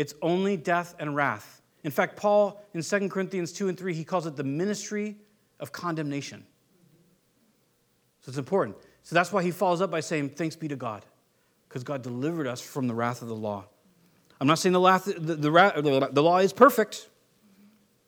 It's 0.00 0.14
only 0.22 0.56
death 0.56 0.94
and 0.98 1.14
wrath. 1.14 1.60
In 1.84 1.90
fact, 1.90 2.16
Paul 2.16 2.64
in 2.72 2.82
2 2.82 3.10
Corinthians 3.10 3.52
2 3.52 3.68
and 3.68 3.76
3, 3.76 3.92
he 3.92 4.02
calls 4.02 4.24
it 4.24 4.34
the 4.34 4.42
ministry 4.42 5.14
of 5.58 5.72
condemnation. 5.72 6.42
So 8.22 8.30
it's 8.30 8.38
important. 8.38 8.78
So 9.02 9.14
that's 9.14 9.30
why 9.30 9.42
he 9.42 9.50
follows 9.50 9.82
up 9.82 9.90
by 9.90 10.00
saying, 10.00 10.30
Thanks 10.30 10.56
be 10.56 10.68
to 10.68 10.76
God, 10.76 11.04
because 11.68 11.84
God 11.84 12.00
delivered 12.00 12.46
us 12.46 12.62
from 12.62 12.88
the 12.88 12.94
wrath 12.94 13.20
of 13.20 13.28
the 13.28 13.36
law. 13.36 13.66
I'm 14.40 14.46
not 14.46 14.58
saying 14.58 14.72
the, 14.72 14.80
law, 14.80 14.96
the, 14.96 15.12
the, 15.12 16.08
the 16.10 16.22
law 16.22 16.38
is 16.38 16.54
perfect, 16.54 17.06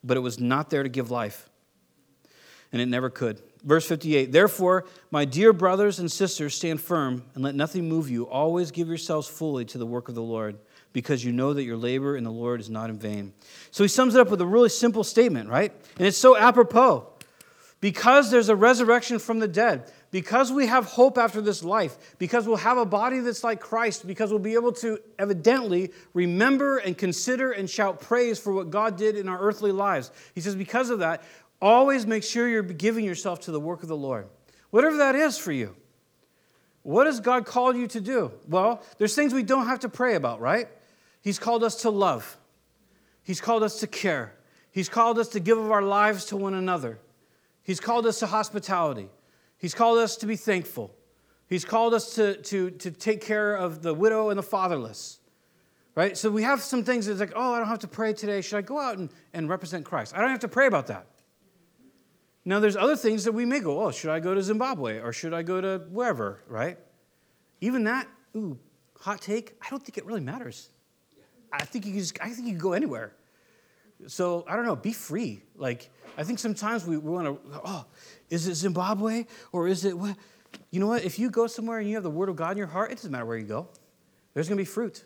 but 0.02 0.16
it 0.16 0.20
was 0.20 0.40
not 0.40 0.70
there 0.70 0.82
to 0.82 0.88
give 0.88 1.10
life, 1.10 1.50
and 2.72 2.80
it 2.80 2.86
never 2.86 3.10
could. 3.10 3.42
Verse 3.64 3.86
58 3.86 4.32
Therefore, 4.32 4.86
my 5.10 5.26
dear 5.26 5.52
brothers 5.52 5.98
and 5.98 6.10
sisters, 6.10 6.54
stand 6.54 6.80
firm 6.80 7.24
and 7.34 7.44
let 7.44 7.54
nothing 7.54 7.86
move 7.86 8.08
you. 8.08 8.26
Always 8.26 8.70
give 8.70 8.88
yourselves 8.88 9.28
fully 9.28 9.66
to 9.66 9.76
the 9.76 9.84
work 9.84 10.08
of 10.08 10.14
the 10.14 10.22
Lord 10.22 10.56
because 10.92 11.24
you 11.24 11.32
know 11.32 11.52
that 11.54 11.64
your 11.64 11.76
labor 11.76 12.16
in 12.16 12.24
the 12.24 12.30
Lord 12.30 12.60
is 12.60 12.70
not 12.70 12.90
in 12.90 12.98
vain. 12.98 13.32
So 13.70 13.84
he 13.84 13.88
sums 13.88 14.14
it 14.14 14.20
up 14.20 14.30
with 14.30 14.40
a 14.40 14.46
really 14.46 14.68
simple 14.68 15.04
statement, 15.04 15.48
right? 15.48 15.72
And 15.98 16.06
it's 16.06 16.18
so 16.18 16.36
apropos. 16.36 17.08
Because 17.80 18.30
there's 18.30 18.48
a 18.48 18.54
resurrection 18.54 19.18
from 19.18 19.40
the 19.40 19.48
dead, 19.48 19.90
because 20.12 20.52
we 20.52 20.68
have 20.68 20.84
hope 20.84 21.18
after 21.18 21.40
this 21.40 21.64
life, 21.64 22.14
because 22.16 22.46
we'll 22.46 22.56
have 22.58 22.78
a 22.78 22.86
body 22.86 23.18
that's 23.18 23.42
like 23.42 23.58
Christ, 23.58 24.06
because 24.06 24.30
we'll 24.30 24.38
be 24.38 24.54
able 24.54 24.70
to 24.74 25.00
evidently 25.18 25.90
remember 26.14 26.78
and 26.78 26.96
consider 26.96 27.50
and 27.50 27.68
shout 27.68 28.00
praise 28.00 28.38
for 28.38 28.52
what 28.52 28.70
God 28.70 28.96
did 28.96 29.16
in 29.16 29.28
our 29.28 29.40
earthly 29.40 29.72
lives. 29.72 30.12
He 30.32 30.40
says, 30.40 30.54
because 30.54 30.90
of 30.90 31.00
that, 31.00 31.24
always 31.60 32.06
make 32.06 32.22
sure 32.22 32.46
you're 32.46 32.62
giving 32.62 33.04
yourself 33.04 33.40
to 33.40 33.50
the 33.50 33.58
work 33.58 33.82
of 33.82 33.88
the 33.88 33.96
Lord, 33.96 34.28
whatever 34.70 34.98
that 34.98 35.16
is 35.16 35.36
for 35.36 35.50
you. 35.50 35.74
What 36.84 37.06
has 37.06 37.18
God 37.18 37.46
called 37.46 37.76
you 37.76 37.88
to 37.88 38.00
do? 38.00 38.30
Well, 38.48 38.80
there's 38.98 39.16
things 39.16 39.34
we 39.34 39.42
don't 39.42 39.66
have 39.66 39.80
to 39.80 39.88
pray 39.88 40.14
about, 40.14 40.40
right? 40.40 40.68
He's 41.22 41.38
called 41.38 41.64
us 41.64 41.76
to 41.82 41.90
love. 41.90 42.36
He's 43.22 43.40
called 43.40 43.62
us 43.62 43.80
to 43.80 43.86
care. 43.86 44.34
He's 44.70 44.88
called 44.88 45.18
us 45.18 45.28
to 45.28 45.40
give 45.40 45.56
of 45.56 45.70
our 45.70 45.82
lives 45.82 46.26
to 46.26 46.36
one 46.36 46.54
another. 46.54 46.98
He's 47.62 47.80
called 47.80 48.06
us 48.06 48.18
to 48.18 48.26
hospitality. 48.26 49.08
He's 49.56 49.74
called 49.74 49.98
us 49.98 50.16
to 50.16 50.26
be 50.26 50.36
thankful. 50.36 50.94
He's 51.46 51.64
called 51.64 51.94
us 51.94 52.16
to, 52.16 52.36
to, 52.36 52.70
to 52.70 52.90
take 52.90 53.20
care 53.20 53.54
of 53.54 53.82
the 53.82 53.94
widow 53.94 54.30
and 54.30 54.38
the 54.38 54.42
fatherless. 54.42 55.20
Right? 55.94 56.16
So 56.16 56.30
we 56.30 56.42
have 56.42 56.62
some 56.62 56.82
things 56.82 57.06
that's 57.06 57.20
like, 57.20 57.34
oh, 57.36 57.52
I 57.52 57.58
don't 57.58 57.68
have 57.68 57.80
to 57.80 57.88
pray 57.88 58.14
today. 58.14 58.40
Should 58.40 58.56
I 58.56 58.62
go 58.62 58.80
out 58.80 58.98
and, 58.98 59.10
and 59.32 59.48
represent 59.48 59.84
Christ? 59.84 60.14
I 60.16 60.20
don't 60.20 60.30
have 60.30 60.40
to 60.40 60.48
pray 60.48 60.66
about 60.66 60.88
that. 60.88 61.06
Now, 62.44 62.58
there's 62.58 62.76
other 62.76 62.96
things 62.96 63.24
that 63.24 63.32
we 63.32 63.44
may 63.44 63.60
go, 63.60 63.84
oh, 63.84 63.92
should 63.92 64.10
I 64.10 64.18
go 64.18 64.34
to 64.34 64.42
Zimbabwe 64.42 64.98
or 64.98 65.12
should 65.12 65.32
I 65.32 65.42
go 65.42 65.60
to 65.60 65.86
wherever, 65.90 66.42
right? 66.48 66.76
Even 67.60 67.84
that, 67.84 68.08
ooh, 68.34 68.58
hot 68.98 69.20
take, 69.20 69.54
I 69.62 69.70
don't 69.70 69.80
think 69.80 69.96
it 69.96 70.04
really 70.04 70.20
matters. 70.20 70.70
I 71.52 71.64
think 71.64 71.86
you 71.86 71.92
can 71.92 72.00
just, 72.00 72.20
I 72.20 72.30
think 72.30 72.46
you 72.46 72.52
can 72.52 72.60
go 72.60 72.72
anywhere. 72.72 73.14
So 74.06 74.44
I 74.48 74.56
don't 74.56 74.64
know, 74.64 74.76
be 74.76 74.92
free. 74.92 75.42
Like, 75.56 75.90
I 76.16 76.24
think 76.24 76.38
sometimes 76.38 76.86
we, 76.86 76.96
we 76.96 77.10
want 77.10 77.26
to, 77.26 77.60
oh, 77.64 77.84
is 78.30 78.48
it 78.48 78.54
Zimbabwe 78.54 79.26
or 79.52 79.68
is 79.68 79.84
it 79.84 79.96
what? 79.96 80.16
You 80.70 80.80
know 80.80 80.88
what? 80.88 81.04
If 81.04 81.18
you 81.18 81.30
go 81.30 81.46
somewhere 81.46 81.78
and 81.78 81.88
you 81.88 81.94
have 81.94 82.02
the 82.02 82.10
word 82.10 82.28
of 82.28 82.36
God 82.36 82.52
in 82.52 82.58
your 82.58 82.66
heart, 82.66 82.90
it 82.90 82.96
doesn't 82.96 83.10
matter 83.10 83.24
where 83.24 83.38
you 83.38 83.46
go. 83.46 83.68
There's 84.34 84.48
going 84.48 84.58
to 84.58 84.60
be 84.60 84.66
fruit. 84.66 85.04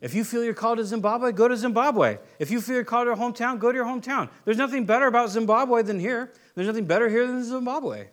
If 0.00 0.14
you 0.14 0.24
feel 0.24 0.42
you're 0.42 0.54
called 0.54 0.78
to 0.78 0.84
Zimbabwe, 0.84 1.32
go 1.32 1.46
to 1.46 1.56
Zimbabwe. 1.56 2.18
If 2.38 2.50
you 2.50 2.60
feel 2.60 2.76
you're 2.76 2.84
called 2.84 3.06
to 3.06 3.10
your 3.10 3.16
hometown, 3.16 3.58
go 3.58 3.70
to 3.70 3.76
your 3.76 3.84
hometown. 3.84 4.30
There's 4.44 4.56
nothing 4.56 4.86
better 4.86 5.06
about 5.06 5.28
Zimbabwe 5.30 5.82
than 5.82 6.00
here. 6.00 6.32
There's 6.54 6.66
nothing 6.66 6.86
better 6.86 7.08
here 7.08 7.26
than 7.26 7.44
Zimbabwe. 7.44 8.08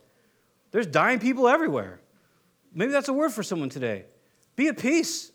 There's 0.71 0.87
dying 0.87 1.19
people 1.19 1.47
everywhere. 1.47 2.01
Maybe 2.73 2.91
that's 2.91 3.07
a 3.07 3.13
word 3.13 3.31
for 3.31 3.41
someone 3.41 3.69
today. 3.69 4.05
Be 4.57 4.67
at 4.67 4.77
peace. 4.77 5.31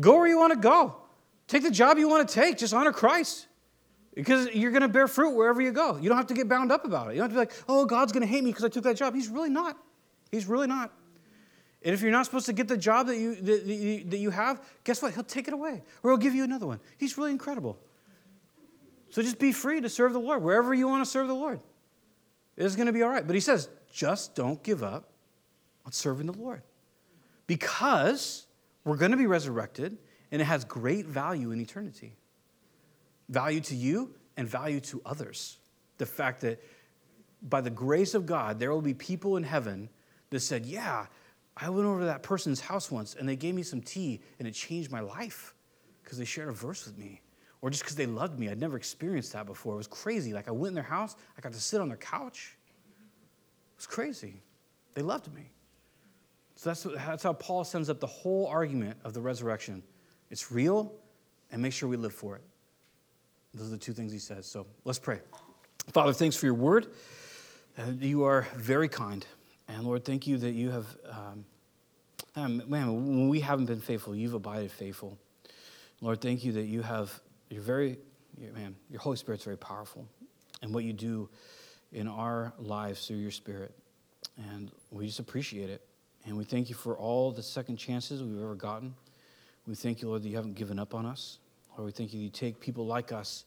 Go 0.00 0.16
where 0.16 0.26
you 0.26 0.38
want 0.38 0.54
to 0.54 0.58
go. 0.58 0.96
Take 1.52 1.64
the 1.64 1.70
job 1.70 1.98
you 1.98 2.08
want 2.08 2.26
to 2.26 2.34
take, 2.34 2.56
just 2.56 2.72
honor 2.72 2.92
Christ. 2.92 3.46
Because 4.14 4.48
you're 4.54 4.70
going 4.70 4.80
to 4.80 4.88
bear 4.88 5.06
fruit 5.06 5.36
wherever 5.36 5.60
you 5.60 5.70
go. 5.70 5.98
You 5.98 6.08
don't 6.08 6.16
have 6.16 6.28
to 6.28 6.34
get 6.34 6.48
bound 6.48 6.72
up 6.72 6.86
about 6.86 7.10
it. 7.10 7.12
You 7.12 7.20
don't 7.20 7.30
have 7.30 7.38
to 7.38 7.46
be 7.46 7.56
like, 7.58 7.64
oh, 7.68 7.84
God's 7.84 8.10
going 8.10 8.22
to 8.22 8.26
hate 8.26 8.42
me 8.42 8.48
because 8.48 8.64
I 8.64 8.70
took 8.70 8.84
that 8.84 8.96
job. 8.96 9.14
He's 9.14 9.28
really 9.28 9.50
not. 9.50 9.76
He's 10.30 10.46
really 10.46 10.66
not. 10.66 10.90
And 11.82 11.92
if 11.92 12.00
you're 12.00 12.10
not 12.10 12.24
supposed 12.24 12.46
to 12.46 12.54
get 12.54 12.68
the 12.68 12.76
job 12.78 13.08
that 13.08 13.18
you, 13.18 13.34
that, 13.34 13.66
that 14.10 14.16
you 14.16 14.30
have, 14.30 14.62
guess 14.82 15.02
what? 15.02 15.12
He'll 15.12 15.24
take 15.24 15.46
it 15.46 15.52
away 15.52 15.82
or 16.02 16.12
he'll 16.12 16.16
give 16.16 16.34
you 16.34 16.42
another 16.42 16.66
one. 16.66 16.80
He's 16.96 17.18
really 17.18 17.32
incredible. 17.32 17.78
So 19.10 19.20
just 19.20 19.38
be 19.38 19.52
free 19.52 19.82
to 19.82 19.90
serve 19.90 20.14
the 20.14 20.20
Lord 20.20 20.42
wherever 20.42 20.72
you 20.72 20.88
want 20.88 21.04
to 21.04 21.10
serve 21.10 21.28
the 21.28 21.34
Lord. 21.34 21.60
It's 22.56 22.76
going 22.76 22.86
to 22.86 22.94
be 22.94 23.02
all 23.02 23.10
right. 23.10 23.26
But 23.26 23.34
he 23.34 23.40
says, 23.40 23.68
just 23.92 24.34
don't 24.34 24.62
give 24.62 24.82
up 24.82 25.10
on 25.84 25.92
serving 25.92 26.28
the 26.28 26.38
Lord 26.38 26.62
because 27.46 28.46
we're 28.84 28.96
going 28.96 29.10
to 29.10 29.18
be 29.18 29.26
resurrected 29.26 29.98
and 30.32 30.42
it 30.42 30.46
has 30.46 30.64
great 30.64 31.06
value 31.06 31.52
in 31.52 31.60
eternity 31.60 32.16
value 33.32 33.60
to 33.60 33.74
you 33.74 34.14
and 34.36 34.46
value 34.46 34.78
to 34.78 35.00
others. 35.04 35.58
The 35.98 36.06
fact 36.06 36.42
that 36.42 36.62
by 37.42 37.60
the 37.60 37.70
grace 37.70 38.14
of 38.14 38.26
God, 38.26 38.58
there 38.58 38.70
will 38.70 38.82
be 38.82 38.94
people 38.94 39.36
in 39.36 39.42
heaven 39.42 39.88
that 40.30 40.40
said, 40.40 40.66
Yeah, 40.66 41.06
I 41.56 41.70
went 41.70 41.86
over 41.86 42.00
to 42.00 42.06
that 42.06 42.22
person's 42.22 42.60
house 42.60 42.90
once 42.90 43.14
and 43.14 43.28
they 43.28 43.36
gave 43.36 43.54
me 43.54 43.62
some 43.62 43.80
tea 43.80 44.20
and 44.38 44.46
it 44.46 44.52
changed 44.52 44.90
my 44.90 45.00
life 45.00 45.54
because 46.02 46.18
they 46.18 46.24
shared 46.24 46.48
a 46.48 46.52
verse 46.52 46.86
with 46.86 46.96
me. 46.98 47.20
Or 47.60 47.70
just 47.70 47.84
because 47.84 47.96
they 47.96 48.06
loved 48.06 48.40
me. 48.40 48.48
I'd 48.48 48.58
never 48.58 48.76
experienced 48.76 49.32
that 49.34 49.46
before. 49.46 49.74
It 49.74 49.78
was 49.78 49.86
crazy. 49.86 50.32
Like 50.32 50.48
I 50.48 50.50
went 50.50 50.70
in 50.70 50.74
their 50.74 50.82
house, 50.82 51.16
I 51.38 51.40
got 51.40 51.52
to 51.52 51.60
sit 51.60 51.80
on 51.80 51.88
their 51.88 51.96
couch. 51.96 52.56
It 52.88 53.78
was 53.78 53.86
crazy. 53.86 54.42
They 54.94 55.02
loved 55.02 55.32
me. 55.32 55.50
So 56.56 56.70
that's, 56.70 56.82
that's 56.82 57.22
how 57.22 57.32
Paul 57.34 57.64
sends 57.64 57.88
up 57.88 58.00
the 58.00 58.06
whole 58.06 58.46
argument 58.46 58.98
of 59.04 59.14
the 59.14 59.20
resurrection. 59.20 59.82
It's 60.32 60.50
real, 60.50 60.90
and 61.50 61.60
make 61.60 61.74
sure 61.74 61.90
we 61.90 61.98
live 61.98 62.14
for 62.14 62.36
it. 62.36 62.42
Those 63.52 63.68
are 63.68 63.72
the 63.72 63.76
two 63.76 63.92
things 63.92 64.12
he 64.12 64.18
says. 64.18 64.46
So 64.46 64.66
let's 64.86 64.98
pray. 64.98 65.20
Father, 65.92 66.14
thanks 66.14 66.36
for 66.36 66.46
your 66.46 66.54
word. 66.54 66.86
Uh, 67.76 67.90
you 68.00 68.24
are 68.24 68.48
very 68.56 68.88
kind. 68.88 69.26
And 69.68 69.84
Lord, 69.84 70.06
thank 70.06 70.26
you 70.26 70.38
that 70.38 70.52
you 70.52 70.70
have, 70.70 70.86
um, 71.10 71.44
um, 72.34 72.62
man, 72.66 73.06
when 73.06 73.28
we 73.28 73.40
haven't 73.40 73.66
been 73.66 73.82
faithful, 73.82 74.16
you've 74.16 74.32
abided 74.32 74.72
faithful. 74.72 75.18
Lord, 76.00 76.22
thank 76.22 76.44
you 76.44 76.52
that 76.52 76.64
you 76.64 76.80
have, 76.80 77.12
you're 77.50 77.60
very, 77.60 77.98
you're, 78.38 78.54
man, 78.54 78.74
your 78.88 79.00
Holy 79.00 79.18
Spirit's 79.18 79.44
very 79.44 79.58
powerful. 79.58 80.08
And 80.62 80.72
what 80.72 80.84
you 80.84 80.94
do 80.94 81.28
in 81.92 82.08
our 82.08 82.54
lives 82.58 83.06
through 83.06 83.18
your 83.18 83.30
Spirit. 83.30 83.74
And 84.38 84.70
we 84.90 85.06
just 85.06 85.18
appreciate 85.18 85.68
it. 85.68 85.84
And 86.24 86.38
we 86.38 86.44
thank 86.44 86.70
you 86.70 86.74
for 86.74 86.96
all 86.96 87.32
the 87.32 87.42
second 87.42 87.76
chances 87.76 88.22
we've 88.22 88.42
ever 88.42 88.54
gotten. 88.54 88.94
We 89.66 89.74
thank 89.74 90.02
you, 90.02 90.08
Lord, 90.08 90.22
that 90.22 90.28
you 90.28 90.36
haven't 90.36 90.54
given 90.54 90.78
up 90.78 90.94
on 90.94 91.06
us. 91.06 91.38
Lord, 91.76 91.86
we 91.86 91.92
thank 91.92 92.12
you, 92.12 92.18
that 92.18 92.24
you 92.24 92.30
take 92.30 92.60
people 92.60 92.86
like 92.86 93.12
us 93.12 93.44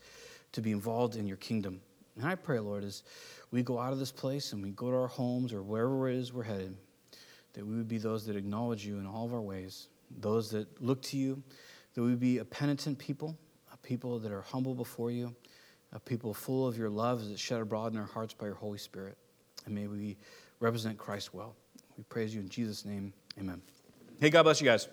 to 0.53 0.61
be 0.61 0.71
involved 0.71 1.15
in 1.15 1.27
your 1.27 1.37
kingdom. 1.37 1.81
And 2.15 2.25
I 2.25 2.35
pray, 2.35 2.59
Lord, 2.59 2.83
as 2.83 3.03
we 3.51 3.61
go 3.61 3.77
out 3.77 3.91
of 3.91 3.99
this 3.99 4.11
place 4.11 4.53
and 4.53 4.63
we 4.63 4.71
go 4.71 4.89
to 4.89 4.97
our 4.97 5.07
homes 5.07 5.51
or 5.51 5.61
wherever 5.61 6.09
it 6.09 6.15
is 6.15 6.31
we're 6.31 6.43
headed, 6.43 6.75
that 7.53 7.65
we 7.65 7.75
would 7.75 7.87
be 7.87 7.97
those 7.97 8.25
that 8.25 8.35
acknowledge 8.35 8.85
you 8.85 8.97
in 8.97 9.05
all 9.05 9.25
of 9.25 9.33
our 9.33 9.41
ways, 9.41 9.87
those 10.19 10.49
that 10.51 10.81
look 10.81 11.01
to 11.01 11.17
you, 11.17 11.41
that 11.93 12.01
we 12.01 12.09
would 12.09 12.19
be 12.19 12.37
a 12.37 12.45
penitent 12.45 12.97
people, 12.97 13.37
a 13.73 13.77
people 13.77 14.19
that 14.19 14.31
are 14.31 14.41
humble 14.41 14.73
before 14.73 15.11
you, 15.11 15.35
a 15.91 15.99
people 15.99 16.33
full 16.33 16.67
of 16.67 16.77
your 16.77 16.89
love 16.89 17.27
that 17.27 17.39
shed 17.39 17.59
abroad 17.59 17.93
in 17.93 17.99
our 17.99 18.05
hearts 18.05 18.33
by 18.33 18.45
your 18.45 18.55
Holy 18.55 18.77
Spirit. 18.77 19.17
And 19.65 19.75
may 19.75 19.87
we 19.87 20.17
represent 20.59 20.97
Christ 20.97 21.33
well. 21.33 21.55
We 21.97 22.03
praise 22.03 22.33
you 22.33 22.41
in 22.41 22.49
Jesus' 22.49 22.85
name. 22.85 23.13
Amen. 23.39 23.61
Hey, 24.19 24.29
God 24.29 24.43
bless 24.43 24.61
you 24.61 24.65
guys. 24.65 24.87